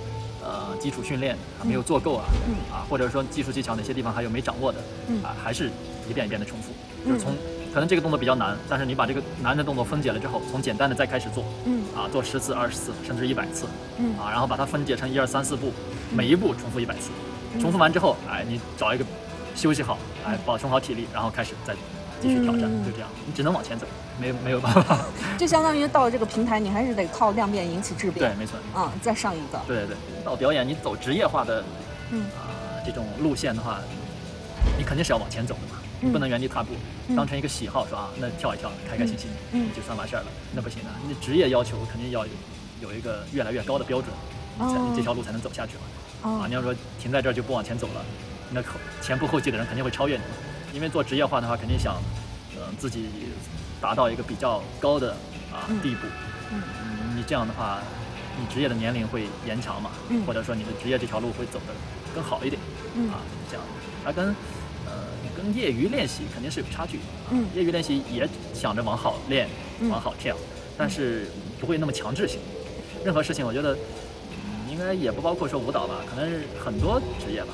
[0.42, 2.56] 呃基础训练还没有做够啊，嗯。
[2.74, 4.80] 啊，或者说技术技巧哪些地方还有没掌握的，
[5.10, 5.22] 嗯。
[5.22, 5.70] 啊，还是
[6.10, 6.72] 一遍一遍的重复，
[7.04, 7.12] 嗯。
[7.12, 7.36] 就是从
[7.74, 11.84] 可能这个动作比较难，但是你把这个难的动作分解了之后，从简单的再开始做，嗯。
[11.94, 13.66] 啊，做十次、二十次，甚至一百次，
[13.98, 14.18] 嗯。
[14.18, 15.74] 啊，然后把它分解成一二三四步，
[16.16, 17.10] 每一步重复一百次，
[17.60, 19.04] 重复完之后，哎，你找一个
[19.54, 21.76] 休息好，哎，保存好体力，然后开始再
[22.22, 23.86] 继续挑战，嗯就这样，你只能往前走，
[24.20, 25.06] 没有没有办法，
[25.38, 28.30] 就相当于到了这个平台，你还是得靠量变引起质变。
[28.32, 28.58] 对，没错。
[28.76, 29.60] 嗯，再上一个。
[29.68, 31.64] 对对对，到表演你走职业化的
[32.12, 32.24] 嗯。
[32.38, 32.54] 啊、
[32.86, 33.80] 这种路线的话，
[34.78, 36.70] 你肯定是要往前走的嘛，你不能原地踏步，
[37.08, 37.16] 嗯。
[37.16, 39.70] 当成一个喜好说啊，那跳一跳，开开心心，嗯。
[39.76, 42.32] 就算完事儿了，那不行啊，你职业要求肯定要有
[42.82, 44.10] 有一个越来越高的标准，
[44.60, 45.82] 你才、哦这条路才能走下去嘛。
[46.24, 48.06] 啊，哦你要说停在这儿就不往前走了，
[48.52, 50.24] 那后前仆后继的人肯定会超越你，
[50.74, 51.96] 因为做职业化的话，肯定想，
[52.56, 53.10] 呃，自己
[53.82, 55.12] 达到一个比较高的
[55.52, 55.80] 啊、嗯。
[55.82, 56.08] 地步，
[56.52, 56.62] 嗯。
[56.62, 57.80] 嗯，你这样的话，
[58.40, 60.26] 你职业的年龄会延长嘛，嗯。
[60.26, 61.74] 或者说你的职业这条路会走得
[62.16, 62.62] 更好一点，
[62.96, 63.10] 嗯。
[63.10, 63.20] 啊，
[63.50, 63.64] 这样，
[64.04, 64.28] 它跟
[64.86, 64.92] 呃
[65.36, 67.00] 跟业余练习肯定是有差距
[67.32, 67.46] 嗯。
[67.54, 69.50] 业余练习也想着往好练，
[69.82, 69.90] 嗯。
[69.90, 70.36] 往好跳，
[70.78, 71.28] 但是
[71.60, 72.40] 不会那么强制性。
[73.04, 77.54] 任何事情，我觉得，嗯，应该也不包括说舞蹈吧，可能是很多职业吧，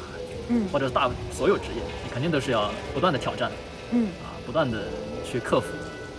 [0.50, 0.68] 嗯。
[0.72, 3.52] 或者大所有职业，你肯定都是要不断的挑战
[3.92, 4.08] 嗯。
[4.24, 4.84] 啊，不断的
[5.26, 5.68] 去克服，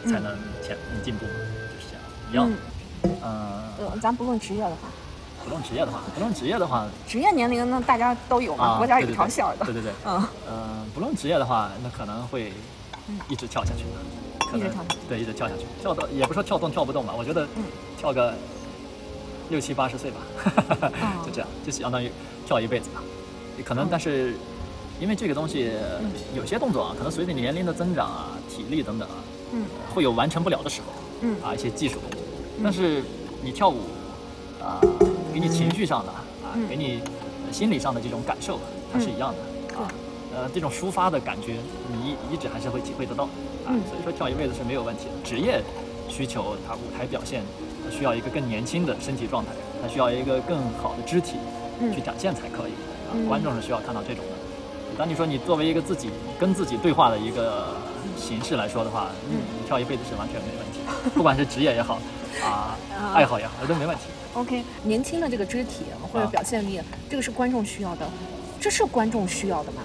[0.04, 1.32] 才能前进步嘛，
[1.74, 2.02] 就是这样。
[2.30, 2.52] 一样，
[3.22, 4.88] 嗯，咱不论职业的话，
[5.44, 9.64] 不论职业的话，不论职业的话， 职业年龄那大家都有嘛，啊，国家有一条线的。
[9.64, 10.22] 对对对，嗯。
[10.46, 12.52] 呃，不论职业的话，那可能会
[13.08, 13.18] 嗯。
[13.28, 14.98] 一直跳下去的，可能一直跳下去。
[15.08, 17.64] 对，一直跳下去，跳到也不说跳动跳不动吧，我觉得嗯。
[17.98, 18.34] 跳个
[19.48, 20.20] 六七八十岁吧，
[20.82, 21.24] 哦。
[21.24, 22.10] 就这样，就相当于
[22.46, 23.00] 跳一辈子吧。
[23.64, 24.34] 可能，但是
[25.00, 29.16] 因为这个东西，嗯有些动作啊，可能随着你年龄的增长啊，体力等等啊，
[29.52, 30.86] 嗯会有完成不了的时候。
[31.20, 32.20] 嗯啊一些技术动作，
[32.62, 33.02] 但是
[33.42, 33.80] 你跳舞
[34.62, 34.80] 啊，
[35.34, 36.22] 给你情绪上的啊
[36.54, 37.00] 嗯，给你
[37.46, 39.90] 呃心理上的这种感受啊，它是一样的啊。
[40.32, 41.56] 呃，这种抒发的感觉，
[41.90, 43.30] 你一一直还是会体会得到啊
[43.68, 43.80] 嗯。
[43.88, 45.28] 所以说跳一辈子是没有问题的。
[45.28, 45.60] 职业
[46.08, 47.42] 需求它舞台表现，
[47.84, 49.50] 它需要一个更年轻的身体状态，
[49.82, 51.34] 它需要一个更好的肢体
[51.80, 52.72] 嗯去展现才可以
[53.28, 54.32] 观众是需要看到这种的。
[54.96, 57.76] 当你说你作为一个自己跟自己对话的一个
[58.16, 61.98] 形式来说的话，嗯你跳一辈子是完全没问题的，不管是职业也好
[62.42, 64.04] 啊 啊，爱好也好，都没问题。
[64.34, 68.08] ，OK，年轻的这个肢体或者啊表现力，这个是观众需要的，
[68.60, 69.82] 这是观众需要的吗？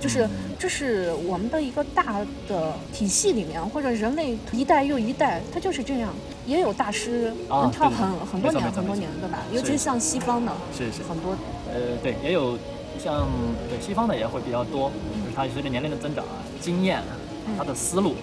[0.00, 6.10] 就是嗯这是我们的一个大的体系里面，或者人类一代又一代，它就是这样。
[6.46, 9.38] 也有大师啊能跳很很多年很多年，对吧？
[9.50, 11.34] 尤其像西方的是是，很多，
[11.74, 12.56] 呃，对，也有
[12.98, 13.26] 像
[13.68, 14.90] 对西方的也会比较多，
[15.24, 17.12] 就是他随着年龄的增长啊，经验啊，
[17.58, 18.14] 他的思路，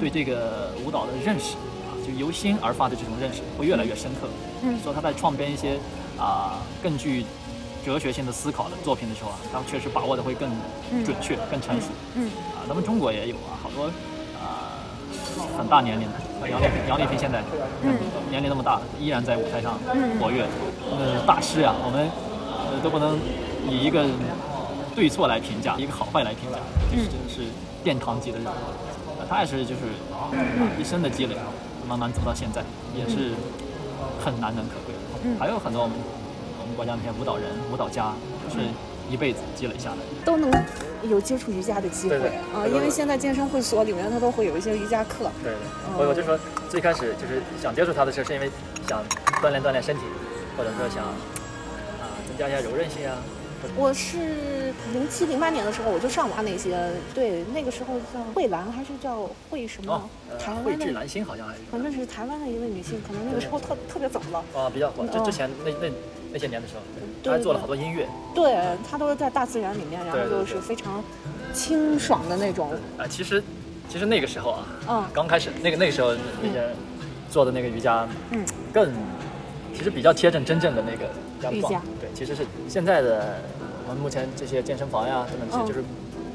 [0.00, 1.54] 对这个舞蹈的认识
[1.86, 4.26] 啊，就由心而发的这种认识会越来越深刻。
[4.64, 5.78] 嗯说他在创编一些
[6.18, 7.24] 啊更具
[7.84, 10.50] 哲学性的思考的作品的时候啊，他确实把握的会更
[11.04, 11.86] 准确、更成熟。
[12.16, 13.84] 嗯啊，咱们中国也有啊，好多
[14.42, 14.82] 啊
[15.56, 17.40] 很大年龄的，像杨丽萍，杨丽萍现在
[17.84, 17.94] 嗯
[18.28, 20.44] 年龄那么大，依然在舞台上嗯活跃，
[20.90, 22.10] 呃，大师啊，我们
[22.66, 23.18] 呃都不能
[23.68, 24.04] 以一个
[24.94, 26.58] 对错来评价，一个好坏来评价，
[26.90, 27.40] 就是嗯真的是
[27.84, 28.50] 殿堂级的人物。
[28.50, 30.30] 啊他也是就是啊
[30.78, 31.34] 一生的积累，
[31.88, 32.62] 慢慢走到现在，
[32.94, 33.32] 也是
[34.22, 35.00] 很难能可贵的。
[35.24, 35.96] 嗯还有很多我们
[36.60, 38.12] 我们国家那些舞蹈人、舞蹈家，
[38.46, 38.64] 就是
[39.10, 39.96] 一辈子积累下来。
[40.24, 40.50] 都能
[41.08, 45.30] 有接触瑜伽的机会对对啊，因为现在健身会所里面它都会有一些瑜伽课。
[45.42, 45.52] 对
[45.98, 46.38] 我我就说
[46.68, 48.50] 最开始就是想接触他的时候，是因为
[48.86, 49.02] 想
[49.42, 50.02] 锻炼锻炼身体，
[50.56, 51.10] 或者说想啊
[52.26, 53.16] 增加一下柔韧性啊？
[53.74, 54.18] 我是
[54.92, 59.92] 零七零八年的时候我就上网那些，对，那个时候叫蕙兰还是叫蕙什么？
[59.92, 61.60] 哦，台湾的，智蓝心好像还是。
[61.70, 64.44] 反正是台湾的一位女性，可能那个时候特特别早了。
[64.54, 65.92] 啊比较火，就哦之前那那
[66.32, 66.80] 那些年的时候，
[67.22, 68.54] 对他还做了好多音乐，对，
[68.88, 71.02] 她都是在大自然里面，然后就是非常
[71.52, 72.70] 清爽的那种。
[72.98, 73.42] 啊，其实
[73.88, 75.04] 其实那个时候啊，嗯。
[75.12, 76.12] 刚开始那个那个时候
[76.42, 76.68] 那些
[77.30, 78.92] 做的那个瑜伽，嗯，更
[79.74, 81.80] 其实比较贴近真正的那个瑜伽。
[81.98, 83.36] 对，其实是现在的
[83.86, 85.84] 我们目前这些健身房呀等等这些，嗯就是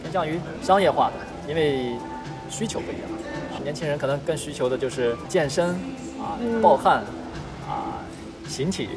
[0.04, 1.14] 偏向于商业化的，
[1.50, 1.96] 因为
[2.52, 3.04] 需求不一样。
[3.10, 3.18] 啊
[3.64, 5.70] 年轻人可能更需求的就是健身
[6.20, 7.04] 啊、嗯暴汗
[7.68, 8.02] 啊、
[8.48, 8.90] 形体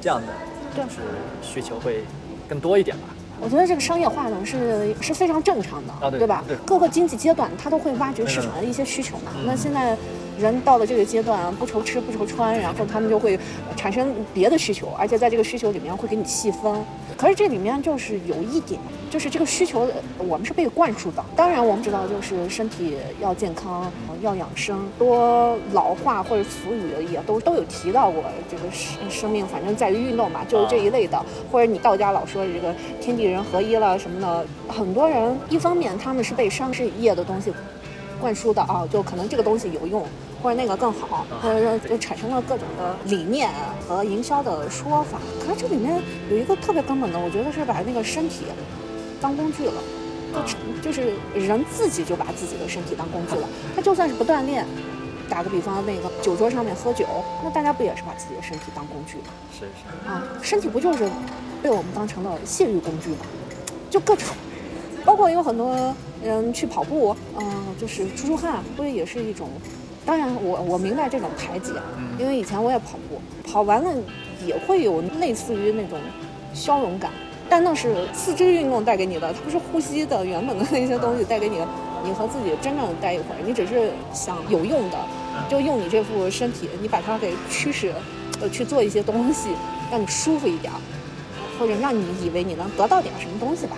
[0.00, 0.28] 这样的，
[0.76, 0.98] 就是
[1.42, 2.04] 需求会
[2.48, 3.04] 更多一点吧。
[3.40, 6.44] 我觉得这个商业化呢是是非常正常的，啊对吧？
[6.46, 9.32] 对各个经济阶段它都会挖掘市场的一些需求嘛。
[9.46, 9.96] 那现在
[10.40, 13.38] 人到了这个阶段，不愁吃不愁穿，然后他们就会
[13.76, 16.74] 产生别的需求，而且在这个需求里面会给你细分。
[17.16, 18.80] 可是这里面就是有一点，
[19.10, 21.22] 就是这个需求呃我们是被灌输的。
[21.36, 31.22] 当然我们知道，就是身体要健康，呃要养生，多老化或者俗语也都都有提到过，这个生生命反正在于运动嘛，就是这一类的。
[31.52, 37.52] 或者你道家老说这个天地人合一了什么的，很多人一方面他们是被商事业的东西
[38.18, 40.02] 灌输的啊，就可能这个东西有用，
[40.42, 43.50] 或者那个更好，或者说就产生了各种的理念
[43.86, 45.18] 和营销的说法。
[45.40, 48.44] 可是这里面有一个特别根本的，我觉得是把那个身体
[49.20, 49.74] 当工具了。
[50.30, 54.64] 就就是人自己就把自己的身体当工具了，他就算是不锻炼，
[55.28, 57.04] 打个比方，那个酒桌上面喝酒，
[57.42, 59.24] 那大家不也是把自己的身体当工具吗？
[59.52, 60.08] 是是。
[60.08, 61.10] 啊，身体不就是
[61.60, 63.26] 被我们当成了泄欲工具吗？
[63.90, 64.28] 就各种，
[65.04, 65.74] 包括有很多
[66.22, 69.48] 人去跑步，嗯、就是出出汗，不也是一种？
[70.04, 71.82] 当然我，我明白这种排挤啊，
[72.18, 73.92] 因为以前我也跑步，跑完了
[74.44, 75.98] 也会有类似于那种
[76.54, 77.10] 消融感，
[77.48, 81.68] 但那是四肢运动带给你的，它不是呼吸的原本的那些东西带给你的。
[82.02, 84.96] 你和自己真正待一会儿，你只是想有用的，
[85.50, 87.92] 就用你这副身体，你把它给驱使，
[88.40, 89.50] 呃，去做一些东西，
[89.90, 90.80] 让你舒服一点儿，
[91.58, 93.76] 或者让你以为你能得到点什么东西吧。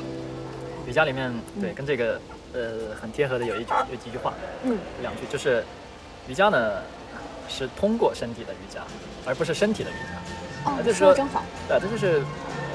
[0.87, 2.21] 瑜伽里面对跟这个
[2.53, 5.65] 呃很贴合的有一句有几句话，嗯两句就是
[6.29, 6.75] 瑜伽呢
[7.49, 8.81] 是通过身体的瑜伽，
[9.27, 10.71] 而不是身体的瑜伽。
[10.71, 11.43] 哦，就是说说的真好。
[11.69, 12.23] 对，这就是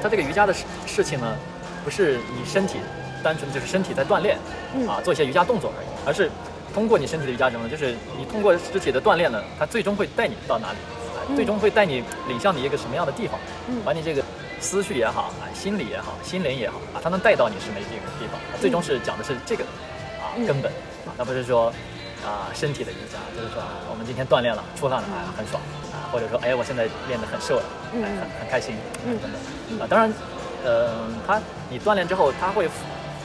[0.02, 1.36] 它这个瑜伽的事事情呢，
[1.84, 2.78] 不是你身体
[3.24, 4.38] 单纯的就是身体在锻炼，
[4.76, 4.88] 嗯。
[4.88, 6.30] 啊做一些瑜伽动作而已，而是
[6.74, 13.40] 通过你身体的瑜伽中呢，就是你通过肢体的锻炼呢，它最终会带你到哪里，最终会带你领向你一个什么样的地方，
[13.70, 13.82] 嗯。
[13.86, 14.22] 把你这个
[14.60, 17.90] 思绪也好，啊心理也好，心灵也好，啊它能带到你什么一个
[18.20, 19.64] 地方，它最终是讲的是这个
[20.20, 20.46] 啊嗯。
[20.46, 20.70] 根本，
[21.06, 21.72] 啊而不是说
[22.28, 25.62] 啊身体的瑜伽，就是说啊我们今天锻炼了出汗了，哎很爽
[25.96, 27.64] 啊，或者说哎我现在练得很瘦了，
[27.94, 28.76] 很很开心，
[29.06, 29.18] 嗯。
[29.24, 29.40] 等等。
[29.80, 30.12] 啊，当然，
[30.66, 32.68] 呃，它你锻炼之后，它会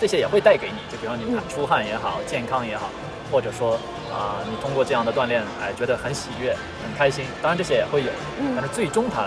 [0.01, 1.43] 这些也会带给你，就比方你嗯。
[1.49, 2.89] 出汗也好，健康也好，
[3.33, 3.75] 或者说
[4.13, 7.25] 啊、你通过这样的锻炼，哎，觉得很喜悦、很开心。
[7.41, 8.53] 当然这些也会有，嗯。
[8.55, 9.23] 但是最终它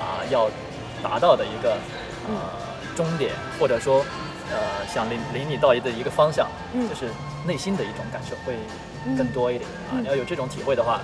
[0.00, 0.48] 啊、要
[1.02, 1.76] 达到的一个
[2.28, 2.34] 呃
[2.96, 4.04] 终点，或者说
[4.50, 6.88] 呃想领领你到一的一个方向，嗯。
[6.88, 7.08] 就是
[7.46, 8.60] 内心的一种感受会嗯
[9.16, 9.92] 更多一点啊。
[9.94, 10.02] 嗯。
[10.02, 11.00] 你要有这种体会的话，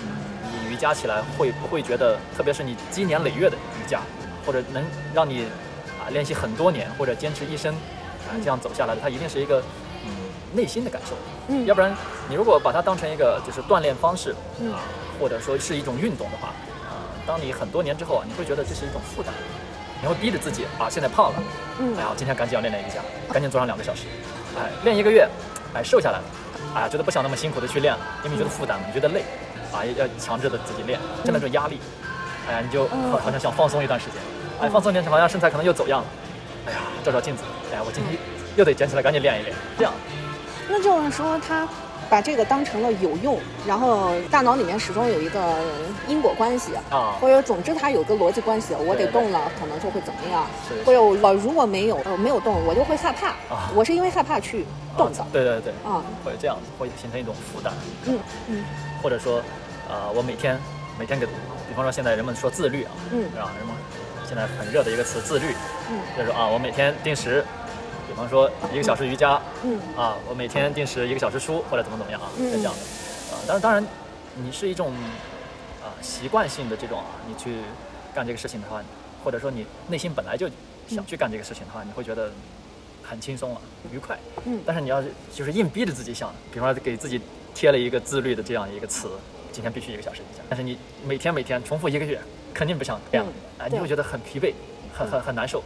[0.00, 0.06] 嗯，
[0.52, 4.00] 你瑜伽起来会不会觉得，特别是你积年累月的瑜伽，
[4.44, 4.84] 或者能
[5.14, 5.44] 让你
[6.00, 9.60] 啊练习很多年或者坚持一生啊这样走下来的，它一定是一个
[10.04, 10.10] 嗯
[10.52, 11.14] 内心的感受。
[11.48, 11.66] 嗯。
[11.66, 11.94] 要不然
[12.28, 14.72] 你如果把它当成一个就是锻炼方式嗯。
[14.72, 14.80] 啊，
[15.20, 16.48] 或者说是一种运动的话，
[16.88, 19.32] 啊，当你很多年之后啊，你会觉得这是一种负担，
[20.02, 21.42] 你会逼着自己啊，现在胖了，
[21.78, 21.96] 嗯。
[21.96, 23.00] 哎呀，今天赶紧要练练瑜伽，
[23.32, 24.02] 赶紧做上两个小时，
[24.58, 25.26] 哎，练一个月，
[25.72, 26.24] 哎，瘦下来了，
[26.74, 29.24] 哎呀，觉得不想那么辛苦的去练了，因为你觉得负担，你觉得累，
[29.72, 31.78] 啊，要要强制的自己练，真的是压力，
[32.48, 34.14] 哎呀，你就好像想放松一段时间，
[34.60, 36.06] 哎，放松一段时间，好像身材可能又走样了，
[36.66, 37.42] 哎呀，照照镜子，
[37.72, 38.18] 哎呀，我今天
[38.56, 39.92] 又得捡起来赶紧练一练，这样，
[40.68, 41.66] 那这种时候他。
[42.08, 45.56] 把这个当成了有用，然后大脑里面始终有一个
[46.08, 54.64] 因果关系啊或者总之它有个逻辑关系，我得动了，可能就会怎么样是，或者我如果没有呃没有动，我就会害怕，啊我是因为害怕去
[54.96, 57.72] 动的啊，对对对，啊，会这样子，会形成一种负担，
[58.06, 58.64] 嗯嗯
[59.02, 59.42] 或者说，
[59.88, 60.58] 呃，我每天
[60.98, 63.52] 每天给，比方说现在人们说自律啊，嗯啊？
[63.58, 63.74] 人们
[64.26, 65.54] 现在很热的一个词自律，
[65.90, 67.44] 嗯就是说啊，我每天定时，
[68.08, 69.78] 比方说一个小时瑜伽，嗯。
[69.96, 72.80] 啊，我每天定时一个小时书或者怎么怎么样啊，嗯是这样的，
[73.34, 73.84] 啊，但是当然，
[74.34, 74.92] 你是一种
[75.82, 77.56] 啊习惯性的这种啊，你去
[78.14, 78.82] 干这个事情的话，
[79.24, 80.48] 或者说你内心本来就
[80.88, 82.30] 想去干这个事情的话，你会觉得
[83.02, 83.60] 很轻松啊，
[83.92, 84.18] 愉快。
[84.44, 84.60] 嗯。
[84.64, 87.20] 但是你要是就是硬逼着自己想，比方说给自己
[87.54, 89.08] 贴了一个自律的这样一个词，
[89.52, 92.20] 今天必须一个小时瑜伽，但是你每天每天重复一个月，
[92.54, 94.52] 肯定不想练了，嗯哎，你会觉得很疲惫，
[94.92, 95.62] 很很很难受，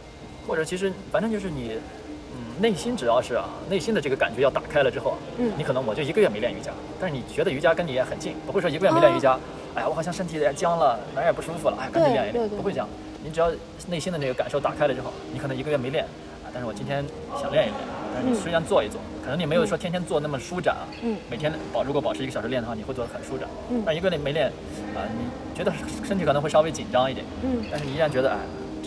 [0.47, 1.77] 或者其实反正就是你，
[2.41, 5.51] 嗯，内心只要是啊，内心的这个感觉要打开了之后啊，嗯。
[5.57, 9.37] 你可能我就一个月没练瑜伽，但是你觉得瑜伽跟你也很近，不会说一个月没练瑜伽，
[9.75, 12.87] 哎呀，我好像身体也僵了，哪儿也不舒服了，哎，赶紧练一练，不会这样，
[13.23, 13.51] 你只要
[13.87, 16.03] 内心的那个感受打开了之后，你可能一个月没练，
[16.43, 17.05] 啊，但是我今天
[17.39, 17.79] 想练一练，
[18.13, 18.39] 但是你嗯。
[18.41, 21.15] 虽然做一做，可能你没有说天天做那么舒展啊，嗯。
[21.29, 23.81] 每天保如果保持一个小时练的话，你会做的很舒展，嗯。
[23.85, 24.47] 但一个月没练，
[24.95, 25.71] 啊，你觉得
[26.03, 27.63] 身体可能会稍微紧张一点，嗯。
[27.69, 28.37] 但是你依然觉得哎，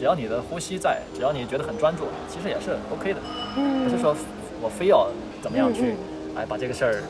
[0.05, 3.21] 只要你的呼吸在，只要你觉得很专注，其实也是 OK 的，
[3.57, 4.15] 嗯，不是说
[4.61, 5.09] 我非要
[5.41, 5.95] 怎么样去
[6.35, 7.03] 嗯，哎，把这个事儿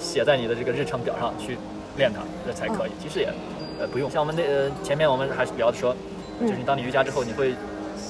[0.00, 1.56] 写在你的这个日程表上去
[1.96, 2.90] 练它，这才可以。
[3.00, 3.32] 其实也
[3.78, 5.94] 呃不用，像我们那呃前面我们还是聊的说，
[6.40, 7.54] 嗯就是你当你瑜伽之后，你会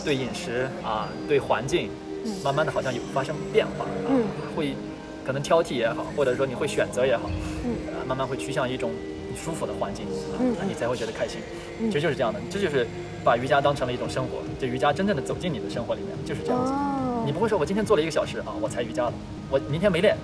[0.02, 1.90] 对饮食啊，对环境
[2.24, 4.24] 嗯，慢慢的好像有发生变化，啊嗯
[4.56, 4.74] 会
[5.26, 7.28] 可能挑剔也好，或者说你会选择也好，
[7.66, 7.76] 嗯。
[7.88, 8.92] 呃，慢慢会趋向一种
[9.32, 11.40] 你舒服的环境，啊嗯那你才会觉得开心。
[11.80, 12.86] 嗯其实就是这样的，这就是
[13.24, 16.70] 把瑜伽当成了一种生活，就瑜伽真正的走进你的生活里面，就是这样子。
[16.70, 19.12] 哦，你不会说我今天做了一个小时啊，我才瑜伽了，
[19.50, 20.14] 我明天没练，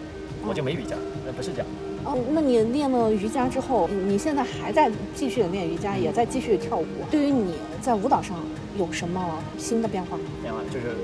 [0.46, 0.94] 我就没瑜伽，
[1.24, 1.66] 那不是这样。
[2.04, 6.86] 哦，那你练了瑜伽之后，你现在还在继续地练瑜伽，也在继续地跳舞。
[7.10, 8.36] 对于你在舞蹈上
[8.78, 9.20] 有什么
[9.56, 10.22] 新的变化吗？
[10.42, 10.94] 变化就是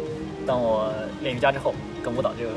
[0.46, 0.92] 当我
[1.22, 2.50] 练瑜伽之后，跟舞蹈这个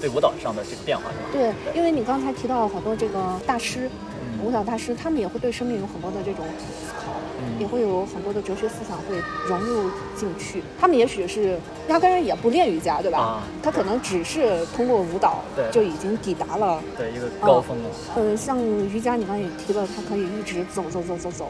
[0.00, 1.54] 对舞蹈上的这个变化是吧？
[1.72, 10.62] 对，因为你刚才提到了好多这个大师，嗯舞蹈大师，他们也会对生命有很多的这种思考，嗯也会有很多的哲学思想会融入进去。
[10.80, 11.58] 他们也许是
[11.88, 13.18] 压根儿也不练瑜伽，对吧？
[13.18, 16.82] 啊他可能只是通过舞蹈对就已经抵达了。
[16.96, 17.90] 对一个高峰了。
[18.14, 21.48] 呃，像瑜伽，你刚才也提了，它可以一直走走走走走。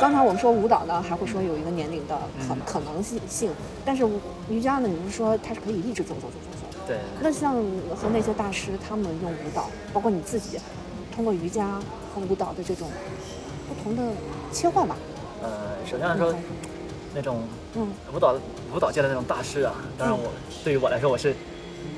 [0.00, 2.16] 刚才我们说舞蹈呢，还会说有一个年龄的
[2.48, 3.50] 可嗯可能性性，
[3.84, 4.04] 但是
[4.50, 6.78] 瑜伽呢，你是说它是可以一直走走走走走。
[6.88, 7.54] 对，那像
[7.94, 10.58] 和那些大师他们用舞蹈，包括你自己，
[11.14, 11.78] 通过瑜伽
[12.14, 12.88] 和舞蹈的这种
[13.68, 14.02] 不同的
[14.52, 14.96] 切换吧。
[15.42, 15.50] 呃，
[15.84, 16.32] 首先来说，
[17.14, 17.42] 那种
[17.74, 18.34] 嗯舞蹈
[18.74, 20.30] 舞蹈界的那种大师啊，当然我
[20.62, 21.34] 对于我来说，我是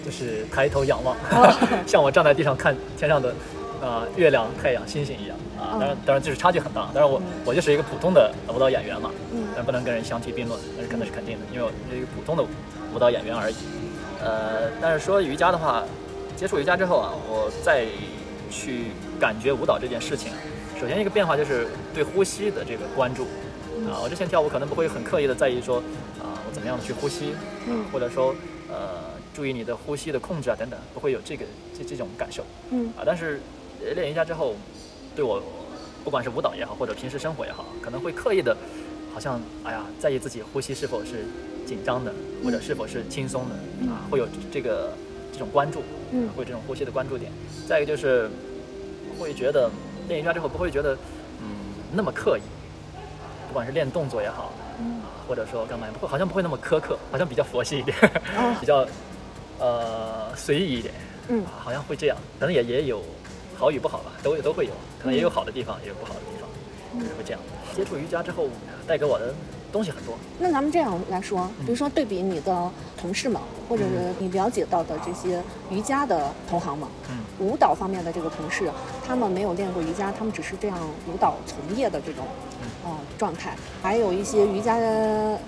[0.05, 1.17] 就是抬头仰望，
[1.87, 3.35] 像我站在地上看天上的
[3.81, 5.75] 呃月亮、太阳、星星一样啊。
[5.75, 6.89] 嗯当然，当然就是差距很大。
[6.95, 12.43] 当然我我就是一个普通的舞蹈演员嘛，嗯但不能跟人相提并论，那是肯定是肯定的，因为我是一个普通的
[12.95, 13.55] 舞蹈演员而已。
[14.23, 15.85] 呃，但是说瑜伽的话，
[16.37, 17.85] 接触瑜伽之后啊，我再
[18.51, 20.39] 去感觉舞蹈这件事情啊，
[20.81, 23.25] 首先一个变化就是对呼吸的这个关注。
[23.87, 25.77] 啊，我之前跳舞可能不会很刻意的在意说，
[26.19, 27.35] 啊，我怎么样去呼吸，
[27.69, 28.35] 嗯或者说，
[28.69, 29.05] 呃，
[29.35, 31.45] 注意你的呼吸的控制啊等等，不会有这个
[31.77, 32.43] 这这种感受。
[32.71, 33.39] 嗯啊，但是
[33.85, 34.57] 呃练瑜伽之后，
[35.15, 35.43] 对我
[36.03, 38.57] 不管是舞蹈也好，或者平时生活也好，可能会刻意的，
[39.13, 41.27] 好像哎呀，在意自己呼吸是否是
[41.67, 42.13] 紧张的，
[42.43, 44.91] 或者是否是轻松的啊，会有这个
[45.33, 47.31] 这种关注，嗯会有这种呼吸的关注点。
[47.69, 48.31] 再一个就是
[49.17, 49.71] 会觉得
[50.09, 50.95] 练瑜伽之后不会觉得
[51.41, 51.47] 嗯
[51.93, 52.43] 那么刻意，
[53.49, 55.01] 不管是练动作也好，嗯。
[55.01, 57.97] 啊，或者说干嘛，不会好像不会那么苛刻，好像比较佛系一点，
[58.37, 58.55] 哦。
[58.61, 58.87] 比较
[59.59, 60.95] 呃随意一点。
[61.29, 61.45] 嗯。
[61.45, 63.03] 啊，好像会这样，可能也也有
[63.59, 67.41] 好与不好吧，都都会有，可能也有好的地方，也有不好的地方，就是会这样。
[67.75, 68.49] 接触瑜伽之后，
[68.87, 69.35] 带给我的
[69.77, 70.15] 东西很多。
[70.39, 77.17] 那咱们这样来说，比如说对比你的同事们，或者是你了解到的这些瑜伽的同行们，嗯。
[77.39, 78.73] 舞蹈方面的这个同事，
[79.07, 82.25] 他们没有练过瑜伽，他们只是这样舞蹈从业的这种
[82.87, 85.39] 呃状态，还有一些瑜伽的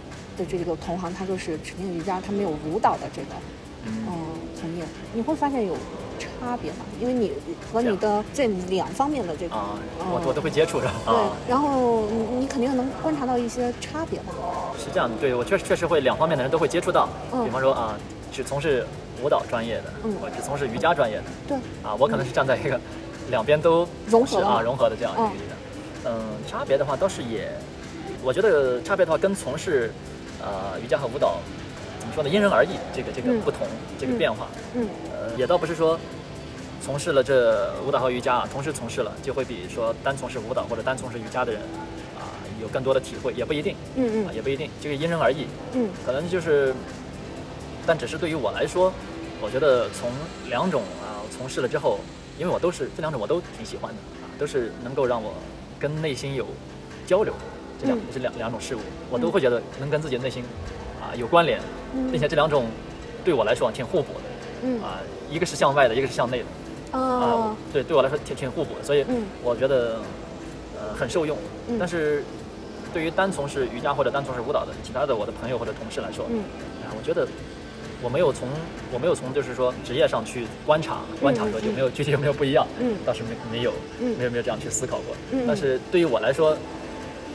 [0.47, 3.29] 这个同行，他就是只练瑜伽，他没有舞蹈的这个
[3.87, 4.05] 嗯。
[4.07, 4.13] 嗯、
[4.61, 5.75] 从业，你会发现有
[6.41, 6.85] 差别嘛？
[7.01, 7.33] 因为你
[7.73, 9.55] 和你的这两方面的这个
[9.99, 14.33] 我我都会接触着对啊，，然后你你肯定能观察到一些差别吧？
[14.79, 17.45] 是这样的，对我确实确实会两方面的人都会接触到，嗯。
[17.45, 17.99] 比方说啊，
[18.33, 18.87] 只从事
[19.23, 20.15] 舞蹈专业的，嗯。
[20.23, 22.81] 我只从事瑜伽专业的，对，啊，我可能是站在一个
[23.31, 25.33] 两边都融合啊融合的这样一个嗯。
[25.33, 26.13] 地方。
[26.15, 27.51] 嗯，差别的话倒是也，
[28.23, 29.93] 我觉得差别的话跟从事
[30.41, 31.39] 呃瑜伽和舞蹈
[31.99, 33.41] 怎么说呢，因人而异，这个这个嗯。
[33.41, 33.67] 不同，
[33.99, 34.19] 这个嗯。
[34.19, 34.87] 变化，嗯。
[35.13, 35.99] 呃，也倒不是说
[36.81, 41.61] 从事了这舞蹈和瑜伽啊，同时从事了就会比说单从事舞蹈或者单从事瑜伽的人
[42.19, 44.35] 啊有更多的体会，也不一定啊，嗯嗯。
[44.35, 45.47] 也不一定，这个因人而异。
[45.73, 45.91] 嗯。
[46.07, 46.75] 可能就是，
[47.87, 48.93] 但只是对于我来说，
[49.41, 50.11] 我觉得从
[50.49, 51.99] 两种啊从事了之后，
[52.39, 55.35] 因为我都是这两种我都挺喜欢的啊，都是能够让我
[55.79, 56.47] 跟内心有
[57.07, 57.41] 交流的
[57.81, 58.03] 这两、嗯。
[58.13, 60.43] 这两两种事物，我都会觉得能跟自己的内心
[61.01, 61.61] 啊有关联，
[61.95, 62.67] 嗯并且这两种
[63.25, 64.21] 对我来说挺互补的
[64.63, 64.81] 嗯。
[64.83, 64.99] 啊，
[65.31, 66.45] 一个是向外的，一个是向内的
[66.93, 69.25] 啊啊，对对我来说挺挺互补的，所以嗯。
[69.43, 70.01] 我觉得
[70.77, 71.37] 呃很受用，
[71.69, 71.77] 嗯。
[71.79, 72.23] 但是。
[72.91, 76.39] 对于单从事瑜伽或者单从事舞蹈的其他的我的朋友或者同事来说，嗯。
[76.83, 77.29] 啊，我觉得
[78.03, 78.49] 我没有从
[78.91, 82.97] 我没有从就是说职业上去观察观察说有没有具体有没有不一样，嗯。
[83.05, 84.17] 倒是没没有嗯。
[84.17, 85.15] 没有没有这样去思考过。
[85.33, 85.45] 嗯。
[85.47, 86.57] 但是对于我来说，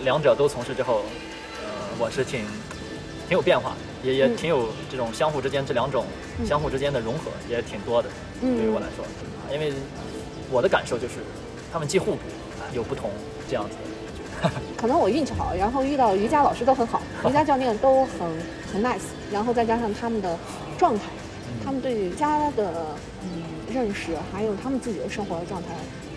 [0.03, 1.03] 两者都从事之后，
[1.61, 2.41] 呃，我是挺
[3.29, 6.05] 挺有变化的，也也嗯挺有这种相互之间这两种
[6.39, 8.09] 嗯相互之间的融合，也挺多的。
[8.41, 9.71] 嗯对于我来说，啊因为
[10.51, 11.15] 我的感受就是
[11.71, 12.21] 他们既互补，
[12.59, 13.09] 啊有不同
[13.47, 13.75] 这样子。
[14.75, 18.19] 可能我运气好，然后遇到瑜伽老师都很好，瑜伽教练都很
[18.73, 18.99] 很 nice，
[19.31, 20.37] 然后再加上他们的
[20.77, 21.05] 状态，
[21.63, 22.73] 他们对瑜伽的
[23.23, 23.43] 嗯
[23.73, 25.69] 认识，还有他们自己的生活的状态，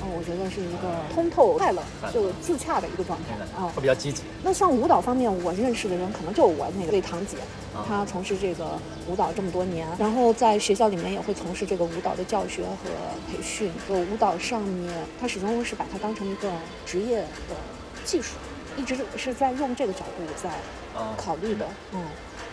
[0.07, 1.83] 嗯，我觉得是一个通透、快乐
[2.13, 3.67] 就自洽的一个状态啊。
[3.75, 4.23] 会比较积极。
[4.43, 7.37] 那像舞蹈方面，我认识的人可能就我那个对堂姐，
[7.75, 8.79] 啊她从事这个
[9.09, 12.91] 舞蹈这么多年，然后在学校里面也会从事这个舞蹈的教学和
[13.31, 13.73] 培训。
[13.89, 16.51] 就舞蹈上面，她始终是把它当成一个
[16.85, 17.57] 职业的
[18.05, 18.37] 技术，
[18.77, 20.51] 一直是在用这个角度在
[20.99, 21.67] 啊，考虑的。
[21.93, 22.03] 嗯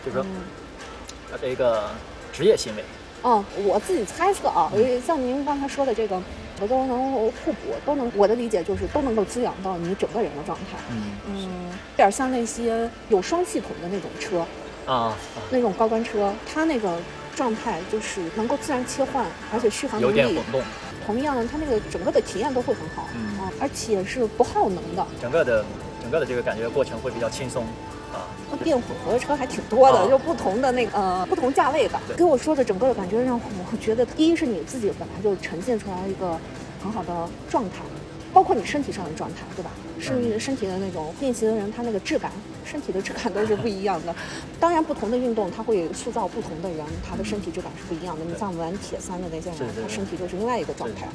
[0.04, 0.26] 就是说
[1.40, 1.90] 是一个
[2.32, 2.84] 职业行为。
[3.24, 6.22] 哦，我自己猜测啊，呃像您刚才说的这个，
[6.60, 7.10] 我都能
[7.42, 10.76] 互补，都能，我的理解就是都能够滋养到你整个人的状态。
[10.90, 11.16] 嗯。
[11.26, 14.40] 嗯，有点像那些有双系统的那种车，
[14.84, 15.16] 啊啊，
[15.50, 16.98] 那种高端车，它那个
[17.34, 20.62] 状态就是能够自然切换，而且续航有能力点混动，
[21.06, 23.38] 同样，它那个整个的体验都会很好，嗯。
[23.40, 25.06] 啊，而且是不耗能的。
[25.22, 25.64] 整个的
[26.02, 27.64] 整个的这个感觉过程会比较轻松
[28.62, 32.00] 电混合的车还挺多的，啊就不同的那个呃不同价位的。
[32.06, 36.38] 对给我说的整个的感觉让我觉得，第一是你自己本来就呈现出来一个
[36.82, 37.76] 很好的状态，
[38.32, 39.70] 包括你身体上的状态，对吧？
[40.00, 42.30] 是嗯身体的那种练习的人，他那个质感，
[42.64, 44.14] 身体的质感都是不一样的。
[44.58, 48.24] 当然，不同的运动它会塑造不同的人，他的身体质感是不一样的。
[48.24, 51.06] 你对像玩铁三的那些人他身体就是另外一个状态，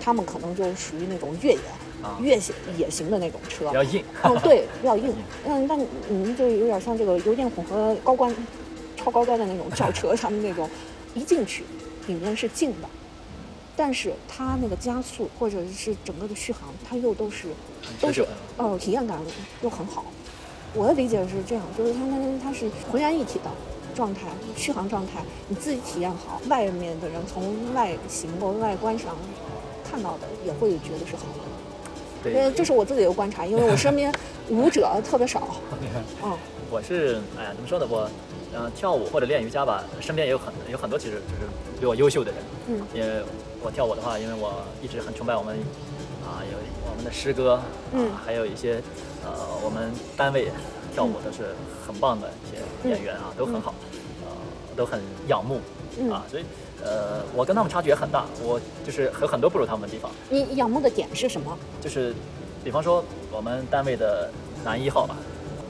[0.00, 1.76] 他们可能就属于那种越野、啊
[2.20, 2.42] 越野
[2.78, 3.74] 野型的那种车比。
[3.74, 4.04] 较硬。
[4.22, 5.14] 哦，对，比较硬。
[5.46, 5.78] 嗯，但
[6.08, 8.34] 你们就有点像这个油电混合高端、
[8.96, 10.68] 超高端的那种轿车， 他们那种
[11.14, 11.64] 一进去
[12.06, 12.88] 里面是静的，
[13.76, 17.48] 但是它那个加速或者是整个的续航，它又都是
[18.00, 18.22] 都是
[18.56, 19.18] 哦呃体验感
[19.62, 20.04] 又很好。
[20.74, 23.50] 我的理解是这样，就是它它它是浑然一体的
[23.94, 24.22] 状态，
[24.56, 29.14] 续航状态，你自己体验好，外面的人从外形或外观上
[29.88, 31.53] 看到的也会觉得是好的。
[32.24, 34.12] 呃，对，这是我自己的观察，因为我身边
[34.48, 35.56] 舞者特别少。
[36.22, 36.36] 嗯
[36.70, 37.86] 我是哎呀，怎么说呢？
[37.88, 38.08] 我
[38.52, 41.48] 嗯、呃跳舞或者练瑜伽吧，身边也有很有很多其实就是
[41.78, 42.40] 比我优秀的人。
[42.68, 43.22] 嗯因为
[43.62, 45.56] 我跳舞的话，因为我一直很崇拜我们
[46.26, 46.58] 啊，有
[46.90, 47.60] 我们的师哥
[48.24, 48.82] 还有一些
[49.24, 49.30] 呃
[49.62, 50.50] 我们单位
[50.92, 51.54] 跳舞都是
[51.86, 53.72] 很棒的一些演员啊，都很好，
[54.24, 54.30] 呃，
[54.74, 55.60] 都很仰慕
[56.00, 56.44] 嗯啊，所以
[56.82, 60.10] 呃，我跟他们差距也很大，我就是有很多不如他们的地方。
[60.28, 61.56] 你仰慕的点是什么？
[61.80, 62.14] 就是，
[62.62, 64.30] 比方说我们单位的
[64.64, 65.16] 男一号吧，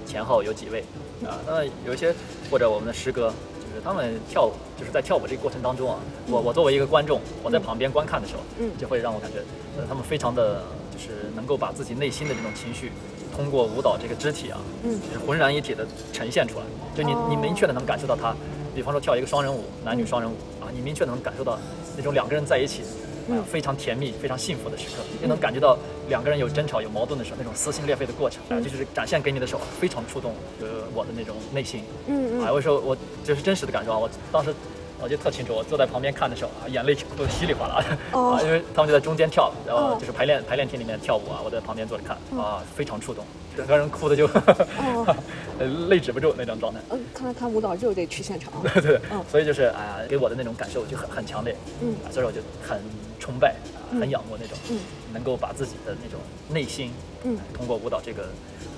[0.07, 0.81] 前后有几位
[1.27, 1.39] 啊？
[1.47, 2.15] 那有一些
[2.51, 3.29] 或者我们的师哥，
[3.61, 5.99] 就是他们跳舞，就是在跳舞这个过程当中啊，
[6.29, 9.39] 我我作为一个观众，我在旁边观看的时候，嗯就会让我感觉，
[9.77, 12.93] 呃，他们非常的就是能够把自己内心的这种情绪，
[13.35, 16.65] 通过舞蹈这个肢体啊，嗯就是浑然一体的呈现出来，
[16.97, 18.35] 就你你哦明确的能感受到他，
[18.75, 21.59] 比方说跳一个双人舞，男女双人舞啊，你明确能感受到
[21.97, 22.83] 那种两个人在一起。
[22.83, 25.79] 啊嗯，非常甜蜜、非常幸福的时刻，也能感觉到
[26.11, 31.81] 两个人有争吵、有矛盾的时候，那种撕心裂肺的过程，啊，就是展现给你的时候，非常触动呃我的那种内心。
[31.81, 32.95] 啊，嗯嗯有时候我
[33.25, 34.55] 就是真实的感受啊，我当时
[35.01, 38.34] 我就特清楚，我坐在旁边看的时候啊，眼泪都稀里哗啦的、哦。
[38.34, 39.97] 啊，因为他们就在中间跳，然后哦。
[39.99, 43.24] 就是排练排练厅里面跳舞啊，我在旁边坐着看嗯啊，非常触动，
[43.57, 45.16] 整个人哭的就哦。
[45.59, 46.80] 呃泪止不住那种状态。
[46.90, 48.53] 嗯，看来看舞蹈就得去现场。
[48.74, 49.22] 对对，嗯。
[49.30, 51.95] 所以就是哎呀，给我的那种感受就很很强烈，嗯。
[52.05, 52.80] 啊所以我就很
[53.20, 53.55] 崇拜，
[53.90, 54.78] 很仰慕那种，嗯。
[55.12, 56.18] 能够把自己的那种
[56.49, 56.92] 内心，
[57.22, 57.38] 嗯。
[57.53, 58.28] 通过舞蹈这个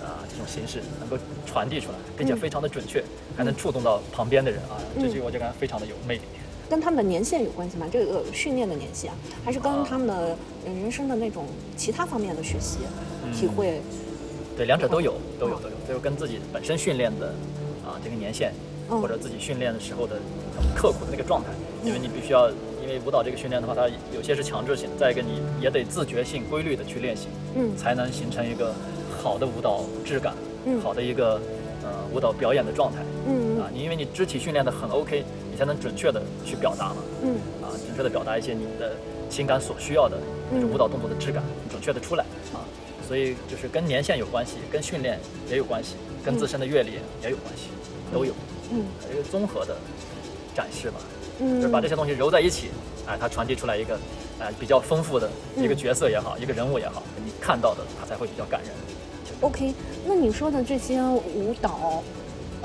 [0.07, 2.37] 啊、这种形式能够传递出来，并且嗯。
[2.37, 3.03] 非常的准确，
[3.37, 5.03] 还能触动到旁边的人啊，嗯。
[5.03, 6.23] 这句我就感觉非常的有魅力。
[6.69, 7.87] 跟他们的年限有关系吗？
[7.93, 9.13] 这个训练的年限，
[9.45, 9.87] 还是跟啊。
[9.89, 11.47] 他们的呃人生的那种
[11.77, 12.79] 其他方面的学习、
[13.25, 13.81] 嗯体会？
[14.57, 17.29] 对，两者都有，都有哦都有，都有跟自己本身训练的
[17.85, 18.53] 啊这个年限，
[18.91, 19.01] 嗯。
[19.01, 20.17] 或者自己训练的时候的
[20.59, 21.51] 很刻苦的那个状态，
[21.85, 22.51] 因为你必须要，
[22.83, 27.77] 因为舞蹈这个训练的话，它有些是强制性的，再一个你也得自觉性、规律的去练习，嗯。
[27.77, 28.75] 才能形成一个
[29.27, 30.35] 好的舞蹈质感，
[30.67, 31.41] 嗯好的一个
[31.83, 33.69] 呃舞蹈表演的状态嗯啊。
[33.75, 38.95] 你因为你肢体训练的很 OK，你才能准确的去表达嘛，嗯啊，准确的表达一些你的
[39.29, 40.17] 情感所需要的
[40.49, 42.25] 那种嗯舞蹈动作的质感，准确的出来
[42.55, 42.63] 啊。
[43.09, 45.19] 所以就是跟年限有关系，跟训练
[45.51, 47.67] 也有关系，跟自身的阅历也有关系，
[48.15, 48.33] 都有
[48.71, 49.77] 嗯一个综合的
[50.55, 51.01] 展示吧。
[51.41, 52.69] 嗯，就是把这些东西揉在一起，
[53.09, 53.99] 哎，它传递出来一个，
[54.39, 58.71] 哎，比较丰富的一个嗯角色也好，一个人物也好，你看到的它才会比较感人。
[59.41, 59.75] OK。
[60.07, 62.03] 那你说的这些舞蹈，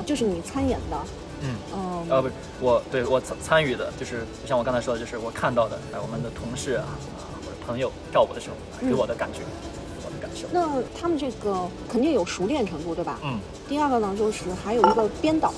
[0.05, 0.97] 就是你参演的，
[1.41, 6.85] 嗯，嗯呃，不是，我对我参参与的，就是就像我刚才说的，就是我看到的，哎，我们的同事啊
[7.17, 9.39] 啊或者朋友跳舞的时候哎给嗯我的感觉，
[10.05, 10.47] 我感受。
[10.51, 13.19] 那他们这个肯定有熟练程度，对吧？
[13.23, 15.53] 嗯，第二个呢，就是还有一个编导，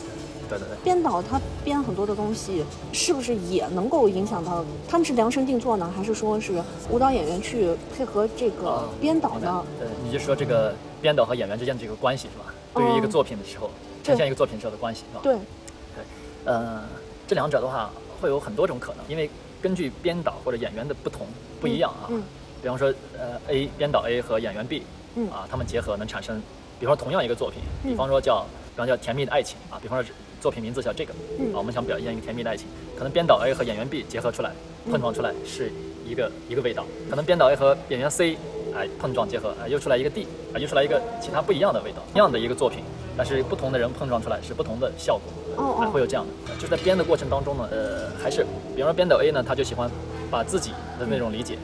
[0.50, 0.78] 对对对。
[0.84, 9.64] 编导他编很多的东西，是不是也能够影响到他们是量身定做呢，还是说是舞蹈演员去配合这个啊编导呢？
[9.80, 12.54] 对，你就说这个编导和演员之间的这个关系是吧？
[12.76, 13.70] 对于一个作品的时候，
[14.04, 15.22] 呈现一个作品时候的关系是吧？
[15.24, 16.04] 对，对
[16.46, 16.84] 呃，
[17.28, 17.90] 这两者的话
[18.22, 19.30] 会有很多种可能，因为
[19.62, 21.26] 根据编导或者演员的不同
[21.62, 22.08] 不一样啊。
[22.10, 22.24] 嗯
[22.64, 22.88] 比方说，
[23.20, 24.84] 呃，A 编导 A 和演员 B，
[25.16, 26.42] 嗯啊，他们结合能产生，
[26.80, 30.14] 比方说同样一个作品，嗯比方说叫，比方叫《甜蜜的爱情》啊，比方说
[30.44, 31.48] 作品名字叫这个，嗯。
[31.54, 32.68] 啊，我们想表现一个甜蜜的爱情，
[32.98, 34.52] 可能编导 A 和演员 B 结合出来，
[34.92, 35.72] 碰撞出来是
[36.06, 38.38] 一个一个味道，可能编导 A 和演员 C，
[38.76, 42.84] 哎，碰撞结合，哎，又出来一个 D，啊，又出来一个其他不一样的味道，一样的一个作品，
[43.16, 45.64] 但是不同的人碰撞出来是不同的效果。
[45.80, 49.90] 啊，会有这样的，就是在编的过程当中呢，呃，还是比方说编导 A 呢，他就喜欢
[50.30, 51.58] 把自己的那种理解，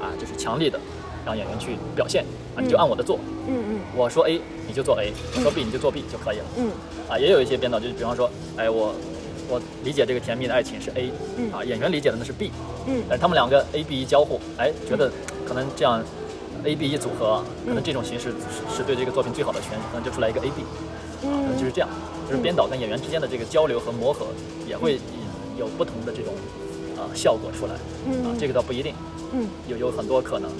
[0.00, 0.80] 啊，就是强力的
[1.24, 2.24] 让演员去表现，
[2.56, 3.18] 啊，你就按我的做，
[3.48, 3.80] 嗯嗯。
[3.96, 6.70] 我说 A 你就做 A，我说 B 你就做 B 就可以了，嗯。
[7.08, 8.94] 啊，也有一些编导就是比方说，哎，我
[9.48, 11.52] 我理解这个甜蜜的爱情是 A，嗯。
[11.52, 12.50] 啊，演员理解的呢是 B，
[12.86, 13.02] 嗯。
[13.10, 15.10] 哎，他们两个 A B 一交互，哎，觉得
[15.46, 16.02] 可能这样
[16.64, 20.62] A B 一组合，可能这种形式是是对这个作品最好的诠释，可能就出来一个 A B，
[21.26, 21.88] 啊可能就是嗯这样，
[22.28, 24.26] 就是编导跟演员之间的这个交流和磨合，
[24.68, 24.98] 也会
[25.58, 26.32] 有不同的这种
[26.96, 27.74] 啊、效果出来。
[27.74, 28.94] 啊嗯，这个倒不一定，
[29.32, 30.50] 嗯，有有很多可能。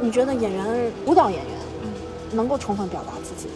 [0.00, 1.90] 你觉得演员舞蹈演员嗯。
[2.36, 3.54] 能够充分表达自己吗？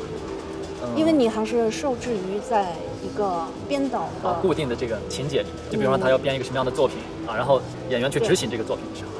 [0.83, 0.99] 嗯。
[0.99, 9.11] 因为你还是受制于在一个编导的啊固定的这个情节里，就比如说他要编一个什么样的作品啊，然后演员去执行这个作品的时候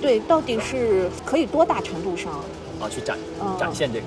[0.00, 2.32] 对，到底是可以多大程度上，
[2.80, 3.56] 啊，去展嗯。
[3.58, 4.06] 展现这个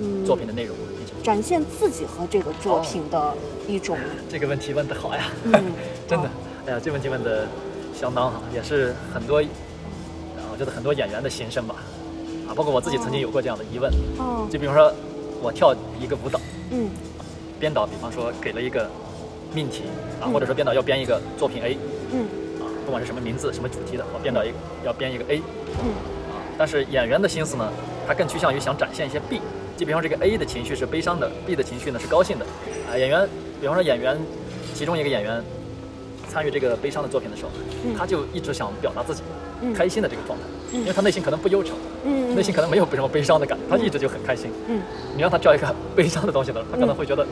[0.00, 0.76] 嗯，作品的内容。
[1.22, 3.34] 展现自己和这个作品的
[3.68, 3.98] 一种，
[4.30, 5.52] 这个问题问得好呀，嗯，
[6.08, 6.30] 真的哦，
[6.66, 7.46] 哎呀，这问题问得
[7.94, 9.42] 相当好，也是很多，
[10.60, 11.76] 觉得很多演员的心声吧，
[12.46, 14.92] 啊，包括我自己曾经有过这样的疑问，哦，就比方说
[15.40, 16.38] 我跳一个舞蹈，
[16.70, 16.90] 嗯
[17.58, 18.86] 编导比方说给了一个
[19.54, 19.84] 命题
[20.20, 21.78] 啊，嗯或者说编导要编一个作品 A
[22.12, 22.26] 嗯。
[22.60, 24.52] 啊，不管是什么名字、什么主题的，我编导一
[24.84, 25.40] 要编一个 A
[25.82, 25.88] 嗯。
[26.28, 27.72] 啊，但是演员的心思呢，
[28.06, 29.40] 他更趋向于想展现一些 B，
[29.78, 32.44] 就比方说这个 A 的情绪是悲伤的，B 的情绪呢是高兴的。
[32.92, 33.26] 啊，演员
[33.62, 34.18] 比方说演员
[34.74, 35.42] 其中一个演员
[36.30, 37.50] 参与这个悲伤的作品的时候，
[37.84, 37.94] 嗯。
[37.98, 39.22] 他就一直想表达自己
[39.62, 39.74] 嗯。
[39.74, 40.80] 开心的这个状态，嗯。
[40.80, 41.74] 因为他内心可能不忧愁，
[42.04, 44.50] 嗯，内心可能没有什么悲伤的感觉，他一直就很开心。
[44.68, 44.80] 嗯。
[45.16, 47.26] 你让他跳一个悲伤的东西的时候，他可能会觉得，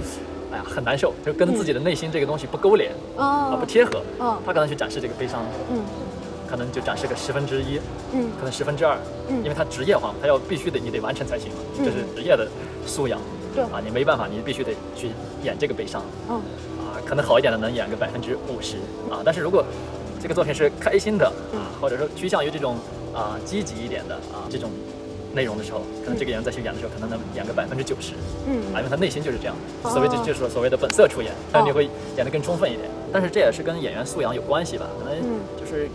[0.51, 4.03] 哎呀，很难受，就跟自己的内心这个东西不勾连啊，啊不贴合。
[4.19, 5.81] 啊他可能去展示这个悲伤，嗯。
[6.51, 7.79] 可能就展示个十分之一，
[8.13, 8.31] 嗯。
[8.39, 9.39] 可能十分之二，嗯。
[9.43, 11.85] 因为他职业化嘛，他要必须得你得完成才行，嗯。
[11.85, 12.49] 这是职业的
[12.87, 13.21] 素养。
[13.55, 13.63] 对。
[13.65, 15.11] 啊，你没办法，你必须得去
[15.43, 16.03] 演这个悲伤
[17.09, 18.77] 可能好一点的能演个百分之五十
[19.11, 19.65] 啊，但是如果
[20.21, 21.59] 这个作品是开心的嗯。
[21.59, 22.77] 啊，或者说趋向于这种
[23.15, 24.71] 啊积极一点的啊这种
[25.33, 28.13] 内容的时候，可能这个演员再去演的时候，可能能演个百分之九十。
[28.47, 28.61] 嗯。
[28.75, 29.91] 啊，因为他内心就是这样，哦。
[29.91, 31.65] 所谓就就是所谓的本色出演，但哦。
[31.65, 32.91] 是你会演得更充分一点。
[33.11, 35.41] 但是这也是跟演员素养有关系吧，可能嗯。
[35.59, 35.89] 就是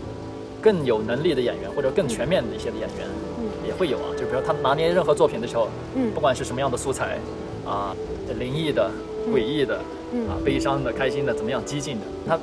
[0.60, 3.06] 更有能力的演员或者更全面的一些的演员
[3.38, 3.44] 嗯。
[3.68, 6.10] 也会有啊，就比如他拿捏任何作品的时候，嗯。
[6.12, 7.18] 不管是什么样的素材
[7.66, 7.94] 啊，
[8.38, 8.90] 灵异的、
[9.32, 9.84] 诡异的嗯
[10.28, 12.38] 啊、悲伤的、开心的，怎么样激进的，他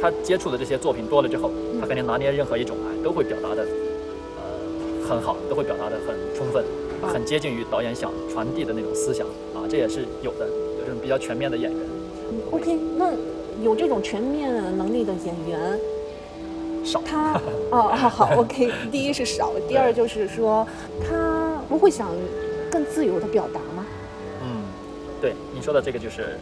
[0.00, 1.50] 他接触的这些作品多了之后，
[1.80, 3.62] 他肯定拿捏任何一种哎都会表达的
[4.36, 6.64] 呃很好，都会表达的很充分。
[7.00, 11.80] 啊很接近于导演想传递的那种思想啊，这也是有的，有这种比较全面的演员。
[12.50, 13.12] ，OK，那
[13.62, 15.78] 有这种全面能力的演员，
[16.84, 17.34] 少他
[17.70, 20.66] 哦哦好 OK，第一是少，第二就是说
[21.08, 22.08] 他不会想
[22.68, 23.86] 更自由的表达吗？
[24.42, 24.62] 嗯，
[25.20, 26.36] 对你说的这个就是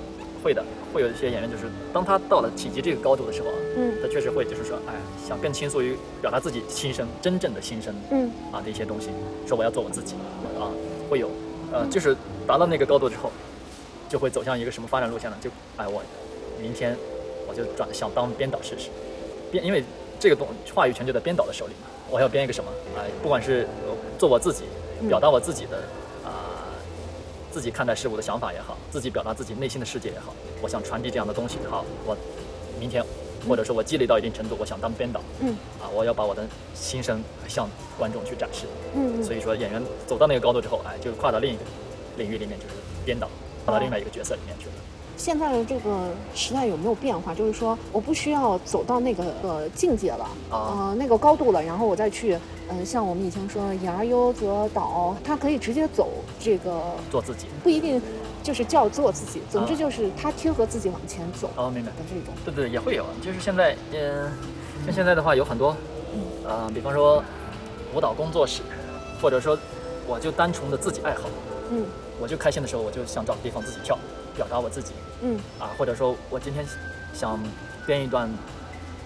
[0.47, 0.63] 会的，
[0.95, 4.95] 会有一些演员就是当他到了体积这个高度的时候啊，嗯他确实会就是说，哎，
[5.27, 9.09] 想更倾诉于表达自己心声，真正的心声嗯啊的一些东西，
[9.45, 10.15] 说我要做我自己
[10.57, 10.71] 啊，
[11.11, 11.29] 会有，
[11.73, 12.17] 呃，就是
[12.47, 13.33] 达到那个高度之后，
[14.09, 15.37] 就会走向一个什么发展路线呢？
[15.41, 16.01] 就哎，我
[16.63, 16.97] 明天
[17.49, 18.89] 我就转想当编导试试，
[19.51, 19.83] 编，因为
[20.21, 22.71] 这个东话语权就在编导的手里嘛，我要编一个什么？
[22.97, 24.63] 哎，不管是呃做我自己，
[25.09, 25.83] 表达我自己的啊、
[27.57, 31.57] 自己看待事物的想法也好，自己表达自己内心的世界也好，我想传递这样的东西。
[31.71, 32.15] 好，我
[32.79, 33.03] 明天
[33.49, 38.67] 或者说我积累到一定程度，我想当编导嗯啊，我要把我的心声向观众去展示。
[38.95, 41.63] 嗯所以说，演员走到那个高度之后，哎，就跨到另一个
[42.19, 42.75] 领域里面，就是
[43.07, 43.27] 编导，
[43.65, 44.73] 跨到另外一个角色里面去了。
[45.17, 47.35] 现在的这个时代有没有变化？
[47.35, 50.57] 就是说，我不需要走到那个呃境界了，啊
[50.91, 52.39] 呃那个高度了，然后我再去，
[52.69, 57.47] 嗯、像我们以前说言而优则导，他可以直接走这个，做自己。
[57.63, 58.01] 不一定
[58.43, 61.91] 就是叫做自己，总之啊就是他贴合自己往前走哦，明白。
[61.93, 62.35] 的这种。
[62.45, 64.31] 对对，也会有，就是现在，嗯、
[64.85, 65.75] 像现在的话有很多，
[66.47, 67.23] 呃，比方说
[67.95, 68.63] 舞蹈工作室，
[69.21, 69.59] 或者说
[70.07, 71.23] 我就单纯的自己爱好，
[71.71, 71.85] 嗯
[72.21, 73.99] 我就开心的时候，我就想找个地方自己跳，
[74.37, 74.93] 表达我自己。
[75.23, 75.39] 嗯。
[75.59, 76.65] 啊，或者说我今天
[77.13, 77.39] 想
[77.87, 78.29] 编一段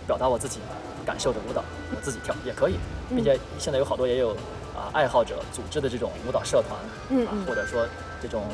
[0.06, 0.60] 表达我自己
[1.06, 1.62] 感受的舞蹈，
[1.94, 2.74] 我自己跳也可以，
[3.08, 4.30] 并且现在有好多也有
[4.76, 7.26] 啊爱好者组织的这种舞蹈社团，啊嗯。
[7.32, 7.86] 嗯或者说
[8.20, 8.44] 这种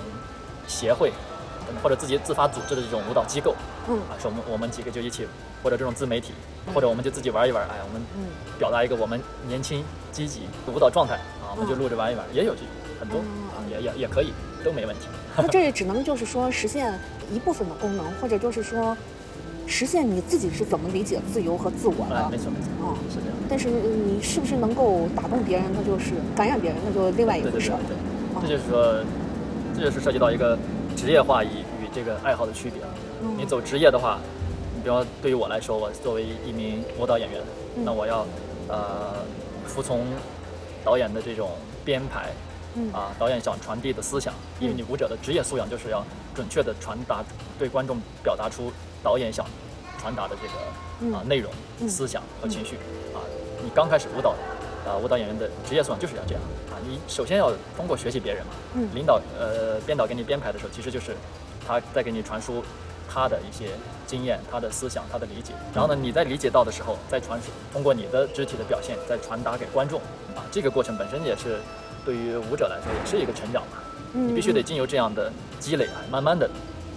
[0.68, 1.12] 协会，
[1.82, 3.54] 或者自己自发组织的这种舞蹈机构，
[3.88, 3.98] 嗯。
[4.10, 5.26] 啊，说我们我们几个就一起，
[5.62, 6.32] 或者这种自媒体，
[6.74, 8.28] 或者我们就自己玩一玩，哎，我们嗯。
[8.58, 12.60] 表达一个我们年轻积极的舞蹈状态啊，我们就录着玩一玩，也有这
[12.98, 14.32] 很多嗯啊，也也也可以，
[14.64, 15.08] 都没问题。
[15.36, 16.92] 那这也只能就是说实现
[17.32, 18.96] 一部分的功能，或者就是说
[19.66, 22.36] 实现你自己是怎么理解自由和自我哎，的没。
[22.38, 23.36] 错没错，嗯，是这样。
[23.48, 27.78] 但是你是不是能够打动别人，那就是感染别人，那就另外一对对对回事了。
[27.86, 29.04] 对，这就是说，
[29.76, 30.56] 这就是涉及到一个
[30.96, 32.80] 职业化与与这个爱好的区别。
[33.22, 34.18] 嗯你走职业的话，
[34.74, 37.40] 你比方说对于我来说，我作为一名舞蹈演员，
[37.76, 38.26] 嗯那我要
[38.68, 39.14] 呃
[39.66, 40.06] 服从
[40.84, 41.50] 导演的这种
[41.84, 42.30] 编排。
[42.76, 46.04] 嗯啊，导演想传递的思想，因为你舞者的职业素养就是要
[46.34, 47.24] 准确的传达
[47.58, 48.70] 对观众表达出
[49.02, 49.46] 导演想
[49.98, 51.50] 传达的这个啊嗯内容、
[51.80, 52.76] 嗯思想和情绪
[53.14, 53.18] 啊。
[53.62, 54.34] 你刚开始舞蹈
[54.86, 56.76] 啊，舞蹈演员的职业素养就是要这样啊。
[56.86, 61.16] 你首先要通过学习别人嘛，嗯领导呃编导给你编排的时候，其实就是
[61.66, 62.62] 他在给你传输
[63.08, 63.70] 他的一些
[64.06, 65.54] 经验、他的思想、他的理解。
[65.74, 69.98] 然后呢，你在理解到的时候，再传输通过你的肢体的表现，再传达给观众
[70.36, 70.44] 啊。
[70.52, 71.58] 这个过程本身也是
[72.06, 73.78] 对于舞者来说也是一个成长嘛。
[74.14, 75.30] 嗯你必须得经由这样的
[75.60, 76.48] 积累啊，慢慢的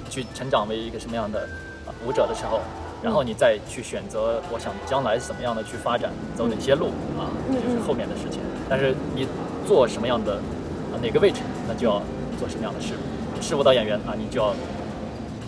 [0.10, 1.42] 去成长为一个什么样的
[1.86, 2.62] 啊舞者的时候，
[3.04, 8.40] 然后你再去选择，我想将来怎么样的去发展，走哪些路啊，嗯这是后面的事情。
[8.70, 9.28] 但是你
[9.68, 12.02] 做什么样的啊哪个位置，那就要
[12.38, 12.94] 做什么样的事。
[13.36, 14.54] 你是舞蹈演员啊，你就要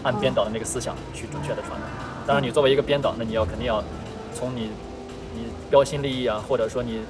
[0.03, 1.87] 按编导的那个思想去准确的传达。
[2.27, 3.81] 当然，你作为一个编导，那你要肯定要
[4.33, 4.71] 从你
[5.35, 7.01] 你标新立异啊，或者说你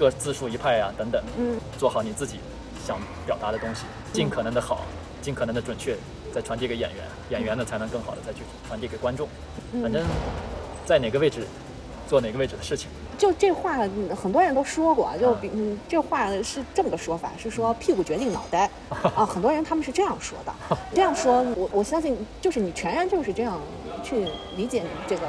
[0.00, 1.60] 各自树一派啊等等，嗯。
[1.78, 2.40] 做好你自己
[2.86, 3.84] 想表达的东西，
[4.14, 4.86] 尽可能的好，
[5.20, 5.94] 尽可能的准确，
[6.32, 9.28] 再传递给演员，演员呢才能更好的再去传递给观众。
[9.72, 9.82] 嗯。
[9.82, 10.02] 反正，
[10.86, 11.46] 在哪个位置
[12.08, 12.88] 做哪个位置的事情。
[13.18, 18.70] 就这话，嗯很多人都说过，就比嗯，这话是这么个说法，是说屁股决定脑袋。
[19.14, 20.54] 啊，很多人他们是这样说的。
[20.96, 23.60] 这样说，我我相信就是你全然就是这样
[24.02, 24.26] 去
[24.56, 25.28] 理解你这个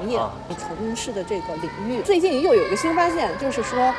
[0.00, 2.00] 行业啊，你从事的这个领域。
[2.02, 3.92] 最近又有一个新发现，就是说。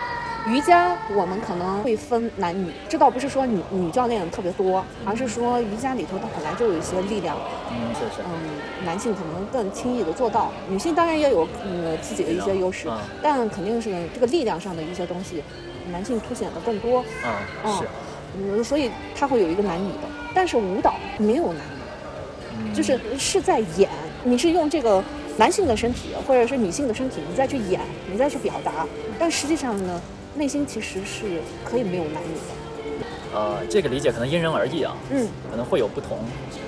[0.48, 7.38] 瑜伽我们可能会分男女，这倒不是说女女教练特别多，而是说瑜伽里头它本来就有一些力量，
[7.70, 8.24] 嗯，是是。
[8.24, 15.44] 嗯，男性可能更轻易的做到，女性当然也有嗯自己的一些优势，嗯但肯定是这个力量上的一些东西，
[15.92, 17.32] 男性凸显的更多，嗯，
[17.64, 17.88] 嗯是。
[18.36, 23.92] 嗯，所以它会有一个男女的，但是舞蹈没有男女，嗯就是是在演，
[24.24, 25.04] 你是用这个
[25.38, 28.86] 男性的身体或者是女性的身体，你再去演，你再去表达，
[29.18, 30.02] 但实际上呢，
[30.36, 36.20] 内心其实是可以没有男女的，呃，这个理解可能因人而异啊，嗯可能会有不同。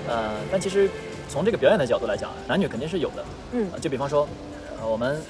[0.07, 0.89] 呃，但其实
[1.29, 3.25] 从这个表演的角度来讲，男女肯定是有的。
[3.51, 4.27] 嗯呃就比方说，
[4.81, 5.21] 呃，我们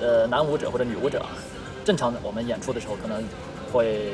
[0.00, 1.30] 呃男舞者或者女舞者啊，
[1.84, 3.22] 正常的我们演出的时候可能
[3.72, 4.12] 会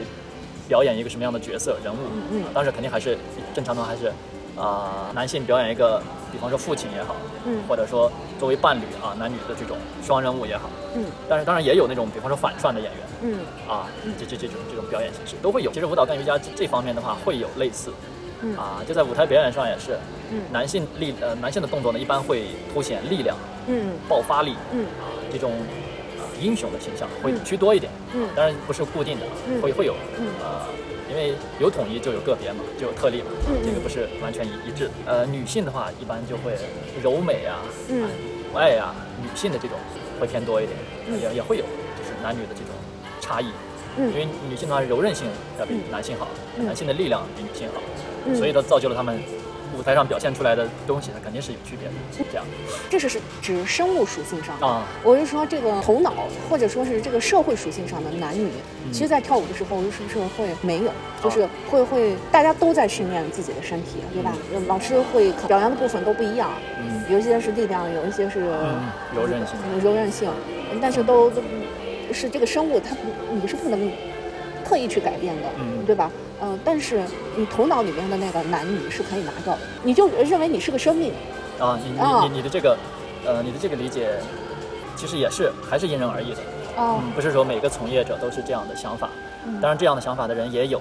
[0.69, 3.17] 表演一个什么样的角色人物，嗯嗯呃当时肯定还是
[3.55, 4.13] 正常的还是
[4.57, 6.01] 啊、男性表演一个，
[6.35, 7.15] 比方说父亲也好，
[7.47, 7.63] 嗯。
[7.69, 8.11] 或者说
[8.41, 11.05] 作为伴侣啊男女的这种双人物也好，嗯。
[11.29, 13.39] 但是当然也有那种比方说反串的演员，嗯。
[13.69, 13.87] 啊，
[14.19, 15.71] 这这这种这种表演形式都会有。
[15.73, 17.93] 其实舞蹈跟瑜伽这这方面的话会有类似，
[18.43, 18.57] 嗯。
[18.57, 19.97] 啊，就在舞台表演上也是，
[20.33, 20.43] 嗯。
[20.51, 23.37] 男性力呃男性的动作呢一般会凸显力量、
[23.69, 23.93] 嗯。
[24.09, 24.85] 爆发力嗯。
[24.99, 25.53] 啊这种
[26.19, 27.45] 呃英雄的形象会嗯。
[27.45, 28.29] 居多一点，嗯。
[28.35, 29.63] 当然不是固定的，嗯。
[29.63, 30.27] 会会有嗯。
[30.43, 30.61] 呃。
[31.15, 34.87] 因为有统一就有个别嘛，就有特例嘛，嗯这个不是完全一一致。
[34.87, 34.91] 的。
[35.07, 36.53] 呃，女性的话一般就会
[37.01, 38.03] 柔美啊，嗯。
[38.03, 38.11] 啊
[38.53, 39.77] 可爱啊、女性的这种
[40.21, 41.21] 会偏多一点，嗯。
[41.21, 41.65] 也也会有
[41.97, 42.75] 就是男女的这种
[43.21, 43.47] 差异。
[43.97, 44.09] 嗯。
[44.11, 45.27] 因为女性的话柔韧性
[45.59, 45.81] 要比嗯。
[45.91, 46.27] 男性好，
[46.59, 46.67] 嗯。
[46.67, 47.81] 男性的力量比女性好，
[48.27, 48.35] 嗯。
[48.35, 49.44] 所以它造就了他们舞
[49.85, 51.95] 台上表现出来的东西，它肯定是有区别的。
[52.31, 52.45] 这样
[52.89, 54.67] 这是是指生物属性上的。
[54.67, 56.15] 啊，我是说，这个头脑
[56.49, 58.49] 或者说是这个社会属性上的男女，
[58.87, 60.91] 嗯其实，在跳舞的时候是不是会没有？
[61.23, 64.33] 就是会会大家都在训练自己的身体，对吧？
[64.67, 68.81] 老师会表扬的部分都不一样，嗯有一些是力量，有一些是嗯，
[69.15, 70.31] 柔韧性，柔韧性，
[70.81, 71.43] 但是都都
[72.13, 73.01] 是这个生物，它不
[73.35, 73.91] 你是不能
[74.65, 76.11] 特意去改变的，嗯对吧？
[76.43, 77.03] 嗯、但是
[77.37, 81.13] 你头脑里面的那个男女是可以拿掉的，你就认为你是个生命，
[81.59, 82.77] 啊，你啊你你你的这个，
[83.25, 84.19] 呃，你的这个理解，
[84.97, 86.39] 其实也是还是因人而异的。
[86.77, 89.09] 哦嗯，不是说每个从业者都是这样的想法，
[89.47, 90.81] 嗯当然这样的想法的人也有，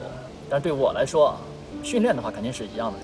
[0.49, 1.35] 但是对我来说，
[1.83, 2.97] 训练的话肯定是一样的。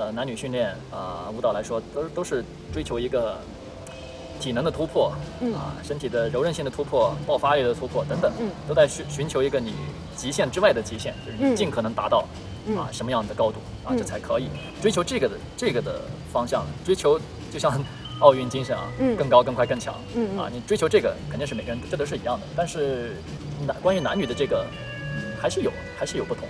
[0.00, 3.36] 呃，男女训练啊、舞蹈来说都都是追求一个
[4.38, 5.52] 体能的突破，嗯。
[5.54, 8.50] 啊，身体的柔韧性的突破、爆发力的突破等等，嗯。
[8.68, 9.74] 都在寻寻求一个你
[10.16, 11.52] 极限之外的极限，就是嗯。
[11.52, 12.24] 你尽可能达到、
[12.66, 12.76] 嗯。
[12.76, 13.98] 啊什么样的高度啊，嗯。
[13.98, 14.48] 这才可以
[14.80, 16.00] 追求这个的这个的
[16.32, 17.18] 方向，追求
[17.52, 17.82] 就像
[18.20, 19.16] 奥运精神啊，嗯。
[19.16, 19.94] 更高、更快、更强，
[20.38, 23.16] 啊，你追求这个肯定是每个人这都是一样的，但是
[23.66, 24.66] 男关于男女的这个，
[25.16, 26.48] 嗯，还是有还是有不同，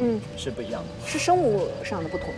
[0.00, 1.08] 嗯，是不一样的。
[1.08, 2.28] 是生物上的不同，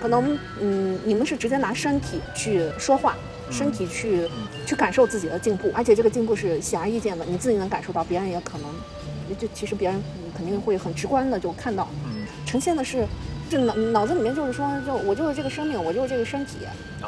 [0.00, 4.48] 可能嗯，你们是直接拿身体去说话，嗯身体去、嗯。
[4.66, 13.06] 去感受自己的进步，而且这个进步是显而易见的，你自己能感受到，别人也可能，就其实别人嗯肯定会很直观的就看到，嗯，呈现的是。
[13.50, 16.56] 这脑脑子里面就是说，就我就是这个生命，我就是这个身体，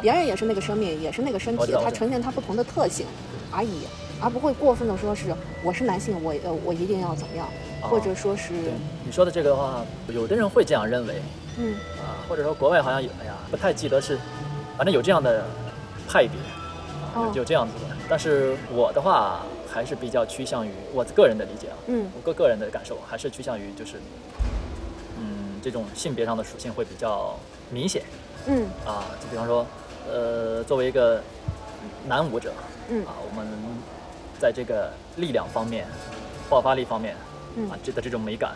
[0.03, 3.07] 别人也是那个生命，也是那个身体它呈现它不同的特性
[3.51, 3.85] 而已，
[4.21, 7.49] 而不会过分的说是我是男性，我呃我一定要怎么样，
[7.81, 8.73] 哦或者说是对
[9.07, 11.15] 你说的这个的话，有的人会这样认为
[11.57, 11.73] 嗯。
[11.97, 14.19] 啊，或者说国外好像有，哎呀，不太记得是，
[14.77, 15.47] 反正有这样的
[16.09, 16.39] 派别，
[17.17, 17.75] 有有这样子。
[17.85, 17.97] 的。
[18.09, 19.41] 但是我的话
[19.71, 22.11] 还是比较趋向于我个人的理解啊，嗯。
[22.15, 24.01] 我个个人的感受还是趋向于就是，
[25.19, 27.35] 嗯，这种性别上的属性会比较
[27.71, 28.03] 明显。
[28.47, 28.67] 嗯。
[28.87, 29.05] 啊。
[29.21, 29.67] 就比方说，
[30.07, 31.23] 呃，作为一个
[32.07, 32.53] 男舞者，
[32.91, 33.05] 嗯。
[33.07, 33.47] 啊，我们
[34.39, 35.87] 在这个力量方面、
[36.51, 37.17] 爆发力方面，
[37.57, 37.71] 嗯。
[37.71, 38.53] 啊，这的这种美感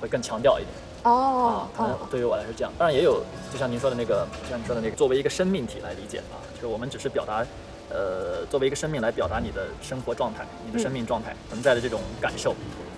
[0.00, 0.74] 会更强调一点。
[1.04, 1.70] 哦啊。
[1.76, 3.22] 可能哦对于我来说这样，当然也有，
[3.52, 7.46] 就像您说的那个，就像你说的那个，作为一个生命体来理解啊，就是我们只是表达，
[7.88, 12.54] 呃，作为一个生命来表达你的生活状态、你的生命状态存在的这种感受，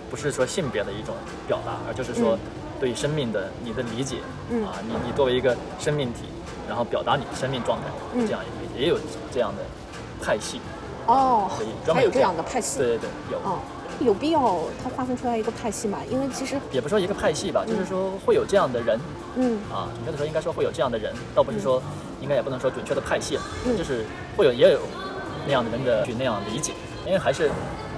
[0.09, 1.15] 不是说性别的一种
[1.47, 2.39] 表达，而就是说嗯。
[2.81, 4.17] 对生命的你的理解
[4.49, 4.65] 嗯。
[4.65, 6.21] 啊，你你作为一个生命体，
[6.67, 7.85] 然后表达你的生命状态，
[8.15, 8.25] 嗯。
[8.25, 8.41] 这样
[8.75, 8.97] 也也有
[9.31, 9.61] 这样的
[10.19, 10.59] 派系。
[11.05, 12.79] 哦可以，专门有还有这样的派系。
[12.79, 13.37] 对对对，有。
[13.47, 13.59] 哦，
[13.99, 15.99] 有必要它划分出来一个派系嘛？
[16.09, 18.99] 因为其实也不说一个派系吧，就是说会有这样的人
[19.35, 19.59] 嗯。
[19.71, 21.79] 啊，准确的说应该说会有这样的人，倒不是说，
[22.21, 23.77] 应该也不能说准确的派系，嗯。
[23.77, 24.05] 就是
[24.37, 24.79] 会有也有
[25.45, 26.73] 那样的人的去那样理解，
[27.05, 27.49] 因为还是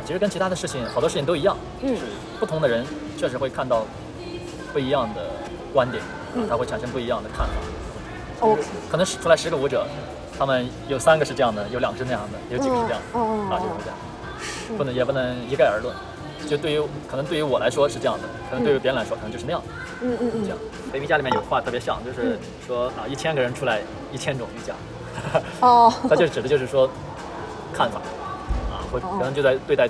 [0.05, 1.89] 其实跟其他的事情好多事情都一样，嗯。
[1.89, 2.01] 就是
[2.39, 2.85] 不同的人
[3.17, 3.85] 确实会看到
[4.71, 5.21] 不一样的
[5.73, 6.01] 观点，
[6.35, 6.47] 嗯。
[6.49, 7.53] 他会产生不一样的看法
[8.39, 9.85] ，，OK，可能是出来十个舞者，
[10.37, 13.19] 他们有三个是这样的，有两个是那样的，有几个是这样的，
[13.53, 13.97] 啊，就是这样。
[14.39, 14.73] 是。
[14.77, 15.93] 不能也不能一概而论。
[16.47, 19.61] 就对于可能对于我来说是这样的，可能对于别人来说可能就是那样
[20.01, 20.43] 嗯嗯嗯。
[20.43, 20.57] 这样。
[20.61, 20.91] 嗯。
[20.91, 22.37] 北瑜伽里面有话特别像，就是
[22.67, 23.81] 说啊，一千个人出来
[24.11, 24.73] 一千种瑜伽，
[25.59, 26.87] 哦， 它就指的就是说
[27.73, 27.99] 看法
[28.69, 29.17] 啊，或哦。
[29.17, 29.89] 可能就在对待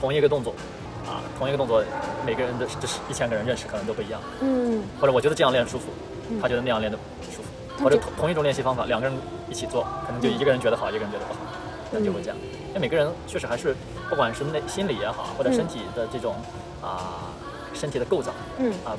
[0.00, 0.54] 同一个动作
[1.06, 1.82] 啊，同一个动作，
[2.24, 4.82] 每个人的这是一千个人认识可能都不一样，嗯。
[5.00, 5.86] 或者我觉得这样练舒服
[6.30, 6.96] 嗯，他觉得那样练的
[7.32, 9.16] 舒服，或者同同一种练习方法，两个人
[9.50, 11.40] 一起做，可能就一个人觉得好，一个人觉得不好，
[11.90, 12.36] 可能就会这样。
[12.74, 13.74] 因为每个人确实还是，
[14.10, 16.34] 不管是内心理也好，或者身体的这种
[16.82, 17.30] 啊
[17.72, 18.98] 身体的构造嗯啊，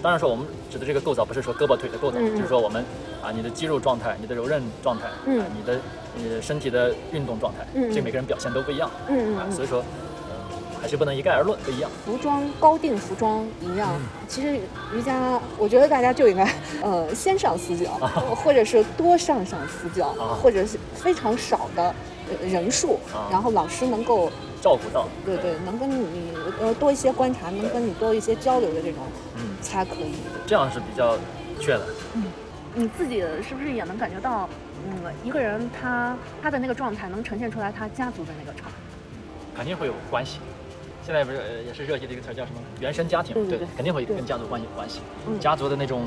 [0.00, 2.84] 当然说我们指的这个构造不是说胳膊腿的构造，就是说我们
[3.20, 5.80] 啊你的肌肉状态、你的柔韧状态，嗯啊你的
[6.16, 9.80] 你的身体的运动状态，这每个人表现都不一样啊，嗯嗯嗯，所以说
[10.28, 10.34] 呃
[10.80, 11.90] 还是不能一概而论，不一样。
[12.04, 14.06] 服装高定服装一样嗯。
[14.28, 14.56] 其实
[14.94, 16.48] 瑜伽，我觉得大家就应该
[16.80, 18.06] 呃先上死角，啊
[18.36, 21.94] 或者是多上上死角啊，或者是非常少的呃
[22.42, 29.02] 人数啊，然后老师能够照顾到，对对，能跟你呃多一些观察，能跟你多一些交流的这种
[29.36, 30.14] 嗯，才可以。
[30.46, 31.16] 这样是比较
[31.60, 31.86] 缺的。
[32.14, 32.24] 嗯
[32.78, 34.46] 你自己是不是也能感觉到，
[34.86, 38.76] 嗯，一个人他他的那个状态能呈现出来他家族的那个状态？
[39.56, 40.40] 肯定会有关系。
[41.02, 43.32] 现在不是呃也是热议的一个词儿叫什么原生家庭？
[43.32, 45.00] 对对对肯定会跟家族关系有关系。
[45.26, 46.04] 嗯家族的那种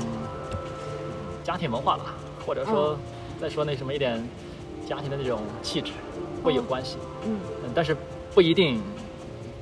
[1.42, 2.14] 家庭文化吧，
[2.46, 2.98] 或者说、嗯
[3.40, 4.22] 再说那什么一点
[4.86, 5.92] 家庭的那种气质
[6.42, 6.96] 会有关系。
[7.24, 7.96] 嗯嗯，但是
[8.34, 8.80] 不一定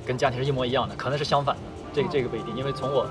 [0.05, 1.61] 跟家庭是一模一样的，可能是相反的。
[1.93, 3.01] 这个嗯这个不一定，因为从我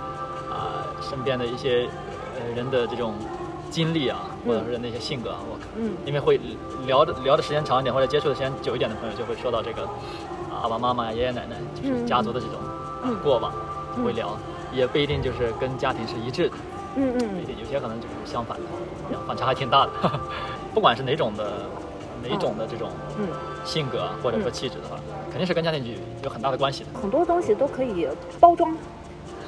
[0.51, 1.89] 啊、身边的一些
[2.37, 3.15] 呃人的这种
[3.71, 6.41] 经历啊，或者是那些性格啊，我嗯因为会
[6.87, 9.83] 聊的聊的时间长一点，或者接触的时间久一点的朋友，就会说到这个
[10.51, 12.57] 啊爸爸妈妈、爷爷奶奶，就是嗯家族的这种、
[13.05, 13.53] 嗯啊、过往，
[13.97, 14.37] 嗯会聊，
[14.73, 16.57] 也不一定就是跟家庭是一致的，
[16.97, 19.93] 嗯不一嗯定，有些可能就是相反的，反差还挺大的。
[20.75, 21.67] 不管是哪种的
[22.23, 23.27] 哪种的这种嗯，
[23.65, 24.99] 性格啊或者说气质的话，
[25.31, 26.91] 肯定是跟家庭剧有很大的关系的。
[27.01, 28.09] 很多东西都可以
[28.41, 28.75] 包装，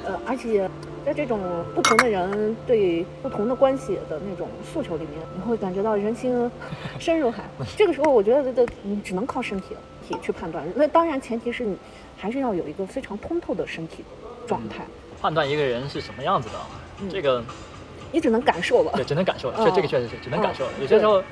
[0.05, 0.69] 呃，而且
[1.05, 1.39] 在这种
[1.73, 6.49] 不同的人对不同的关系的那种诉求里面，你会感觉到人心
[6.99, 7.43] 深如海。
[7.75, 9.75] 这个时候，我觉得的你只能靠身体
[10.07, 10.63] 体去判断。
[10.75, 11.77] 那当然，前提是你
[12.17, 14.03] 还是要有一个非常通透的身体
[14.47, 14.85] 状态，
[15.21, 17.43] 判断一个人是什么样子的这个
[18.11, 19.03] 你只能感受了对。
[19.05, 20.71] 只能感受了，嗯这这个确实是只能感受了。
[20.77, 21.23] 嗯有些时候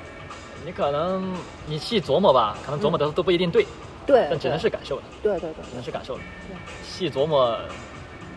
[0.64, 1.32] 你可能
[1.66, 3.66] 你细琢磨吧，可能琢磨的都不一定对，
[4.06, 5.64] 对，但只能是感受的，对对对。
[5.68, 6.20] 只能是感受的。
[6.48, 6.56] 对。
[6.82, 7.58] 细琢磨，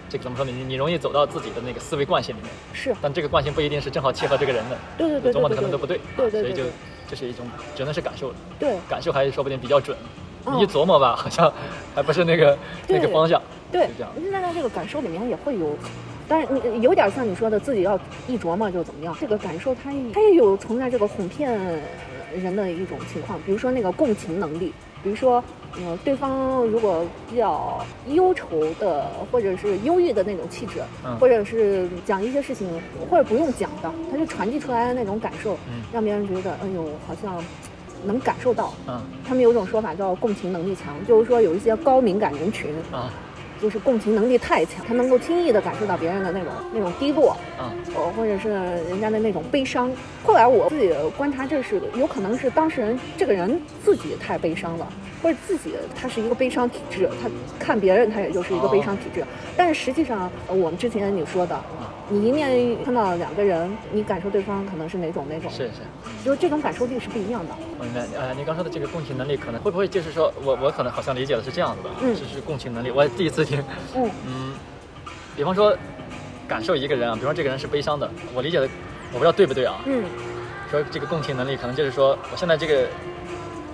[0.10, 0.52] 这个怎么说呢？
[0.52, 6.66] 你你容易走到自己的那个思维惯性里面，是，但这个惯性不一定是正好契合这个人的，对对对对琢磨的可能都不对，对对所以就对。
[6.66, 6.72] 对
[7.06, 7.45] 就是一种
[7.76, 8.78] 只能是感受的，对。
[8.90, 9.95] 感受还是说不定比较准。
[10.45, 10.56] 嗯。
[10.56, 11.52] 你一琢磨吧， 好像
[11.94, 13.41] 还不是那个那个方向。
[13.72, 13.88] 对。
[13.88, 15.76] 是这样，那在这个感受里面也会有，
[16.28, 19.16] 但是你有点像你说的，自己要一琢磨就怎么样。
[19.20, 21.60] 这个感受它它也有存在这个哄骗
[22.41, 24.73] 人的一种情况，比如说那个共情能力，
[25.03, 25.43] 比如说。
[25.76, 32.69] 嗯，对方如果比较忧愁的，或者是忧郁的那种气质，嗯或者是讲一些事情，
[33.10, 37.43] 或者不用讲的，他就传递出来的那种感受，嗯让别人觉得，哎呦，好像
[38.05, 38.72] 能感受到。
[38.88, 43.11] 嗯他们有一种说法叫共情能力强，就是说有一些高敏感人群，啊
[43.61, 49.91] 就是共情能力太强，他能够轻易的感受到别人的那种那种低落，嗯呃，或者是人家的那种悲伤。
[50.23, 54.88] 后来我自己观察，这是有可能是当事人这个人自己太悲伤了，
[55.21, 59.23] 或者自己他是一个悲伤体质，他看别人他也就是一个悲伤体质。
[59.55, 61.59] 但是实际上，呃我们之前你说的，
[62.09, 65.71] 你一面看到两个人，你感受对方可能是哪种哪种，是是，
[66.25, 67.53] 就是这种感受力是不一样的。
[67.80, 68.05] 我明白。
[68.17, 72.91] 呃，你刚说的这个共情能力，可能会不会就是说我我可能好像理解的是这样子的，嗯就是共情能力。
[72.91, 73.63] 我第一次听，
[73.95, 74.53] 嗯嗯，
[75.35, 75.75] 比方说
[76.47, 78.67] 感受一个人啊，比方说这个人是悲伤的，我理解的
[79.11, 79.81] 我不知道对不对啊。
[79.85, 80.03] 嗯
[80.69, 82.88] 说这个共情能力，可能就是说我现在这个。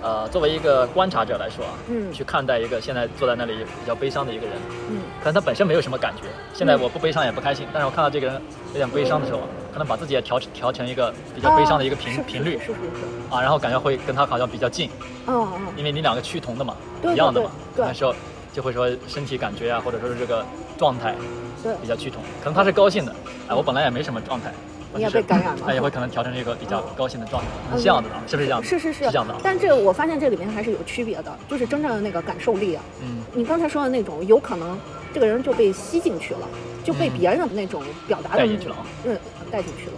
[0.02, 4.56] 呃，作为一个观察者来说啊，嗯去看待一个现在坐在那里比较悲伤的一个人，
[4.90, 6.22] 嗯可能他本身没有什么感觉。
[6.54, 9.40] 现在我不悲伤也不开心，但是我看到这个人有点悲伤的时候，
[9.72, 14.88] 可能把自己也调调成一个比较悲伤的一个频、啊频率是是是是，啊，然后感觉会跟他好像比较近，
[15.26, 18.14] 嗯嗯因为你两个趋同的嘛，对一样的嘛，对对那时候
[18.52, 20.44] 就会说身体感觉啊，或者说是这个
[20.78, 21.14] 状态
[21.62, 22.22] 对比较趋同。
[22.42, 23.14] 可能他是高兴的，
[23.48, 24.52] 哎，我本来也没什么状态，
[24.94, 28.66] 你也被感染了他也会可能调成一个比较高兴的状态，嗯是这样的啊，是不是这样的？
[28.66, 29.40] 是是是是这样的啊。
[29.42, 32.82] 但这个我发现这里面还是有区别的，就是真正的那个感受力啊。
[33.02, 34.78] 嗯你刚才说的那种，有可能
[35.14, 36.40] 这个人就被吸进去了，
[36.82, 39.16] 就被嗯别人那种表达的带进去了啊嗯，
[39.50, 39.92] 带进去了。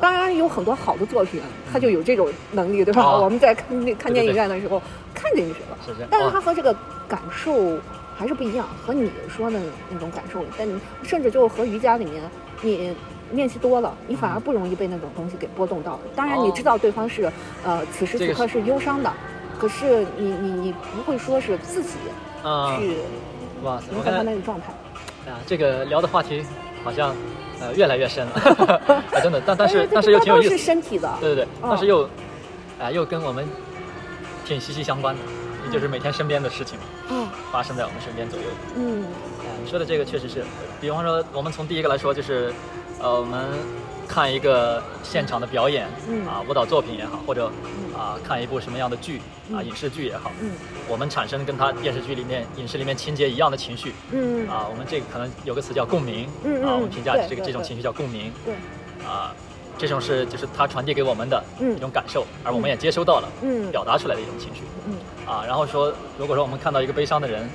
[0.00, 1.42] 当然有很多好的作品，
[1.72, 3.02] 他就有这种能力，对吧？
[3.02, 4.80] 哦 我们在看那看电影院的时候
[5.12, 6.06] 看进去了。
[6.08, 6.74] 但是哦他和这个
[7.08, 7.76] 感受
[8.16, 9.60] 还是不一样，和你说的
[9.90, 12.22] 那种感受，但你甚至就和瑜伽里面
[12.62, 12.94] 你。
[13.32, 15.98] 练习多了，你反而不容易被那种东西给波动到。
[16.16, 16.52] 当然，你哦。
[16.54, 17.30] 知道对方是，
[17.64, 19.12] 呃，此时此刻是忧伤的，
[19.58, 21.90] 可是你你你不会说是自己
[22.44, 22.96] 嗯，去
[23.62, 24.72] 哇塞，迎合他那个状态。
[25.30, 26.42] 啊，这个聊的话题
[26.82, 27.14] 好像
[27.60, 28.32] 呃越来越深了，
[29.12, 31.68] 啊，真的，但但是但是又挺有意思，是身体的，对对对，嗯。
[31.68, 32.08] 但是又
[32.80, 33.46] 啊又跟我们
[34.46, 35.20] 挺息息相关的，
[35.66, 36.78] 也就是每天身边的事情
[37.10, 37.28] 嗯。
[37.52, 38.46] 发生在我们身边左右。
[38.76, 39.02] 嗯。
[39.02, 40.42] 啊，你说的这个确实是，
[40.80, 42.52] 比方说我们从第一个来说，就是
[43.00, 43.46] 呃我们
[44.06, 46.26] 看一个现场的表演，嗯。
[46.26, 47.98] 啊舞蹈作品也好，或者嗯。
[47.98, 49.18] 啊看一部什么样的剧
[49.52, 50.50] 啊嗯影视剧也好，嗯。
[50.88, 56.26] 我们产生跟他电视剧里面、影视里面情节一样的情绪，嗯啊，我们这个可能有个词叫共鸣，
[56.64, 58.54] 啊，我们评价这个这种情绪叫共鸣，对，
[59.06, 59.34] 啊，
[59.76, 61.76] 这种是就是他传递给我们的嗯。
[61.76, 63.70] 一种感受，而我们也接收到了，嗯。
[63.70, 64.94] 表达出来的一种情绪，嗯。
[65.26, 67.48] 啊，然后说，如果说我们看到一个悲伤的人，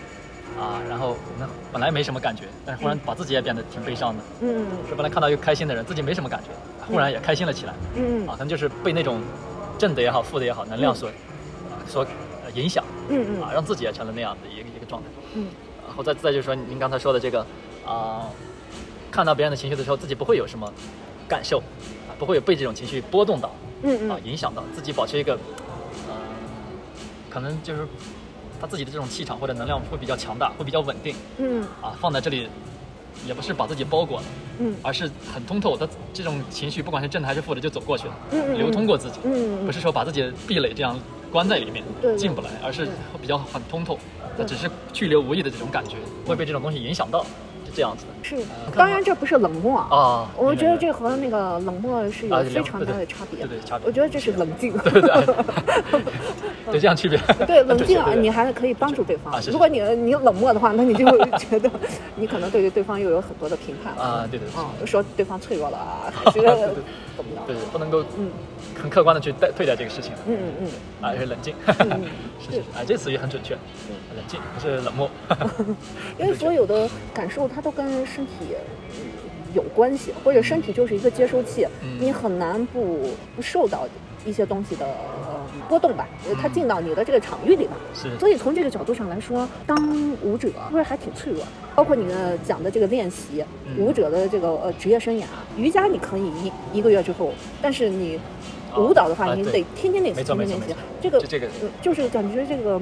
[0.59, 4.65] 啊，然后我们本来没什么感觉，但是忽然把自己也变得挺悲伤的，嗯。
[4.87, 6.49] 说本来看到一个开心的人，自己没什么感觉，
[6.87, 8.27] 忽然也开心了起来，嗯。
[8.27, 9.21] 啊，可能就是被那种
[9.77, 11.13] 正的也好，负的也好，能量所、啊
[11.87, 12.05] 所
[12.45, 13.41] 呃影响，嗯嗯。
[13.41, 15.07] 啊，让自己也成了那样的一个一个状态。
[15.33, 15.47] 嗯。
[15.87, 17.45] 然后再再就是说您刚才说的这个
[17.85, 18.29] 啊、
[19.11, 20.71] 看到别人的情绪的时候，自己不会有什么
[21.27, 21.57] 感受，
[22.07, 25.33] 啊，不会有被这种情绪波动到，啊影响到自己，保持一个，
[26.07, 26.15] 呃，
[27.29, 27.85] 可能就是
[28.63, 31.61] 他自己的这种气场或者能量会比较强大，会比较稳定，嗯。
[31.81, 32.47] 啊，放在这里。
[33.27, 34.25] 也不是把自己包裹了，
[34.59, 34.73] 嗯。
[34.81, 40.97] 而是很通透他这种情绪，不管是正的还是负的，就走过去了，嗯嗯流通过自己，嗯不是说把自己的壁垒这样
[41.31, 42.17] 关在里面对对。
[42.17, 42.93] 进不来，而是对。
[43.21, 43.99] 比较很通透，
[44.37, 47.27] 他只是去留无意的这种感觉，会被这种东西影响到，是
[47.75, 48.11] 这样子的。
[48.23, 48.37] 是，
[48.75, 53.39] 当然这不是冷漠啊我觉得这和那个冷漠是有啊非常对对大的差别。
[53.45, 54.71] 对对差别我觉得这是冷静。
[54.77, 55.01] 对 对
[56.71, 57.17] 对， 这样区别。
[57.45, 61.69] 对冷 静啊，对对你还可以帮助对方如果你你冷漠的话，那你就会觉得
[62.15, 66.55] 你可能对对方又有很多的评判啊，对对对啊，说对方脆弱了啊，还是对对
[67.17, 67.43] 怎么样？
[67.47, 68.29] 对，不能够嗯
[68.73, 70.67] 很客观的去对对待这个事情，嗯嗯嗯
[71.01, 71.53] 啊，而是冷静。
[71.65, 72.03] 嗯
[72.39, 73.53] 是 是，哎，这词语很准确，
[74.15, 75.09] 冷静不是冷漠。
[75.59, 75.75] 嗯，
[76.19, 78.31] 因为所有的感受它都跟身体
[78.91, 79.05] 嗯
[79.53, 83.87] 有关系，或者身体就是一个接收器，嗯你很难不不受到
[84.25, 85.39] 一些东西的呃
[85.69, 87.73] 波动吧，呃它进到你的这个场域里吧。
[87.93, 89.77] 是所以从这个角度上来说，当
[90.21, 91.47] 舞者是不是还挺脆弱的？
[91.75, 95.23] 包括你的讲的这个练习，嗯舞者的这个呃职业生涯，
[95.57, 97.31] 瑜伽你可以一一个月之后，
[97.61, 98.19] 但是你哦
[98.77, 100.77] 舞蹈的话，你得天天练习，没错天天练习没错。
[101.01, 102.81] 这个就这个呃就是感觉这个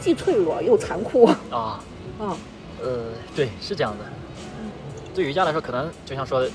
[0.00, 1.80] 既脆弱又残酷啊，
[2.18, 2.36] 啊。
[2.82, 3.04] 呃，
[3.36, 4.04] 对，是这样的。
[5.14, 6.50] 对瑜伽来说，可能就像说的，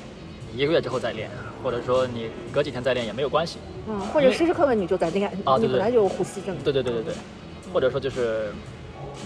[0.54, 1.30] 一个月之后再练，
[1.64, 3.60] 或者说你隔几天再练也没有关系。
[3.88, 6.56] 嗯，或者时时刻刻你就在练，你本来就有呼吸症。
[6.64, 7.14] 对对对对对，
[7.72, 8.52] 或者说就是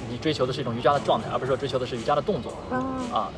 [0.10, 2.78] 你追求的是一种瑜伽的状态，而不是说追求的是瑜伽的动作啊，
[3.12, 3.30] 啊。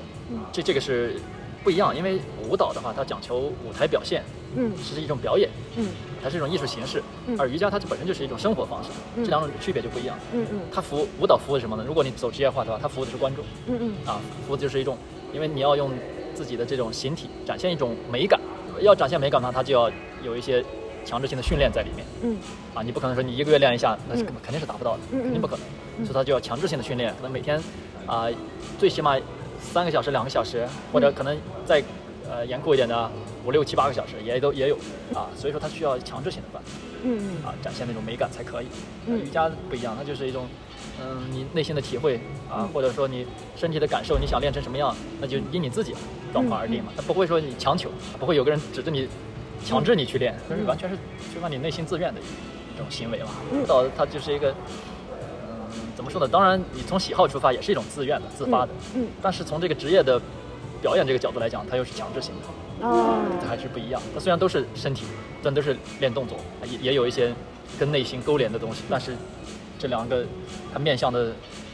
[0.51, 1.15] 这这个是
[1.63, 2.19] 不一样，因为
[2.49, 4.23] 舞蹈的话，它讲求舞台表现，
[4.55, 4.71] 嗯。
[4.77, 5.87] 是一种表演，嗯。
[6.23, 9.23] 它是一种艺术形式嗯，而瑜伽它本身就是一种生活方式，嗯。
[9.23, 10.17] 这两种区别就不一样。
[10.33, 10.45] 嗯。
[10.51, 10.59] 嗯。
[10.71, 11.83] 它服务舞蹈服务什么呢？
[11.87, 13.93] 如果你走职业化的话，它服务的是观众嗯嗯。
[14.07, 14.97] 啊，服务的就是一种，
[15.33, 15.91] 因为你要用
[16.33, 18.39] 自己的这种形体展现一种美感，
[18.81, 19.91] 要展现美感的话，它就要
[20.23, 20.63] 有一些
[21.05, 22.37] 强制性的训练在里面嗯。
[22.73, 25.65] 啊，你不可能说你一个月练一下，那是嗯肯定是达不到的，嗯嗯肯定不可能，
[25.99, 27.61] 嗯所以它就要强制性的训练，可能每天
[28.07, 28.27] 啊、
[28.79, 29.15] 最起码
[29.61, 31.13] 三个小时、两个小时，或者嗯。
[31.13, 31.83] 可能再
[32.29, 33.09] 呃严酷一点的
[33.45, 34.75] 五六七八个小时也都也有
[35.13, 36.93] 啊，所以说它需要强制性的锻炼。
[37.05, 38.67] 嗯啊，展现那种美感才可以。
[39.07, 40.47] 嗯瑜伽不一样，它就是一种，
[41.01, 42.15] 嗯，你内心的体会
[42.49, 43.27] 啊嗯，或者说你
[43.57, 45.93] 身体的感受，你想练成什么样，那就因你自己
[46.31, 46.93] 状况而定嘛。
[46.95, 49.09] 它不会说你强求，不会有个人指着你，
[49.65, 50.95] 强制你去练，这是完全是
[51.33, 53.21] 缺乏你内心自愿的一种行为
[53.51, 56.27] 舞蹈它就是一个，嗯，怎么说呢？
[56.27, 60.21] 当然，你从喜好出发也是一种自愿的、自发的，嗯但是从这个职业的
[60.83, 62.85] 表演这个角度来讲，它又是强制性的。
[62.85, 64.01] 哦它还是不一样。
[64.13, 65.05] 它虽然都是身体，
[65.41, 66.37] 但都是练动作，
[66.69, 67.33] 也也有一些
[67.79, 69.15] 跟内心勾连的东西，但是
[69.79, 70.25] 这两个
[70.73, 71.31] 它面向的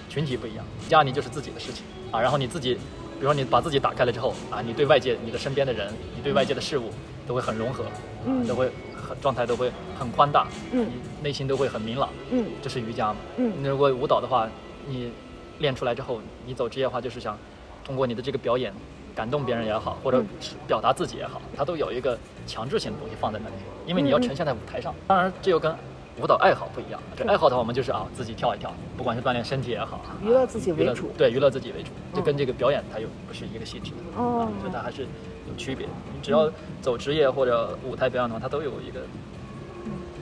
[0.07, 0.63] 群体不一样。
[0.87, 6.91] 家你就是自己的事情啊，然后你自己，比如说你把自己打开了之后啊，你对外界、你的身边的人、你对外界的事物
[7.27, 7.85] 都会很融合，
[8.27, 13.15] 嗯都会很状态都会很宽大，嗯你内心都会很明朗，嗯这是瑜伽嘛。
[13.37, 14.47] 嗯那如果舞蹈的话，
[14.87, 15.11] 你
[15.57, 17.35] 练出来之后，你走职业化就是想
[17.83, 18.71] 通过你的这个表演
[19.19, 22.17] 感动别人也好，或者嗯是表达自己也好，它都有一个
[22.47, 23.55] 强制性的东西放在那里，
[23.85, 24.95] 因为你要呈现在舞台上。
[25.07, 25.75] 当然，这又跟
[26.21, 26.97] 舞蹈爱好不一样。
[27.17, 31.11] 这爱好的话，我们就是啊自己跳一跳，不管是锻炼身体也好，啊娱乐自己为主。
[31.17, 33.97] 对，娱乐自己为主，这嗯跟这个表演它又不是一个性质的。
[34.15, 35.85] 哦啊，所以它还是有区别。
[35.85, 36.49] 你只要
[36.81, 39.01] 走职业或者舞台表演的话，它都有一个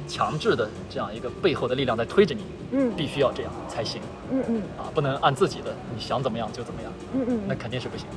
[0.07, 2.41] 强制的这样一个背后的力量在推着你，
[2.71, 4.01] 嗯必须要这样才行
[4.31, 8.07] 嗯嗯啊，不能按自己的你想怎么样就怎么样，嗯嗯，那肯定是不行。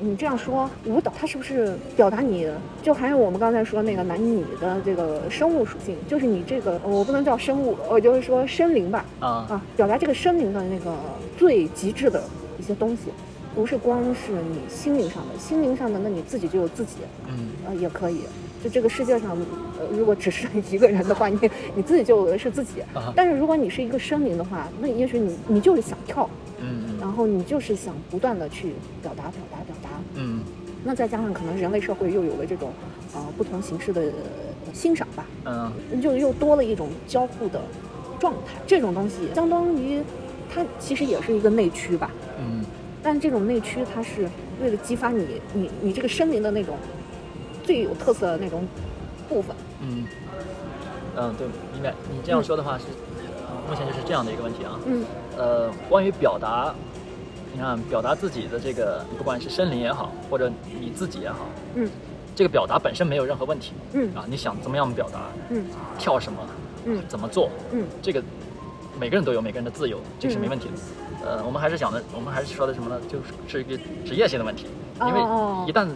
[0.00, 2.48] 你这样说，舞蹈它是不是表达你？
[2.82, 10.94] 就还有我们刚才说那个男女的这个生物属性，就是你这个我不能叫生物，我就是说生灵吧，啊，啊，表达这个生灵的那个
[11.36, 12.22] 最极致的
[12.58, 13.10] 一些东西，
[13.54, 16.96] 不是光是你心灵上的，心灵上的那你自己就有自己，
[17.28, 18.20] 嗯呃也可以。
[18.62, 19.30] 就这个世界上，
[19.78, 21.38] 呃，如果只是一个人的话，你
[21.74, 22.82] 你自己就是自己。
[22.92, 26.28] 啊但是如果你是一个生灵的话，那也许你你就是想跳，
[26.58, 29.79] 嗯嗯然后你就是想不断的去表达、表达、表达。
[30.20, 30.40] 嗯
[30.84, 32.72] 那再加上可能人类社会又有了这种，
[33.14, 37.60] 呃，不同形式的呃欣赏吧，嗯就又多了一种交互的
[38.18, 38.60] 状态。
[38.66, 40.02] 这种东西相当于
[40.52, 42.64] 它其实也是一个内驱吧，嗯
[43.02, 44.28] 但这种内驱它是
[44.62, 46.76] 为了激发你你你这个生灵的那种
[47.62, 48.66] 最有特色的那种
[49.28, 49.54] 部分。
[49.82, 50.04] 嗯
[51.16, 51.92] 嗯，对，明白。
[52.10, 52.84] 你这样说的话是，
[53.50, 54.78] 嗯目前就是这样的一个问题啊。
[54.86, 55.04] 嗯
[55.36, 56.74] 呃，关于表达，
[57.52, 60.50] 你看表达自己的这个，不管是身灵也好，或者
[60.80, 61.88] 你自己也好，嗯。
[62.36, 64.14] 这个表达本身没有任何问题嗯。
[64.14, 64.24] 啊。
[64.28, 65.20] 你想怎么样表达，
[65.50, 65.66] 嗯
[65.98, 66.38] 跳什么，
[66.84, 67.02] 嗯。
[67.08, 67.84] 怎么做，嗯。
[68.00, 68.22] 这个
[68.98, 71.26] 每个人都有每个人的自由，这个是没问题的。
[71.26, 72.98] 呃，我们还是讲的，我们还是说的什么呢？
[73.08, 74.66] 就是是一个职业性的问题，
[75.00, 75.86] 因为哦一旦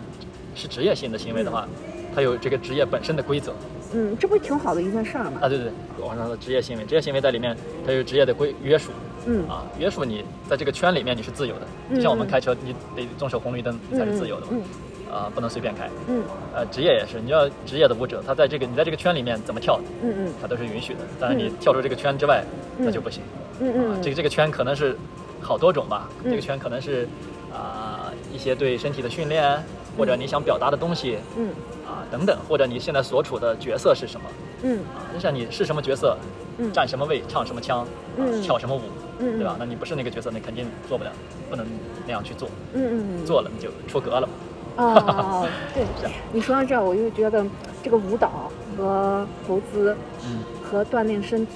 [0.55, 1.67] 是职业性的行为的话，
[2.15, 3.55] 它有这个职业本身的规则
[3.95, 5.39] 嗯，这不挺好的一件事儿吗？
[5.43, 5.49] 啊。
[5.49, 7.57] 对对，我说的职业行为，职业行为在里面
[7.87, 8.91] 它有职业的规约束
[9.27, 11.63] 嗯啊，约束你在这个圈里面你是自由的。
[11.91, 15.89] 嗯就像我们开车，你得遵守红绿灯你才是自由的嘛嗯，啊，不能随便开。
[16.09, 16.23] 嗯
[16.55, 21.01] 呃，职业也是，你要职业的舞者，他在这个你在这个圈里面怎么跳，嗯嗯他都是允许的。
[21.21, 22.45] 但是你嗯跳出这个圈之外，
[22.77, 23.23] 那嗯就不行。
[23.61, 24.97] 嗯啊嗯，，这个这个圈可能是
[25.41, 27.09] 好多种吧，嗯这个圈可能是
[27.53, 29.63] 啊、一些对身体的训练，
[29.97, 31.51] 或者你想表达的东西嗯
[31.87, 34.27] 啊、等等，或者你现在所处的角色是什么
[34.63, 35.05] 嗯啊？
[35.13, 36.17] 就像你是什么角色，
[36.59, 37.87] 嗯站什么位，唱什么腔，啊
[38.17, 38.81] 嗯跳什么舞，
[39.19, 39.57] 嗯对吧？
[39.59, 41.13] 那你不是那个角色，那肯定做不了，
[41.51, 41.67] 不能
[42.07, 44.33] 那样去做，嗯嗯做了你就出格了嘛。
[44.77, 45.85] 哦，对
[46.33, 47.45] 你说到这儿，我就觉得
[47.83, 49.97] 这个舞蹈和投资
[50.27, 51.53] 嗯和锻炼身体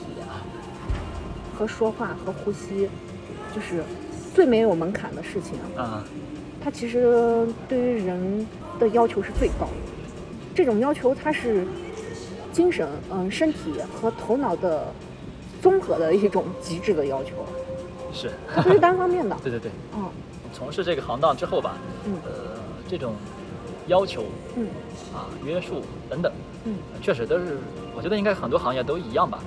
[1.59, 2.89] 和说话和呼吸，
[3.55, 3.83] 就是
[4.35, 5.55] 最没有门槛的事情。
[5.77, 6.05] 啊
[6.61, 8.47] 它其实对于人
[8.81, 9.73] 的要求是最高的，
[10.59, 11.65] 这种要求它是
[12.51, 14.93] 精神、嗯身体和头脑的
[15.63, 17.31] 综合的一种极致的要求，
[18.13, 19.37] 是，它不是单方面的。
[19.41, 20.11] 对对对，嗯
[20.53, 21.77] 从事这个行当之后吧，
[22.07, 22.59] 嗯呃，
[22.89, 23.15] 这种
[23.87, 24.25] 要求
[24.57, 24.67] 嗯
[25.15, 25.81] 啊、约束
[26.11, 26.33] 等等，
[26.65, 27.57] 嗯确实都是，
[27.95, 29.39] 我觉得应该很多行业都一样吧，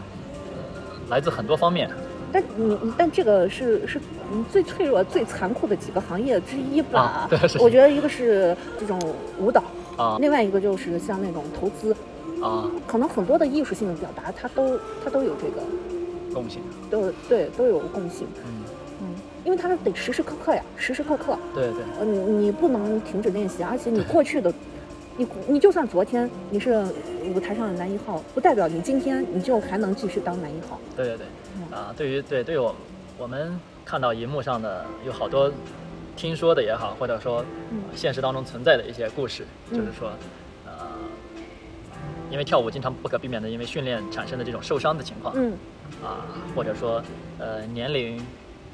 [0.54, 1.90] 呃，来自很多方面。
[2.32, 4.00] 但你但这个是是
[4.32, 7.02] 嗯最脆弱、最残酷的几个行业之一吧？
[7.02, 8.98] 啊对是是我觉得一个是这种
[9.38, 9.62] 舞蹈，
[9.98, 10.18] 啊。
[10.20, 11.96] 另外一个就是像那种投资，
[12.42, 15.62] 啊，可能很多的艺术性的表达，它都它都有这个，
[16.34, 18.28] 共性，都对都有共性。
[18.46, 18.64] 嗯，
[19.02, 19.08] 嗯，
[19.44, 24.54] 因为它是得时时刻刻呀，时时刻刻，对对，呃，你你不能停止练习，而且你过去的，
[25.18, 26.84] 你你就算昨天你是
[27.34, 30.80] 舞台上的男一号，不代表你今天你就还能继续当男一号。
[30.96, 31.26] 对对对，
[31.58, 31.78] 嗯。
[31.78, 32.76] 啊，对于对对于我
[33.20, 35.52] 我们看到荧幕上的有好多
[36.16, 37.82] 听说的也好，或者说嗯。
[37.96, 39.78] 现实当中存在的一些故事，嗯。
[39.78, 40.12] 就是说，
[40.66, 40.88] 呃，
[42.30, 45.54] 因为跳舞经常不可避免的因为训练产生的这种受伤的情况，嗯。
[46.04, 46.26] 啊，
[46.56, 47.02] 或者说
[47.40, 48.22] 呃年龄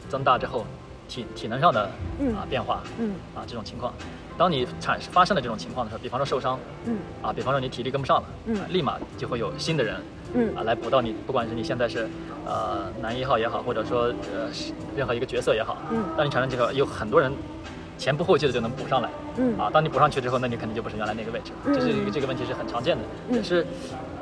[0.10, 0.66] 增大之后
[1.08, 1.90] 体体能上的
[2.20, 2.36] 嗯。
[2.36, 3.16] 啊变化嗯。
[3.36, 3.94] 啊这种情况，
[4.38, 6.98] 当你产发生了这种情况的时候，比方说受伤嗯。
[7.22, 8.56] 啊，比方说你体力跟不上了，嗯。
[8.58, 9.96] 啊立马就会有新的人
[10.34, 10.56] 嗯。
[10.56, 12.08] 啊来补到你，不管是你现在是
[12.46, 14.50] 呃男一号也好，或者说呃
[14.96, 16.04] 任何一个角色也好，嗯。
[16.16, 17.32] 当你产生这个，有很多人
[17.98, 19.58] 前仆后继的就能补上来嗯。
[19.58, 19.70] 啊。
[19.74, 21.74] 当你补上去之后，那你肯定就不是原来那个位置，嗯。
[21.74, 23.36] 这是一个这个问题是很常见的，嗯。
[23.38, 23.66] 也是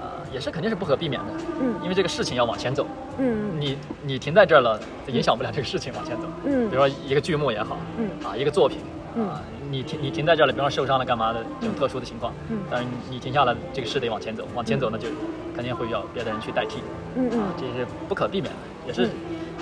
[0.02, 1.76] 呃也是肯定是不可避免的，嗯。
[1.84, 2.88] 因为这个事情要往前走，
[3.18, 3.60] 嗯。
[3.60, 6.24] 你你停在这儿了，影响不了这个事情往前走。
[6.46, 6.70] 嗯。
[6.70, 8.10] 比如说一个剧目也好，嗯。
[8.26, 8.80] 啊一个作品。
[9.16, 9.28] 嗯。
[9.28, 12.58] 啊，你停你停在这儿了，比方说受伤了干嘛的这种特殊的情况，嗯。
[12.70, 15.08] 但是你停下来，这个事得往前走，往前走呢就
[15.56, 16.82] 肯定会要别的人去代替，
[17.16, 17.30] 嗯。
[17.40, 19.10] 啊，这是不可避免的，也是、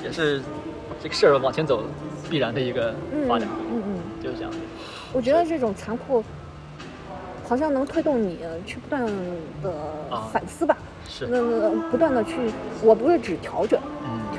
[0.03, 0.41] 也是
[1.01, 1.83] 这个事儿往前走
[2.29, 4.51] 必然的一个嗯发展，嗯嗯，就是这样。
[5.11, 6.23] 我觉得这种残酷，
[7.47, 9.05] 好像能推动你去不断
[9.61, 9.71] 的
[10.09, 10.27] 啊。
[10.31, 10.75] 反思吧。
[11.07, 12.49] 是，那那不断的去，
[12.81, 13.92] 我不是指调整，嗯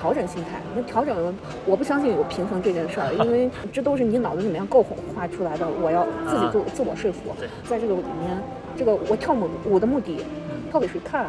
[0.04, 0.60] 调整心态。
[0.76, 5.66] 那调整，我不相信有平衡这件事儿， 因为这都是你脑子里面构画出来的。
[5.80, 8.38] 我要自己自我自我说服在这个里面，
[8.76, 10.22] 这个我跳舞舞的目的，
[10.70, 11.24] 跳给谁看？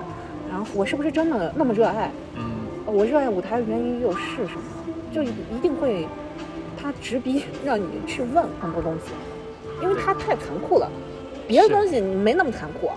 [0.50, 2.12] 然后我是不是真的那么热爱？
[2.36, 2.44] 嗯
[2.86, 4.62] 我热爱舞台的原因又是什么？
[5.14, 5.32] 就一
[5.62, 6.06] 定会，
[6.78, 9.14] 他直逼让你去问很多东西，
[9.82, 10.92] 因为他太残酷了。
[11.48, 12.90] 别的东西没那么残酷，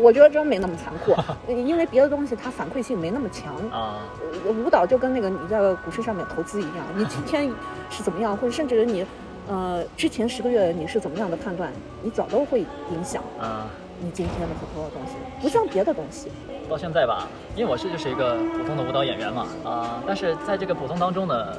[0.00, 1.14] 我觉得真没那么残酷，
[1.52, 3.54] 因为别的东西它反馈性没那么强。
[3.70, 4.00] 啊，
[4.46, 7.50] 呃舞蹈就跟那个你在股市上面投资一样，你今天
[7.90, 9.04] 是怎么样，或者甚至你，
[9.48, 11.70] 呃，之前十个月你是怎么样的判断，
[12.02, 13.66] 你早都会影响啊，
[14.00, 16.28] 你今天的很多东西，不像别的东西。
[16.68, 21.56] 到现在吧，因为我是就是一个普通的舞蹈演员嘛，啊，但是在这个普通当中呢，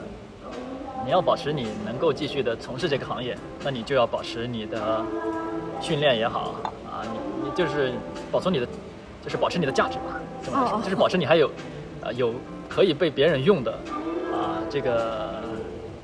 [1.05, 5.03] 你要保持你能够继续的从事这个行业，那你就要保持你的
[5.81, 6.55] 训练也好
[7.01, 7.91] 啊，你你就是
[8.31, 8.67] 保存你的，
[9.23, 10.83] 就是保持你的价值吧，这么来说，哦哦。
[10.83, 11.49] 就是保持你还有，
[12.01, 12.33] 呃，有
[12.69, 13.71] 可以被别人用的
[14.31, 15.41] 啊这个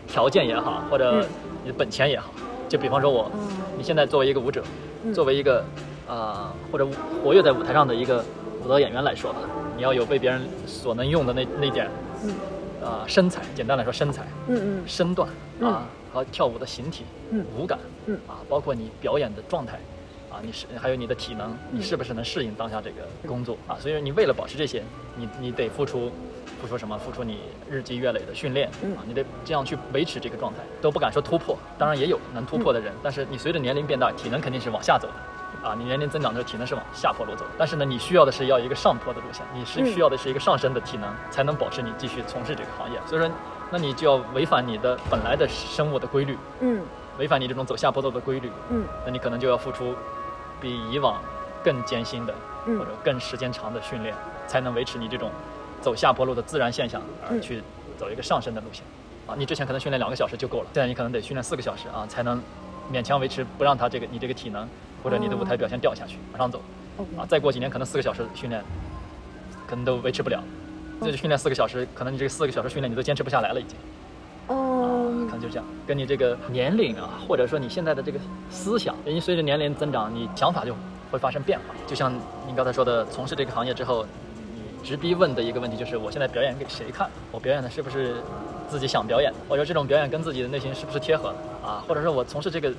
[0.07, 1.25] 条件也好，或者嗯。
[1.63, 2.31] 你的本钱也好，
[2.67, 3.47] 就比方说我，嗯。
[3.77, 4.63] 你现在作为一个舞者，
[5.03, 5.13] 嗯。
[5.13, 5.63] 作为一个
[6.07, 6.87] 啊、或者
[7.23, 8.23] 活跃在舞台上的一个
[8.63, 9.39] 舞蹈演员来说吧，
[9.75, 11.89] 你要有被别人所能用的那那点
[12.23, 12.33] 嗯。
[12.83, 14.83] 啊、身材，简单来说身材、嗯嗯。
[14.87, 15.29] 身段
[15.61, 17.45] 啊、和跳舞的形体、嗯。
[17.57, 18.17] 舞感嗯。
[18.27, 19.79] 啊，包括你表演的状态
[20.37, 22.97] 啊，你是还有你的体能，你嗯是不是能适应当下这个
[23.27, 23.75] 工作啊？
[23.79, 24.83] 所以你为了保持这些，
[25.15, 26.11] 你你得付出。
[26.59, 26.97] 付出什么？
[26.97, 27.37] 付出你
[27.69, 29.03] 日积月累的训练嗯啊！
[29.05, 31.55] 你得这样去维持这个状态，都不敢说突破。
[31.77, 35.67] 当然也有能突破的人，但是你随着年龄变大，体能肯定是往下走的。
[35.69, 37.51] 啊，你年龄增长的时候，体能是往下坡路走的。
[37.59, 42.99] 但是呢，你需要的是要一个上坡的路线，你是嗯需要的是一个上升的体能，才能保持你继续从事这个行业。
[43.05, 43.29] 所以说，
[43.69, 46.81] 那你就要违反你的本来的生物的规律，嗯
[47.19, 49.93] 违反你这种走下坡路的规律，嗯那你可能就要付出
[50.61, 51.21] 比以往
[51.63, 52.33] 更艰辛的
[52.65, 54.15] 嗯或者更时间长的训练，
[54.47, 55.29] 才能维持你这种
[55.81, 57.61] 走下坡路的自然现象，而嗯去
[57.97, 58.83] 走一个上升的路线。
[59.27, 62.41] 啊，你之前可能训练两个小时就够了，现在你可能得训练四个小时啊，才能
[62.91, 64.67] 勉强维持不让他这个你这个体能
[65.03, 66.61] 或者你的舞台表现掉下去，往上走。
[67.17, 68.63] 啊，再过几年可能四个小时训练，
[69.67, 70.41] 可能都维持不了。
[71.01, 73.77] 这就训练四个小时，可能你这个四个小时训练你都坚持不下来了，已经。
[74.47, 78.19] 啊，嗯可能就这样，跟你这个年龄啊，或者说你现在的这个
[78.49, 80.73] 思想，因为随着年龄增长，你想法就
[81.11, 81.75] 会发生变化。
[81.85, 82.13] 就像
[82.45, 84.05] 您刚才说的，从事这个行业之后，
[84.55, 87.09] 你直逼问的一个问题就是：我现在表演给谁看？
[87.31, 88.15] 我表演的是不是
[88.69, 89.37] 自己想表演的？
[89.49, 91.67] 或者这种表演跟自己的内心是不是贴合的？
[91.67, 92.71] 啊，或者说我从事这个，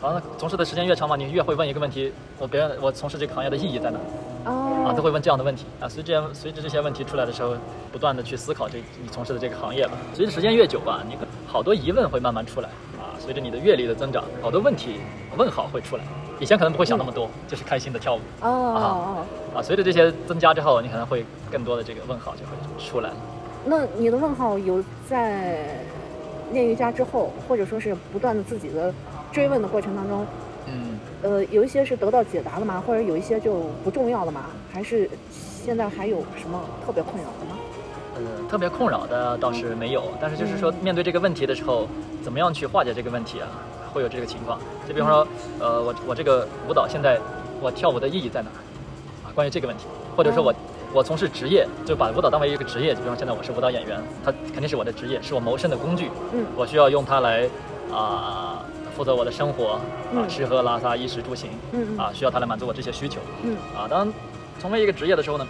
[0.00, 3.98] 好像从事的时间越长嘛，你越会问一个问题：我表演，我从事这个行业的意义在哪？
[4.44, 5.88] 啊，都哦会问这样的问题啊。
[5.88, 7.54] 随着随着这些问题出来的时候，
[7.92, 9.92] 不断的去思考这你从事的这个行业吧。
[10.14, 11.16] 随着时间越久吧，你
[11.46, 13.14] 好多疑问会慢慢出来啊。
[13.18, 15.00] 随着你的阅历的增长，好多问题
[15.36, 16.02] 问号会出来。
[16.40, 19.62] 以前可能不会想那么多，就是开心的跳舞哦哦，啊。
[19.62, 23.16] 随着这些增加之后，你可能会更多的这个问号就会出来了。
[23.64, 25.80] 那你的问号有在
[26.52, 28.94] 练瑜伽之后，或者说是不断的自己的
[29.32, 30.24] 追问的过程当中，
[30.70, 32.82] 嗯，呃，有一些是得到解答了吗？
[32.86, 34.46] 或者有一些就不重要了吗？
[34.72, 37.56] 还是现在还有什么特别困扰的吗？
[38.16, 41.86] 呃，特别困扰的倒是没有，但是就是说面对这个问题的时候，
[42.22, 43.48] 怎么样去化解这个问题啊？
[43.92, 44.58] 会有这个情况。
[44.86, 45.26] 就比方说，
[45.58, 47.18] 呃，我我这个舞蹈现在
[47.60, 48.58] 我跳舞的意义在哪儿
[49.24, 49.32] 啊？
[49.34, 49.86] 关于这个问题，
[50.16, 50.54] 或者说我
[50.92, 56.10] 我从事职业，就把舞蹈当为一个职业，就比方现在我是舞蹈演员，它肯定是我的职业，是我谋生的工具。
[56.32, 57.48] 嗯我需要用它来
[57.90, 58.64] 啊、
[58.98, 59.80] 负责我的生活啊，
[60.12, 63.20] 嗯吃喝拉撒衣食住行嗯嗯啊，需要他来满足我这些需求。
[63.44, 64.12] 嗯啊，当
[64.60, 65.46] 成为一个职业的时候呢，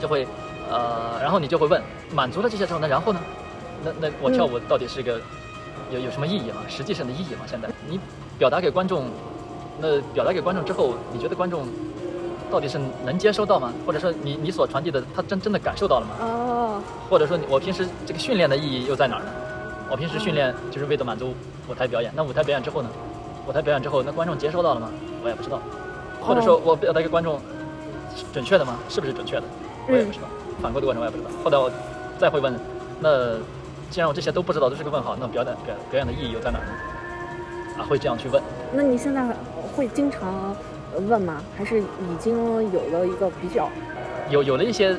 [0.00, 0.26] 就会
[0.68, 1.80] 呃，然后你就会问，
[2.12, 3.20] 满足了这些之后，那然后呢？
[3.84, 5.20] 那那我跳舞到底是一个、
[5.92, 6.62] 有有什么意义吗？
[6.68, 7.42] 实际上的意义吗？
[7.46, 8.00] 现在你
[8.36, 9.04] 表达给观众，
[9.80, 11.68] 那表达给观众之后，你觉得观众
[12.50, 13.72] 到底是能接收到吗？
[13.86, 16.14] 或者说你你所传递的，他真真的感受到了吗？
[16.20, 19.30] 哦，或者说你我平时这个训练的意义又在哪儿呢？
[19.94, 21.32] 我平时训练就是为了满足
[21.68, 22.88] 舞台表演，那舞台表演之后呢？
[23.46, 24.90] 舞台表演之后，那观众接收到了吗？
[25.22, 25.60] 我也不知道。
[26.20, 27.38] 或者说我表达给观众
[28.16, 28.76] 是准确的吗？
[28.88, 29.44] 是不是准确的？
[29.86, 30.26] 我也不知道。
[30.60, 31.30] 反馈的过程我也不知道。
[31.44, 31.70] 后来我
[32.18, 32.58] 再会问，
[32.98, 33.36] 那
[33.88, 36.72] 既然我这些都不知道，都是个问号，那表演表表演的意义又在哪儿呢？
[37.78, 38.42] 啊，会这样去问。
[38.72, 39.24] 那你现在
[39.76, 40.56] 会经常
[41.06, 41.40] 问吗？
[41.56, 42.34] 还是已经
[42.72, 43.68] 有了一个比较？
[44.28, 44.96] 有有了一些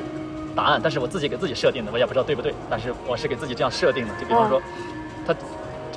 [0.56, 4.14] 答案，但是我自己给自己设定的，我也不知道对不对，但是我是给自己这样设定的。
[4.18, 4.60] 就比方说，
[5.26, 5.34] 他，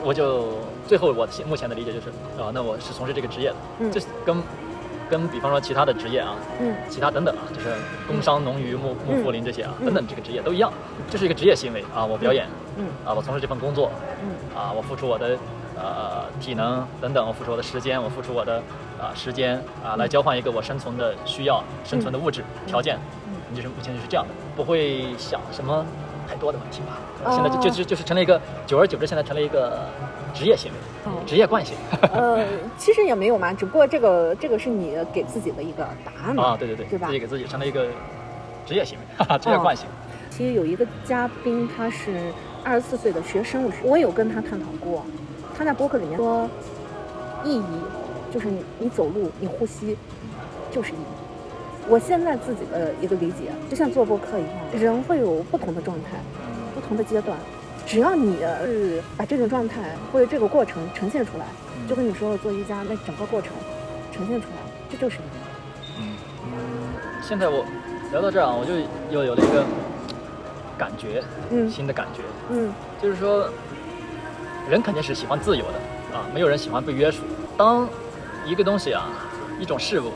[0.04, 3.92] 我就最后我目前的理解就是，啊，那我是从事这个职业的，嗯。
[3.92, 4.36] 这是跟
[5.10, 7.70] 跟比方说其他的职业啊，嗯其他等等啊，就是
[8.08, 10.72] 工商、农渔、牧牧副林这些啊，嗯等等这个职业都一样，
[11.10, 12.46] 这是一个职业行为啊，我表演
[12.78, 13.90] 嗯啊，我从事这份工作
[14.22, 15.38] 嗯啊，我付出我的
[15.76, 18.62] 呃体能等等，我付出我的时间，我付出我的
[19.02, 25.86] 啊、时间啊，来交换一个我生存的需要、生存的物质条件，嗯你就是目前就是这样的，不会想什么
[26.28, 27.00] 太多的问题吧？
[27.26, 29.80] 哦现在就就就就是成了一个，久而久之，现在成了一个
[30.34, 30.78] 职业行为，
[31.12, 31.76] 哦职业惯性
[32.14, 32.46] 呃，
[32.78, 36.44] 其实也没有嘛，只不过这个这个是你给自己的一个答案嘛。
[36.44, 37.88] 啊，对对对，对吧自己给自己成了一个
[38.66, 39.86] 职业行为，哈 哈，职业惯性。
[40.30, 42.32] 其实有一个嘉宾，他是
[42.64, 45.04] 二十四岁的学生物学，我有跟他探讨过，
[45.58, 46.48] 他在博客里面说，
[47.44, 47.64] 意义
[48.32, 49.98] 就是你你走路，你呼吸，
[50.72, 51.19] 就是意义。
[51.90, 56.20] 我现在自己的一个理解，就像做播客一样，人会有不同的状态，
[56.76, 57.36] 不同的阶段，
[57.88, 61.46] 只要你是把这种状态或者这个过程呈现出来，
[61.88, 63.52] 就跟你说的做瑜伽那整个过程
[64.12, 66.00] 呈现出来，这就是意义。
[66.00, 66.52] 嗯嗯，
[67.24, 67.66] 现在我
[68.12, 68.74] 聊到这儿啊，我就
[69.12, 69.66] 又有了一个
[70.78, 72.22] 感觉，嗯新的感觉，
[72.52, 72.72] 嗯
[73.02, 73.50] 就是说，
[74.70, 77.24] 人肯定是喜欢自由的啊，没有人喜欢被约束。
[77.58, 77.90] 当
[78.46, 79.10] 一个东西啊，
[79.60, 80.12] 一种事物，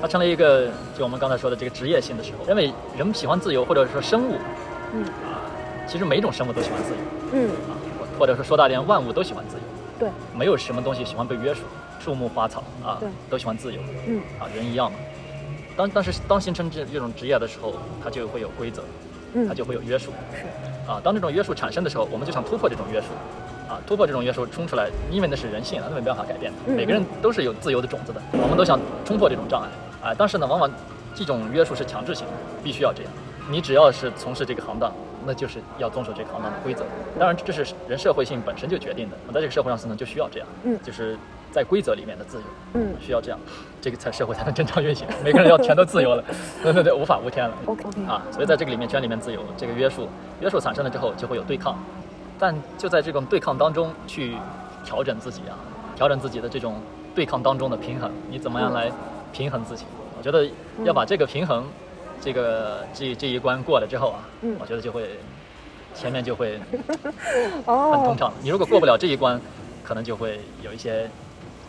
[0.00, 4.34] 它成了一个就我们刚才说的这个职业性的时候，认为人们喜欢自由，或者说生物
[4.94, 5.40] 嗯啊，
[5.86, 6.98] 其实每种生物都喜欢自由
[7.32, 9.62] 嗯，啊，或或者说说大点，万物都喜欢自由，
[9.98, 11.62] 对，没有什么东西喜欢被约束，
[11.98, 13.80] 树木花草啊对，都喜欢自由。
[14.06, 14.98] 嗯啊，人一样嘛。
[15.76, 18.82] 当但是当形成这这种职业的时候，它就会有规则，
[19.34, 20.90] 嗯它就会有约束是。
[20.90, 21.00] 啊。
[21.02, 23.08] 当这种约束产生的时候，我们就想突破这种约束，
[23.68, 26.58] 啊，突破这种约束冲出来，因为那是人性啊，那没办法改变的。
[26.66, 29.68] 嗯每个人都是有自由的种子的，我们都想冲破这种障碍
[30.06, 30.14] 啊。
[30.16, 30.70] 但是呢，往往
[31.14, 33.12] 这种约束是强制性的，必须要这样。
[33.48, 34.92] 你只要是从事这个行当，
[35.24, 36.84] 那就是要遵守这个行当的规则。
[37.18, 39.16] 当然，这是人社会性本身就决定的。
[39.26, 41.16] 我在这个社会上生存就需要这样，嗯就是
[41.52, 42.42] 在规则里面的自由。
[42.74, 43.38] 嗯需要这样，
[43.80, 45.06] 这个才社会才能正常运行。
[45.22, 46.24] 每个人要全都自由了，
[46.62, 47.54] 对对对，无法无天了。
[47.66, 50.08] OK OK 啊，所以在这个里面，圈里面自由，这个约束，
[50.40, 51.78] 约束产生了之后，就会有对抗，
[52.36, 54.36] 但就在这种对抗当中去
[54.84, 55.54] 调整自己啊，
[55.94, 56.74] 调整自己的这种
[57.14, 58.90] 对抗当中的平衡，你怎么样来
[59.36, 59.84] 平衡自己？
[60.16, 60.48] 我觉得
[60.84, 61.66] 要把这个平衡，
[62.22, 65.10] 这个这这一关过了之后啊，嗯我觉得就会
[65.94, 66.58] 前面就会
[67.66, 68.32] 很哦通，畅。
[68.42, 69.38] 你如果过不了这一关，
[69.84, 71.08] 可能就会有一些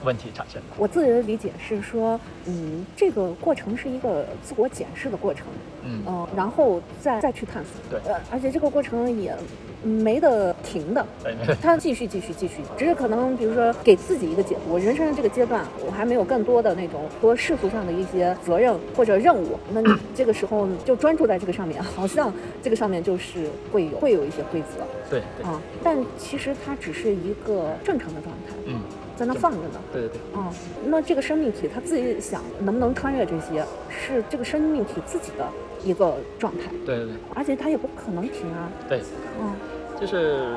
[0.04, 0.62] 问题产生。
[0.78, 5.46] 我自己的理解是说，嗯，这个过程是一个自我检视的过程，
[5.84, 6.02] 嗯。
[6.06, 8.12] 呃、然后再再去探索，对。
[8.12, 9.36] 呃，而且这个过程也
[9.84, 11.62] 没得停的，对，没问题。
[11.62, 24.84] 它继续继续继续，只是可能比如说给自己一个解读，人生的这个阶段，我还没有更多的那种多世俗上的一些责任或者任务，那你 这个时候就专注在这个上面，好像这个上面就是会有会有一些规则。
[25.10, 28.82] 对对，啊，但其实它只是一个正常的状态，嗯，
[29.18, 29.80] 在那放着呢。
[29.92, 30.50] 对对对，嗯，
[30.86, 35.46] 那这个生命体他自己想能不能穿越这些，是这个生命体自己的
[35.84, 37.16] 一个状态，对对对。
[37.36, 38.70] 而且它也不可能停啊。
[38.88, 39.02] 对，
[39.42, 39.54] 嗯。
[40.00, 40.54] 就是，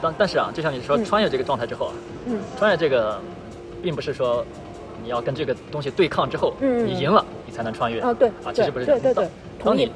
[0.00, 1.04] 但但是啊，就像你说嗯。
[1.04, 1.92] 穿越这个状态之后啊，
[2.26, 2.38] 嗯。
[2.58, 3.20] 穿越这个，
[3.82, 4.44] 并不是说
[5.02, 8.00] 你要跟这个东西对抗之后，嗯你赢了，你才能穿越。
[8.00, 8.86] 哦对啊，其实不是。
[8.86, 9.28] 对对对
[9.58, 9.92] 当当你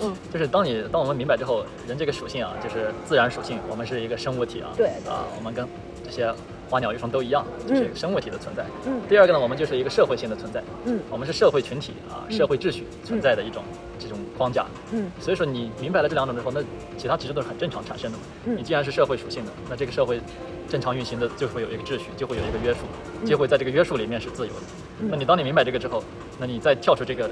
[0.00, 0.16] 嗯。
[0.32, 4.86] 就是当你当我们明白之后，人这个属性啊，就是自然属性，我们是一个生物体啊，对。
[5.06, 5.66] 啊，我们跟
[6.02, 6.32] 这些
[6.68, 8.64] 花鸟鱼虫都一样，就是一个生物体的存在。
[8.86, 9.00] 嗯。
[9.08, 11.00] 第二个呢，我们就是一个社会性的存在，嗯。
[11.10, 12.36] 我们是社会群体啊，嗯。
[12.36, 13.62] 社会秩序存在的一种
[13.98, 14.66] 这种框架。
[14.92, 15.10] 嗯。
[15.20, 16.62] 所以说你明白了这两种之后，那
[16.96, 18.24] 其他其实都是很正常产生的嘛。
[18.44, 18.56] 嗯。
[18.56, 20.20] 你既然是社会属性的，那这个社会
[20.68, 22.80] 正常运行的就会有一个秩序，就会有一个约束，
[23.22, 23.26] 嗯。
[23.26, 24.60] 就会在这个约束里面是自由的。
[25.00, 25.08] 嗯。
[25.10, 26.02] 那你当你明白这个之后，
[26.38, 27.30] 那你再跳出这个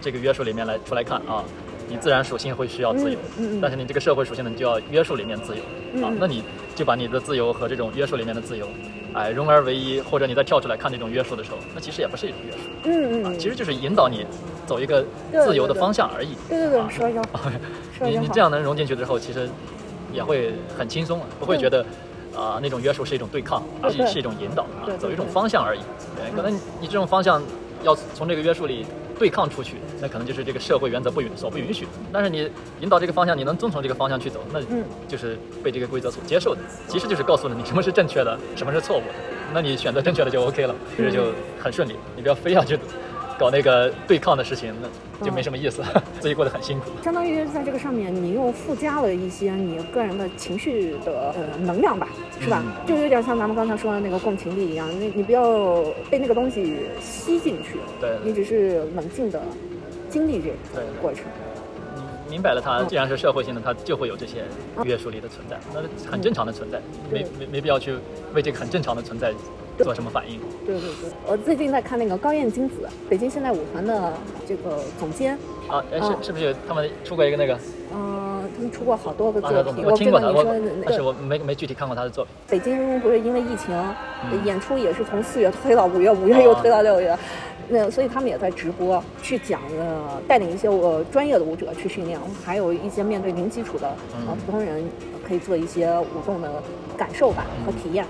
[0.00, 1.44] 这个约束里面来出来看啊，
[1.88, 3.60] 你自然属性会需要自由，嗯嗯嗯。
[3.60, 5.62] 但是你这个社会属性呢，你就要约束里面自由、
[6.04, 6.42] 啊那你
[6.74, 8.68] 就把你的自由和这种约束里面的自由，
[9.14, 14.24] 哎融而为一，或者你再跳出来看这种约束的时候，那其实也不是一种约束啊，嗯嗯，其实就是引导你
[14.66, 16.36] 走一个自由的方向而已。
[16.48, 17.14] 对对对，啊说一，
[17.98, 19.48] 说你你这样能融进去之后，其实
[20.12, 21.84] 也会很轻松，啊不会觉得
[22.36, 24.06] 啊、那种约束是一种对抗，而对。
[24.06, 25.80] 是是一种引导啊走一种方向而已。
[26.14, 27.42] 对，可能你这种方向
[27.82, 28.86] 要从这个约束里
[29.18, 31.90] 对抗出去，那可能就是这个社会原则不允所不允许的。
[32.12, 32.50] 但是你
[32.80, 36.60] 引导这个方向，你能遵从这个方向去走，那嗯就是被这个规则所接受的。
[36.86, 39.06] 其实就是告诉了你什么是正确的，什么是错误的。
[39.52, 41.96] 那你选择正确的就 OK 了，其实就很顺利。
[42.14, 42.78] 你不要非要去
[43.38, 45.82] 搞那个对抗的事情，那就没什么意思，
[46.20, 46.90] 自己过得很辛苦。
[47.02, 52.08] 相当于在这个上面，你又附加了一些你个人的情绪的呃能量吧，
[52.40, 52.62] 是吧？
[52.64, 59.40] 嗯就有点像咱们刚才说的那个共情力一样，那你不要被那个东西吸进去，对你只是冷静的
[60.10, 60.48] 经历这
[60.80, 61.22] 个过程。
[62.26, 64.44] 你明白了它，既然是社会性的，它就会有这些
[64.84, 67.94] 约束力的存在，那是很正常的存在，没没没必要去
[68.34, 69.32] 为这个很正常的存在
[69.84, 70.40] 做什么反应。
[70.66, 74.12] 对对对，我最近在看那个高燕京子，北京现代舞团的
[74.46, 75.38] 这个总监，
[75.68, 77.58] 啊，是是不是他们出过一个那个？
[77.92, 82.34] 嗯、他们出过好多个啊作品，我听过他，我是我没没具体看过他的作品。
[82.48, 83.74] 北京不是因为疫情，
[84.30, 84.44] 嗯。
[84.44, 87.16] 演出也是从四月推到五月，五月又推到六月，
[87.68, 94.36] 那所以他们也在直播去讲呃带领一些我专业的舞者去训练，还有一些面对零基础的呃嗯。
[94.44, 94.84] 普通人
[95.26, 96.62] 可以做一些舞动的
[96.96, 98.04] 感受吧和体验。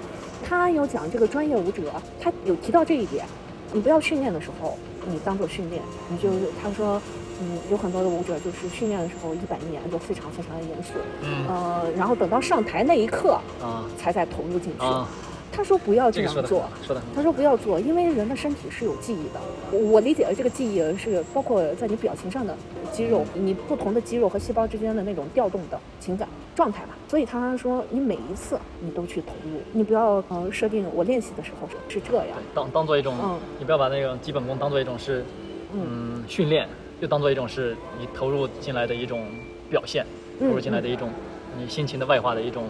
[0.48, 3.26] 他有讲这个专业舞者，他有提到这一点，
[3.72, 6.30] 你不要训练的时候你当做训练，你就
[6.62, 7.00] 他说。
[7.40, 14.84] 嗯，有很多的舞者就是训练的时候一板一眼，就非常非常的严肃，嗯呃，然后等到上台那一刻啊才在投入进去。
[14.84, 15.06] 啊，
[15.52, 19.40] 他说不要这这个说的样做，他说不要做，因为人的身体是有记忆的。
[19.72, 22.56] 我我理解的这个记忆是包括在你表情上的
[22.92, 26.96] 肌肉，你不同的肌肉和细胞之间的那种调动的情感状态吧。
[27.08, 35.24] 所以他说你每一次你都去投入，你不要呃设定我练习的时候是这样，，当当做一种嗯，你不要把那个基本功当做一种是，
[35.72, 36.68] 嗯，训练，
[37.00, 39.24] 就当做一种是你投入进来的一种
[39.70, 40.04] 表现，
[40.38, 41.10] 投嗯入进来的一种
[41.58, 42.64] 你心情的外化的一种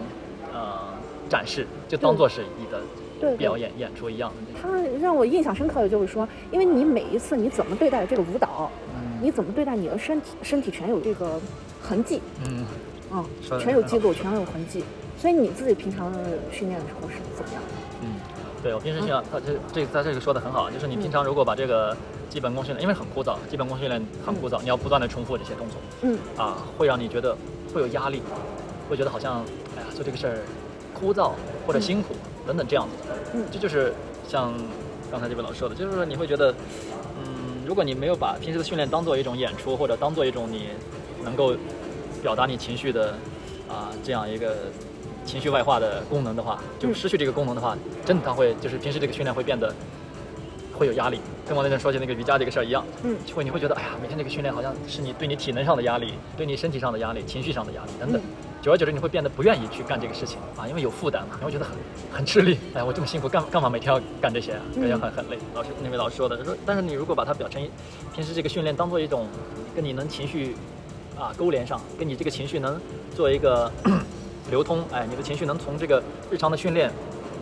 [0.53, 0.88] 呃
[1.29, 4.59] 展示，就当做是你的表演演出一样的。
[4.61, 4.69] 他
[4.99, 9.19] 让我印象深刻的就是说，因为你每一次你怎么对待这个舞蹈，嗯。
[9.21, 11.37] 你怎么对待你的身体，身体全有这个
[11.81, 12.63] 痕迹，嗯，
[13.11, 13.59] 啊、说得很好。
[13.59, 14.81] 全有记录，全有痕迹。
[15.17, 16.09] 所以你自己平常
[16.53, 17.61] 训练的时候是怎么样？
[17.61, 17.67] 的？
[18.03, 18.15] 嗯，
[18.63, 21.93] 对我平时训练，他这这他这个说的很好，就是你平常如果把这个
[22.29, 26.17] 基本功训练，因为很枯燥，基本功训练很枯燥，你要不断的重复这些动作，嗯。
[26.37, 27.35] 啊，会让你觉得
[27.73, 28.21] 会有压力，
[28.89, 29.43] 会觉得好像
[29.75, 30.37] 哎呀做这个事儿
[30.99, 31.31] 枯燥
[31.65, 32.15] 或者辛苦、
[32.45, 33.15] 等等这样子的。
[33.33, 33.93] 嗯这就是
[34.27, 34.53] 像
[35.11, 36.51] 刚才这位老师说的，就是说你会觉得，
[37.23, 40.69] 嗯，如果你没有把平时的训练当做一种演出，或者当做一种你
[41.23, 41.55] 能够
[42.21, 43.11] 表达你情绪的
[43.67, 44.57] 啊这样一个
[45.25, 49.73] 情绪外化的功能的话，就失去这个功能的话，真的它会就是平时这个训练会变得
[50.77, 58.21] 会有压力，跟我那天说起那个瑜伽这个事儿一样，嗯就会你会觉得哎呀，每天这个训练好像是你对你体能上的压力，对你身体上的压力，情绪上的压力等等。
[58.61, 61.73] 久而久之，你会变得不愿意去干这个事情啊，因为有负担嘛，你会觉得很
[62.11, 62.59] 很吃力。
[62.73, 64.61] 哎，我这么辛苦，干干嘛每天要干这些啊？
[64.75, 65.37] 感觉很很累。
[65.55, 67.69] 老师那位老师说的他说，但是你如果把它表成一
[68.13, 69.27] 平时这个训练当做一种
[69.75, 70.55] 跟你能情绪
[71.17, 72.79] 啊勾连上，跟你这个情绪能
[73.15, 73.71] 做一个
[74.51, 76.91] 流通，哎，你的情绪能从这个日常的训练，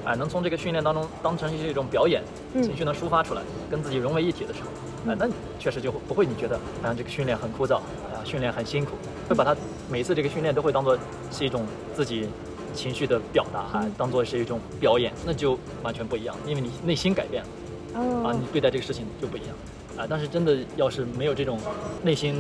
[0.06, 2.22] 哎，能从这个训练当中当成是一种表演，
[2.54, 3.42] 嗯情绪能抒发出来，
[3.72, 5.28] 跟自己融为一体的时候，哎，那
[5.58, 8.92] 确实就不会你觉得好像这个训练很枯燥，啊，训练很辛苦，
[9.30, 9.56] 会把他
[9.90, 10.98] 每次这个训练都会当做
[11.32, 12.28] 是一种自己
[12.74, 17.50] 情绪的表达，还当做是一种表演，那就完全不一样，因为你内心改变了。
[17.94, 19.50] 啊，哦你对待这个事情就不一样
[19.98, 20.06] 啊。
[20.10, 21.58] 但是真的要是没有这种
[22.04, 22.36] 内心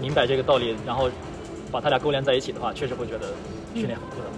[0.00, 1.10] 明白这个道理，然后
[1.70, 3.32] 把他俩勾连在一起的话，确实会觉得
[3.74, 4.28] 训练很枯燥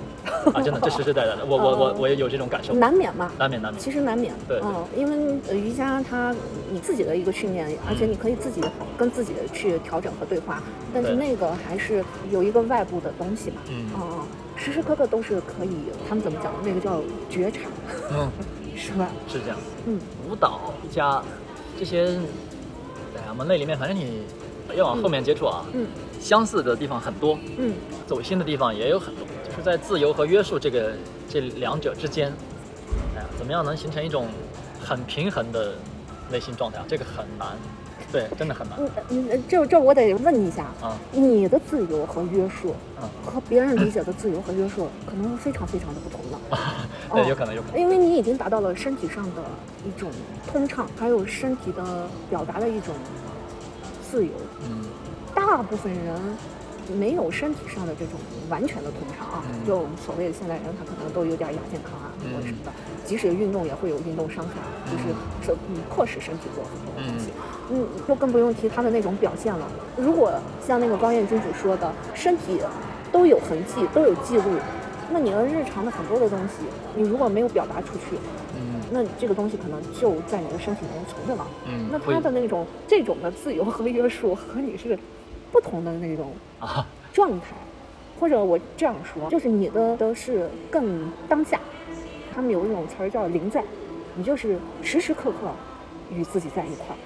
[0.53, 0.63] 啊。
[0.63, 3.83] 真的，这实实在在的，我我我我也有这种感受，难免嘛，难免难免。
[3.83, 6.35] 其实难免，对对嗯，因为呃瑜伽它
[6.71, 8.61] 你自己的一个训练，而且你可以自己
[8.97, 14.21] 跟自己去调整和对话，但是那个还是有一个外部的东西嘛，嗯嗯，
[14.57, 15.77] 时时刻刻都是可以，
[16.09, 16.53] 他们怎么讲？
[16.65, 17.61] 那个叫觉察，
[18.11, 18.29] 嗯，
[18.77, 19.09] 是吧？
[19.29, 19.57] 是这样。
[19.87, 19.99] 嗯
[20.31, 21.23] 舞蹈、瑜伽
[21.79, 22.07] 这些，
[23.15, 24.23] 哎呀，门类里面，反正你
[24.75, 25.87] 越往后面接触啊，嗯
[26.19, 27.75] 相似的地方很多，嗯
[28.07, 30.93] 走心的地方也有很多，就是在自由和约束这个
[31.29, 32.33] 这两者之间，
[33.17, 34.27] 哎呀，怎么样能形成一种
[34.81, 35.75] 很平衡的
[36.31, 36.85] 内心状态啊？
[36.89, 37.49] 这个很难，
[38.11, 38.79] 对，真的很难
[39.09, 46.41] 嗯嗯，这这我得问一下，啊你的自由和约束嗯和别人理解的自由和约束可能非常非常的不同了。
[46.57, 46.87] 啊！
[47.13, 49.43] 对，哦有可能，有可能，因为你已经达到了身体上的
[49.87, 50.11] 一种
[50.47, 52.95] 通畅，还有身体的表达的一种
[54.11, 54.33] 自由。
[54.69, 54.85] 嗯
[55.35, 56.19] 大部分人
[56.99, 58.15] 没有身体上的这种
[58.55, 62.71] 完全的通畅啊，嗯就所谓的现代人，他可能都有点亚健康啊，嗯或者什么的。
[63.05, 65.05] 即使运动也会有运动伤害啊，就是
[65.45, 67.31] 是嗯迫使身体做很多东西。
[67.73, 69.67] 嗯，就更不用提他的那种表现了。
[69.97, 70.33] 如果
[70.65, 72.61] 像那个高彦君子说的，身体
[73.11, 74.45] 都有痕迹，都有记录，
[75.11, 76.63] 那你的日常的很多的东西，
[76.95, 78.17] 你如果没有表达出去，
[78.57, 81.47] 嗯那这个东西可能就在你的身体里面存着了。
[81.67, 84.97] 嗯，那他的那种这种的自由和约束和你是
[85.51, 87.57] 不同的那种啊，状态，
[88.19, 91.61] 或者我这样说，就是你的的是更当下，
[92.35, 93.63] 他们有一种词儿叫临在，
[94.15, 95.51] 你就是时时刻刻
[96.11, 96.99] 与自己在一块儿，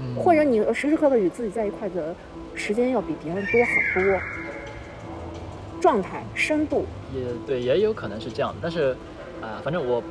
[0.00, 0.14] 嗯。
[0.16, 2.14] 或者你时时刻刻与自己在一块的
[2.54, 3.60] 时间要比别人多
[3.94, 4.20] 很多，
[5.80, 8.96] 状态深度，也对，也有可能是这样的，但是
[9.42, 10.02] 啊、反正我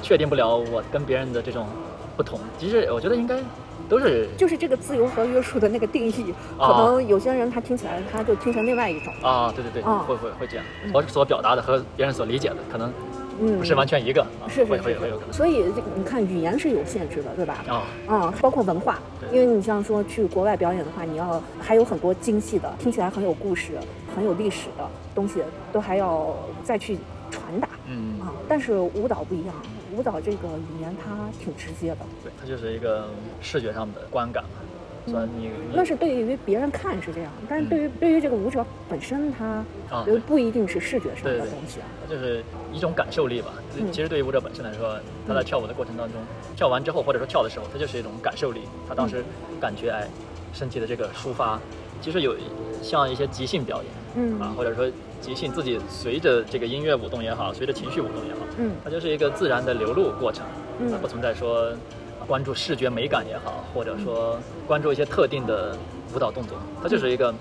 [0.00, 1.66] 确定不了我跟别人的这种
[2.16, 2.38] 不同。
[2.58, 3.36] 其实我觉得应该
[3.90, 10.64] 都是就是这个自由和约束的那个定义，可啊能有些人他听起来他就听成另外一种，啊，对对对，啊会会会这样。
[10.94, 12.92] 我所表达的和别人所理解的可能
[13.42, 15.32] 嗯，不是完全一个，是是是会会有可能。
[15.32, 15.64] 所以
[15.96, 17.64] 你看语言是有限制的，对吧？
[17.68, 19.00] 啊，啊，包括文化，
[19.32, 23.72] 因为你像说去国外表演的话，你要还有很多精细的，听起来很有故事、
[24.14, 25.42] 很有历史的东西，
[25.72, 26.96] 都还要再去
[27.30, 28.30] 传达嗯，啊。
[28.46, 29.54] 但是舞蹈不一样，
[29.96, 33.08] 舞蹈这个语言它挺直接的，对，它就是一个
[33.40, 34.50] 视觉上的观感嘛。
[35.06, 39.64] 所以你你那是对于别人看是这样，但是对于、对于这个舞者本身，他
[40.26, 41.86] 不一定是视觉上的东西啊。
[42.04, 43.48] 它就是一种感受力吧。
[43.78, 46.20] 嗯其实对于舞者本身来说，他在跳舞的过程当中，
[46.54, 48.60] 跳完之后或者说跳的时候，他就是一种感受力。
[48.86, 49.24] 他当时
[49.58, 50.06] 感觉哎，
[50.52, 51.58] 身体的这个抒发，
[52.02, 52.36] 其实有
[52.82, 54.84] 像一些即兴表演嗯啊，或者说
[55.20, 60.44] 即兴自己随着这个音乐舞动也好，随着情绪舞动也好，嗯它就是一个自然的流露过程，
[60.78, 61.68] 嗯啊不存在说
[62.20, 65.76] 啊关注视觉美感也好，或者说关注一些特定的
[66.14, 67.34] 舞蹈动作，它就是一个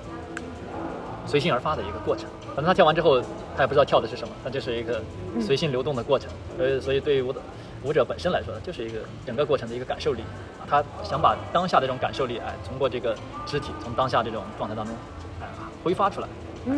[1.26, 2.26] 随心而发的一个过程。
[2.56, 3.22] 反正他跳完之后，
[3.56, 5.02] 他也不知道跳的是什么，它就是一个
[5.40, 6.30] 随心流动的过程。
[6.58, 7.40] 所以，所以对于舞蹈
[7.84, 10.22] 舞者本身来说，就是一个整个过程的一个感受力。
[10.60, 13.16] 啊他想把当下的这种感受力，哎，通过这个
[13.46, 14.94] 肢体，从当下这种状态当中，
[15.42, 15.48] 哎，
[15.84, 16.28] 挥发出来，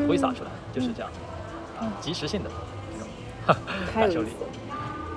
[0.08, 1.10] 挥洒出来，就是这样，
[1.80, 2.50] 啊，及时性的
[2.94, 3.08] 这种
[3.94, 4.44] 感受力太有意思。
[4.44, 4.50] 了。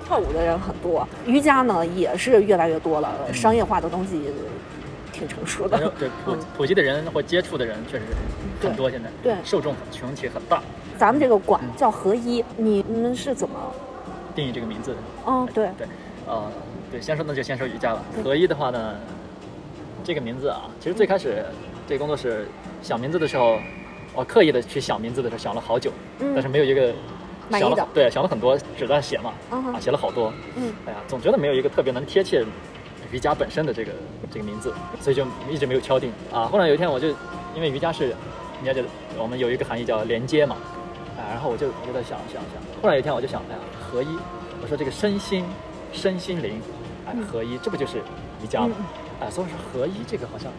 [0.05, 4.21] 跳舞的人很多，瑜伽呢也是越来越多了，嗯商业化的东西
[5.11, 5.77] 挺成熟的。
[5.97, 8.05] 对普普及的人或接触的人确实
[8.61, 10.61] 对很多，现在对受众群体很大。
[10.95, 13.59] 咱们这个馆嗯叫合一，你们是怎么？
[14.35, 15.87] 定义这个名字的，哦，对，对，
[16.27, 16.51] 呃，
[16.91, 18.03] 对，先说那就先说瑜伽吧。
[18.13, 18.95] 对合一的话呢，
[20.03, 21.43] 这个名字啊，其实最开始
[21.87, 22.47] 这个工作室
[22.81, 23.57] 想名字的时候，
[24.15, 26.31] 我刻意的去想名字的时候想了好久，嗯。
[26.33, 26.93] 但是没有一个
[27.51, 30.73] 想了对想了很多，纸在写嘛，嗯啊，写了好多，嗯。
[30.85, 32.43] 哎呀，总觉得没有一个特别能贴切
[33.11, 33.91] 瑜伽本身的这个
[34.31, 36.11] 这个名字，所以就一直没有敲定。
[36.33, 36.45] 啊。
[36.45, 37.09] 后来有一天我就
[37.53, 38.15] 因为瑜伽是，
[38.61, 38.83] 你了解
[39.17, 40.55] 我们有一个含义叫连接嘛，
[41.17, 44.07] 啊，然后我就我就在想想想，后来有一天我就想，哎呀，合一，
[44.61, 45.45] 我说这个身心
[45.93, 46.61] 身心灵，
[47.05, 47.23] 哎，嗯。
[47.25, 47.99] 合一，这不就是
[48.43, 48.85] 瑜伽吗嗯？
[49.21, 50.51] 哎，所以说合一这个好像，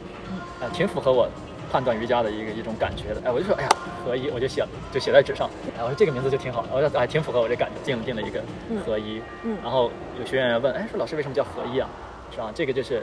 [0.60, 1.28] 哎，挺符合我
[1.70, 3.20] 判断瑜伽的一个一种感觉的。
[3.24, 3.68] 哎，我就说，哎呀，
[4.04, 5.48] 合一，我就写了，就写在纸上。
[5.76, 8.40] 哎，我说这个名字就挺好的，我说哎，挺符合我这感觉，定了定了一个
[8.70, 9.20] 嗯合一。
[9.44, 11.88] 嗯然后有学员问，哎，说老师为什么叫合一啊？
[12.32, 12.50] 是吧？
[12.54, 13.02] 这个就是，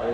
[0.00, 0.08] 呃，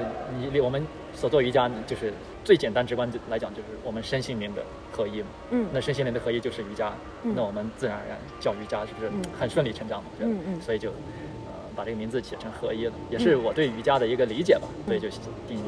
[0.53, 0.85] 你我们
[1.15, 2.13] 所做瑜伽呢，就是
[2.45, 4.63] 最简单直观的来讲，就是我们身心灵的
[4.93, 5.27] 合一嘛。
[5.51, 6.93] 嗯那身心灵的合一就是瑜伽，
[7.23, 10.11] 嗯那我们自然而然叫瑜伽，是不是嗯很顺理成章嘛？
[10.21, 15.09] 嗯嗯所以就呃把这个名字写成合一了，也是我对瑜伽的一个理解吧，所以就
[15.47, 15.63] 定义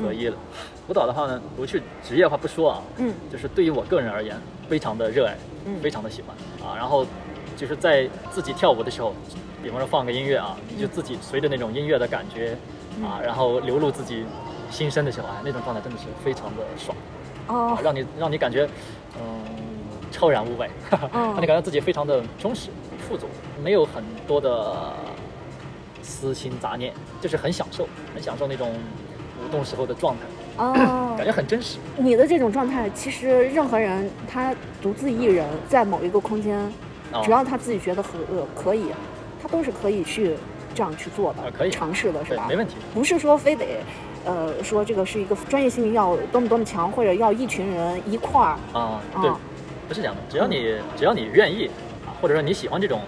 [0.00, 0.36] 合一了。
[0.88, 3.12] 舞蹈的话呢，不去职业化不说啊，嗯。
[3.30, 4.36] 就是对于我个人而言，
[4.68, 5.80] 非常的热爱，嗯。
[5.80, 6.76] 非常的喜欢啊。
[6.76, 7.06] 然后
[7.56, 9.14] 就是在自己跳舞的时候，
[9.62, 12.56] 比方说放个音乐啊，你就自己随着那种音乐的感觉
[13.02, 14.24] 啊，然后流露自己
[14.70, 16.96] 心声的时候，哎，那种状态真的是非常的爽。
[17.48, 17.74] 哦。
[17.74, 18.68] 啊，让你让你感觉，
[19.18, 19.40] 嗯，
[20.10, 21.08] 超然无味，哦。
[21.34, 22.68] 让你感觉自己非常的充实、
[23.08, 23.26] 富足，
[23.62, 24.92] 没有很多的
[26.02, 28.72] 私心杂念，就是很享受，很享受那种
[29.42, 30.22] 舞动时候的状态，
[30.64, 31.78] 哦 感，觉很真实。
[31.96, 36.58] 你的这种状态，其实任何人他独自一人在某一个空间，
[37.12, 38.86] 啊只要他自己觉得合呃可以，
[39.42, 40.34] 他都是可以去
[40.74, 42.46] 这样去做的，啊可以尝试的是吧？
[42.48, 43.64] 没问题不是说非得
[44.24, 48.56] 呃说这个是一个专业性要多么多么强，或者要一群人一块儿。
[48.72, 49.38] 啊，对啊，
[49.88, 51.66] 不是这样的，只要你只要你愿意
[52.06, 53.00] 啊，或者说你喜欢这种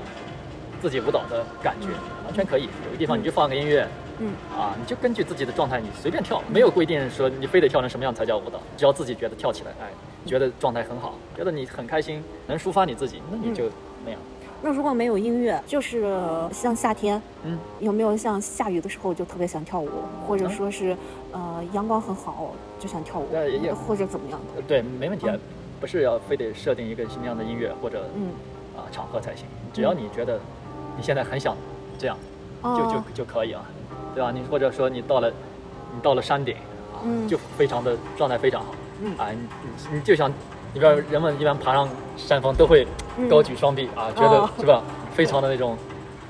[0.82, 1.88] 自己舞蹈的感觉，
[2.26, 2.68] 完全可以。
[2.84, 3.86] 有个地方你就放个音乐，
[4.18, 4.28] 嗯。
[4.56, 9.88] 啊，你就根据自己的状态，你随便跳，没有规定说你非得跳成什么样才叫舞蹈，只要自己觉得跳起来，哎，
[10.24, 13.64] 觉得状态很好，觉得你很开心，能抒发你自己，那你就
[14.04, 14.20] 那样。
[14.62, 16.10] 那如果没有音乐，就是
[16.50, 19.88] 像夏天，嗯，有没有像下雨的时候就特别想跳舞，
[20.26, 20.96] 或者说是
[21.30, 24.56] 呃阳光很好就想跳舞呃也，或者怎么样的？
[24.56, 25.36] 呃对，没问题啊，
[25.78, 28.30] 不是要非得设定一个什么样的音乐或者嗯，
[28.74, 29.44] 啊场合才行，
[29.74, 30.40] 只要你觉得
[30.96, 31.54] 你现在很想
[31.98, 32.16] 这样，
[32.62, 33.62] 就哦就就可以啊，
[34.16, 34.32] 对吧？
[34.32, 35.30] 你或者说你到了
[35.94, 36.54] 你到了山顶
[36.94, 37.28] 啊，嗯。
[37.28, 39.12] 就非常的状态非常好，嗯。
[39.18, 40.32] 啊，你你你就想，
[40.72, 41.86] 你知道人们一般爬上
[42.16, 42.86] 山峰都会
[43.18, 43.28] 嗯。
[43.28, 44.82] 高举双臂啊，觉得哦是吧？
[45.12, 45.76] 非常的那种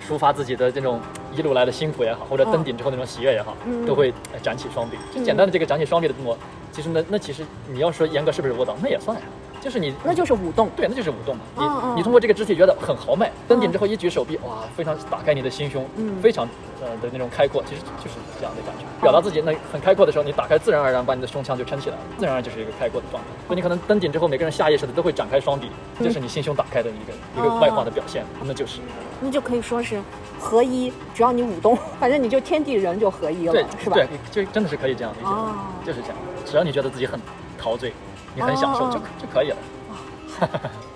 [0.05, 1.01] 抒发自己的这种
[1.33, 3.87] 一路来的辛苦也好，或者登顶之后那种喜悦也好，嗯。
[3.87, 4.97] 都会呃展起双臂。
[5.15, 6.37] 就简单的这个展起双臂的动作，
[6.73, 9.23] 其实那那其实你要说严格是不是舞蹈，那也算呀，
[9.67, 10.71] 就是你那就是舞动。
[10.77, 11.43] 对，那就是舞动嘛。
[11.57, 16.49] 你、你通过这个肢体觉得很豪迈，登顶之后一举手臂，哇，非常打开你的心胸，嗯非常
[16.81, 18.85] 呃的那种开阔，其实就是这样的感觉。
[19.03, 23.29] 表达自己那很开阔的时候，你打开，自然而然把你的胸腔就撑起来了，自然而然就是一个开阔的状态。
[23.49, 25.69] 所以你可能登顶之后，每个人下意识的都会展开双臂，
[25.99, 28.79] 这是你心胸打开的一个一个哦外化的表现，那就是
[29.21, 30.01] 那就可以说是
[30.39, 33.97] 合一，只要你舞动， 反正你就天地人就合一了对，是吧？
[33.97, 36.17] 对，就真的是可以这样理解就是这样。
[36.45, 37.21] 只要你觉得自己很
[37.59, 37.93] 陶醉，
[38.37, 39.57] 你很享受哦就就可以了。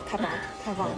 [0.07, 0.95] 太棒了，太棒了！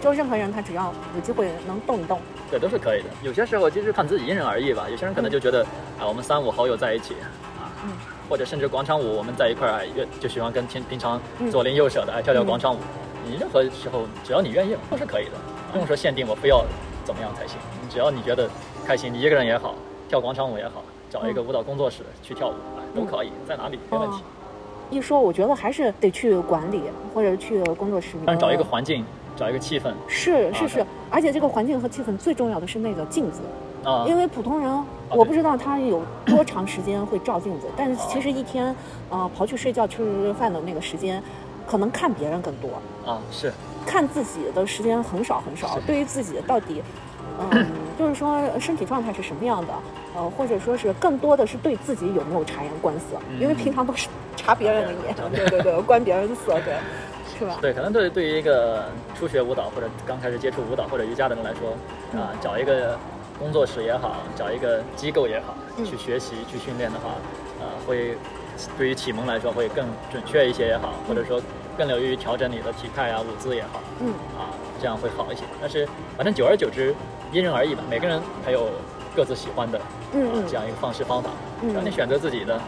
[0.00, 2.18] 就任何人他只要有机会能动一动，
[2.50, 3.08] 对，都是可以的。
[3.22, 4.88] 有些时候其实看自己因人而异吧。
[4.90, 5.62] 有些人可能就觉得
[6.00, 7.14] 啊，我们三五好友在一起
[7.60, 7.92] 啊，嗯
[8.30, 12.78] 或者甚至广场舞，我们在一块儿哎约就喜欢跟平平常嗯左邻右舍的哎跳跳广场舞。
[13.26, 15.32] 你任何时候只要你愿意都是可以的，
[15.70, 16.64] 不用说限定我非要
[17.04, 17.58] 怎么样才行。
[17.82, 18.48] 你只要你觉得
[18.86, 19.74] 开心，你一个人也好，
[20.08, 24.22] 跳广场舞也好，找一个舞蹈工作室去跳舞，啊，都可以，在哪里没问题哦。
[24.92, 26.82] 一说我觉得还是得去管理
[27.14, 29.04] 或者去工作室里面找一个环境，
[29.34, 29.92] 找一个气氛。
[30.06, 33.40] 是是是而且这个环境和气氛最重要的是那个镜子，
[33.84, 38.74] 啊，因为普通人我不知道他有多长时间会照镜子，但是其实一天，
[39.10, 41.22] 呃，刨去睡觉吃饭的那个时间，
[41.66, 42.70] 可能看别人更多，
[43.10, 43.52] 啊是。
[43.84, 45.76] 看自己的时间很少很少。
[45.84, 46.80] 对于自己到底，
[47.50, 47.66] 嗯，
[48.02, 49.72] 就是说身体状态是什么样的，
[50.16, 56.74] 呃，或者说是更多的是对自己有没有察言观色，因为嗯平常都是察别人的眼，对对对，观别人的色，对，
[57.38, 57.58] 是吧？
[57.60, 62.98] 对，可能对对于一个初学舞蹈或者刚开始接触舞蹈或者瑜伽的人来说，啊、找一个
[63.38, 67.10] 工作室也好，找一个机构也好，嗯去学习去训练的话，
[67.60, 68.16] 呃，会
[68.76, 71.40] 对于启蒙来说会更准确一些也好，或者说
[71.78, 74.08] 更有利于调整你的体态啊、舞姿也好，嗯。
[74.36, 74.50] 啊，
[74.80, 75.42] 这样会好一些。
[75.60, 76.92] 但是反正久而久之，
[77.32, 78.68] 因人而异吧，每个人还有
[79.16, 81.30] 各自喜欢的，啊嗯嗯，这样一个方式方法，
[81.62, 82.60] 嗯让你选择自己的，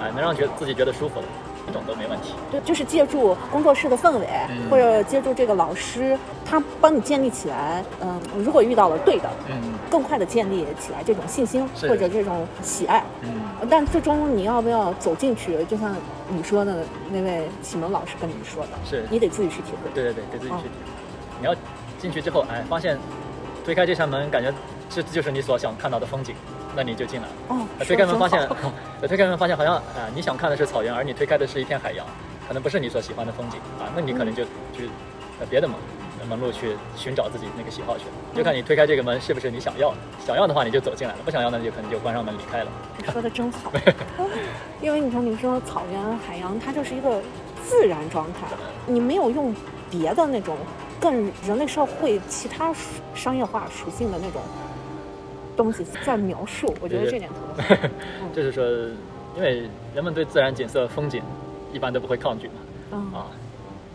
[0.00, 1.26] 哎、能让觉自己觉得舒服的，
[1.66, 2.32] 这种都没问题。
[2.50, 13.04] 对，就是借助工作室的氛围，嗯或者借助这个老师，他帮你建立起来，嗯，如果遇到了对的，嗯更快的建立起来这种信心或者这种喜爱。
[13.22, 13.28] 嗯。
[13.68, 15.94] 但最终你要不要走进去，就像
[16.28, 19.90] 你说的那位启蒙老师跟你说的，是你得自己去体会。
[19.94, 20.92] 对对对，得自己哦去体会。
[21.40, 21.54] 你要
[21.98, 22.98] 进去之后，哎，发现
[23.66, 24.54] 推开这扇门，感觉
[24.88, 26.36] 这就是你所想看到的风景，
[26.76, 27.34] 那你就进来了。
[27.48, 28.48] 哦，呃推开门发现
[29.08, 32.06] 推开门发现好像啊、你想看的是草原，而你推开的是一片海洋，
[32.46, 34.88] 可能不是你所喜欢的风景啊，那你可能就去
[35.40, 35.76] 呃别的门
[36.28, 38.10] 门路去寻找自己那个喜好去了。
[38.36, 42.70] 就看你推开这个门是不是你想要的，想要的话你就走进来了，不想要那就可能就关上门离开了。
[42.98, 43.72] 你 说的真好，
[44.80, 47.20] 因为你说你说草原、海洋，它就是一个
[47.64, 48.46] 自然状态，
[48.86, 49.52] 你没有用
[49.90, 50.56] 别的那种
[51.00, 54.40] 更人类社会其他属商业化属性的那种
[55.56, 57.88] 东西在描述，我觉得这点特别好。
[58.34, 58.64] 就是说，
[59.36, 61.22] 因为人们对自然景色、风景
[61.72, 62.54] 一般都不会抗拒嘛，
[62.92, 63.26] 嗯啊，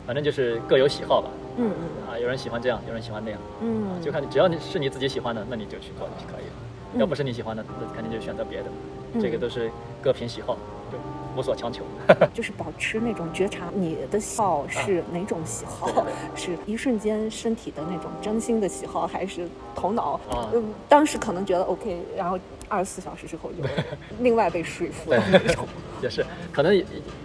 [0.06, 1.30] 反正就是各有喜好吧。
[1.58, 6.54] 嗯嗯啊，有人喜欢这样，有人喜欢那样，嗯嗯，就看你只要你是你自己喜欢的，那你就去做就可以了。
[6.94, 8.66] 嗯要不是你喜欢的，那肯定就选择别的。
[9.14, 9.72] 嗯这个都是
[10.02, 10.58] 各凭喜好，
[10.92, 10.98] 就
[11.36, 11.84] 无所强求。
[12.34, 16.06] 就是保持那种觉察，你的喜好是哪种喜好？
[16.36, 20.20] 是一瞬间身体的那种真心的喜好，还是头脑？
[20.30, 23.64] 啊嗯，当时可能觉得 OK，然后二十四小时之后就
[24.20, 25.68] 另外被说服了那种。
[26.02, 26.76] 也是，可能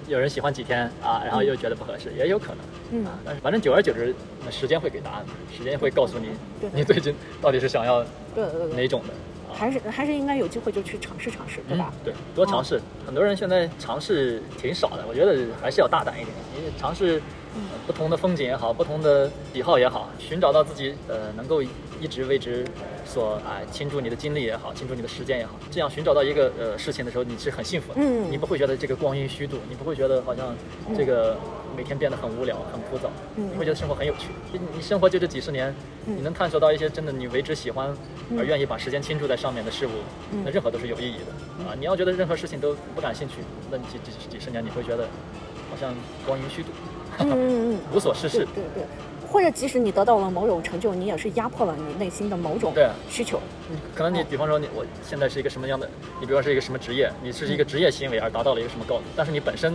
[0.06, 2.58] 有人喜欢几天啊，然后又觉得不合适，也有可能。
[2.90, 4.14] 嗯啊，但是反正久而久之，
[4.44, 5.24] 那时间会给答案，
[5.56, 6.28] 时间会告诉你
[6.60, 8.02] 对，你最近到底是想要
[8.34, 9.08] 对对对对，哪种的。
[9.08, 9.16] 啊
[9.56, 11.90] 还是还是应该有机会就去尝试尝试，对吧？
[11.92, 12.04] 嗯？
[12.04, 12.80] 对，多尝试。
[13.06, 16.28] 很多人现在尝试挺少的，我觉得还是要大胆一点。
[16.58, 17.20] 因为尝试呃
[17.86, 22.64] 不同的风景也好，不同的喜好也好，寻找到自己呃能够一直为之
[23.04, 28.00] 所啊倾注你的精力也好，倾注你的时间也好，这样寻找到一个呃事情的时候，你是很幸福的。
[28.00, 30.54] 嗯你不会觉得这个光阴虚度，你不会觉得好像
[30.96, 31.36] 这个
[31.76, 34.28] 每天变得很无聊、很枯燥，嗯你会觉得生活很有趣。
[34.52, 35.74] 你你生活就这几十年，
[36.04, 37.94] 你能探索到一些真的你为之喜欢
[38.36, 39.90] 而愿意把时间倾注在上面的事物，
[40.32, 41.74] 嗯那任何都是有意义的啊！
[41.78, 43.36] 你要觉得任何事情都不感兴趣，
[43.70, 45.04] 那你几几几十年你会觉得
[45.70, 45.94] 好像
[46.26, 46.68] 光阴虚度，
[47.20, 48.38] 嗯嗯嗯， 无所事事。
[48.38, 48.46] 对。
[48.46, 48.84] 对对，
[49.28, 52.72] 或者即使你得到了某种成就，你也是压迫了你内心的某种
[53.08, 53.40] 需求。
[53.70, 53.76] 嗯。
[53.94, 55.88] 可能你比方说你我现在是一个什么样的，
[56.20, 59.74] 你比方说是一个什么职业，你是一个职业行为而达到了一个什么高度，但是你本身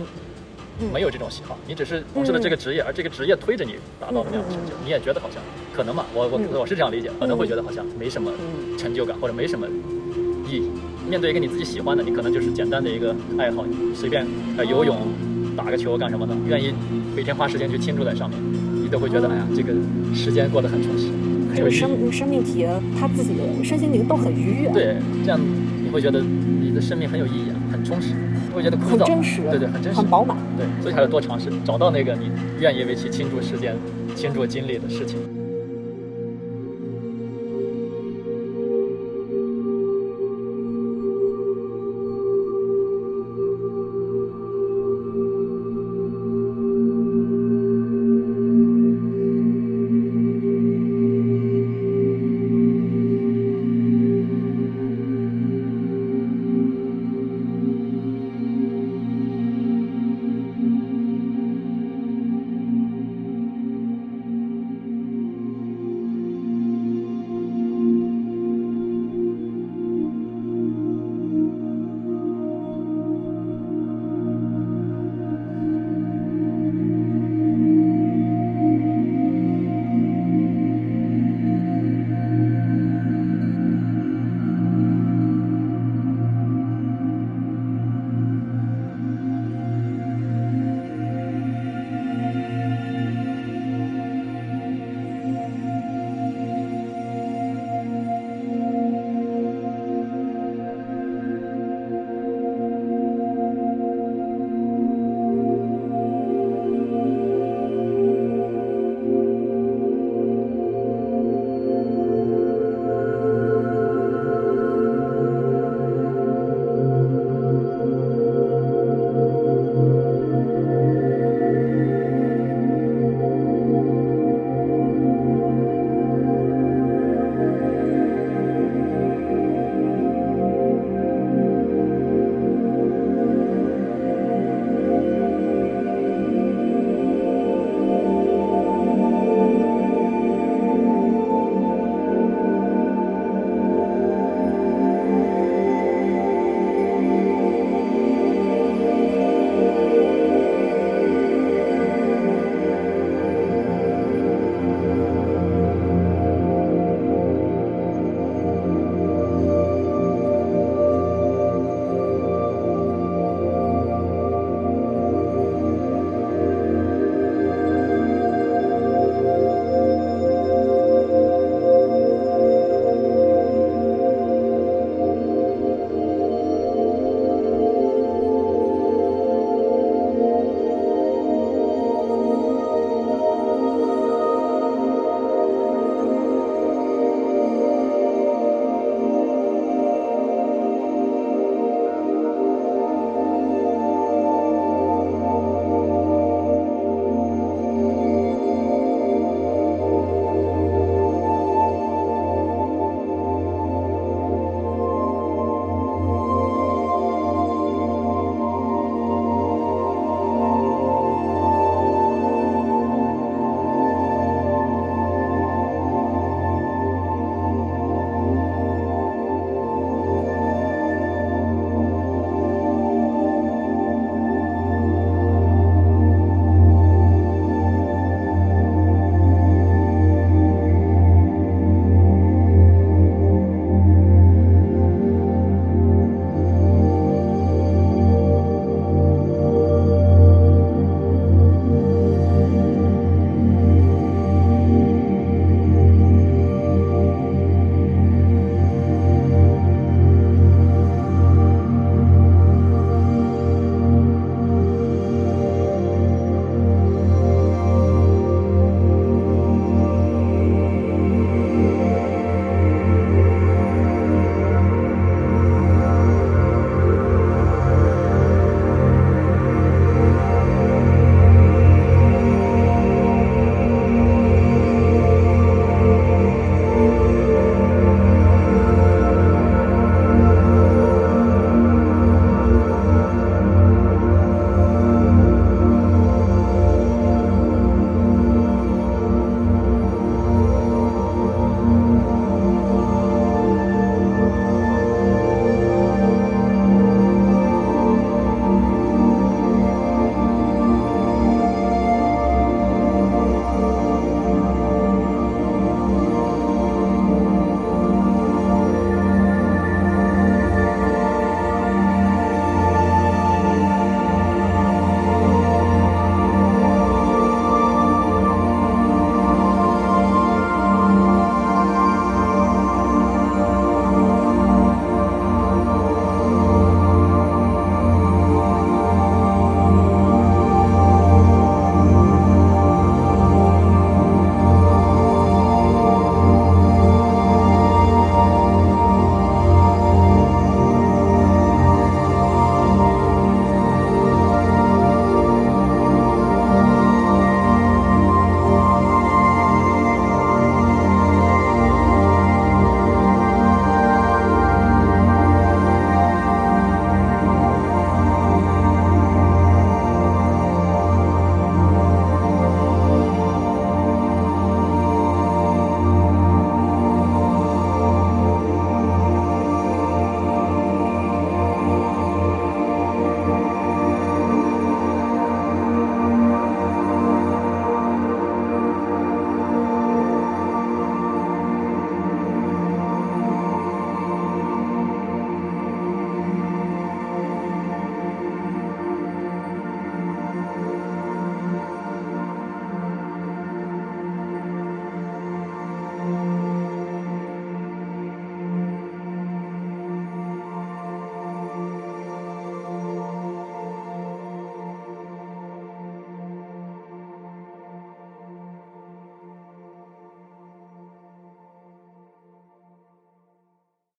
[0.92, 5.40] 没有这种喜好，你只是从事了这个职业，而这个职业推着你达到了那样的成就，你也觉得好像
[5.72, 8.32] 可能嘛，我我我是这样理解，可能会觉得好像没什么
[8.78, 9.66] 成就感或者没什么
[10.48, 10.70] 意义。
[11.08, 14.96] 面对一个你自己喜欢的，你可能就是简单的一个爱好，你随便呃游泳、
[15.56, 16.72] 打个球干什么的，愿意
[17.14, 18.38] 每天花时间去倾注在上面，
[18.82, 19.72] 你都会觉得哎呀，这个
[20.14, 21.08] 时间过得很充实，
[21.50, 21.80] 很有意义。
[21.80, 22.66] 这个生生命体，
[22.98, 24.70] 他自己的身心灵都很愉悦。
[24.72, 25.38] 对，这样
[25.82, 28.14] 你会觉得你的生命很有意义啊，很充实，
[28.50, 30.36] 不会觉得枯燥，很真实对对，很真实，很饱满。
[30.56, 32.30] 对，所以还要多尝试，找到那个你
[32.60, 33.76] 愿意为其倾注时间、
[34.14, 35.18] 倾注精力的事情。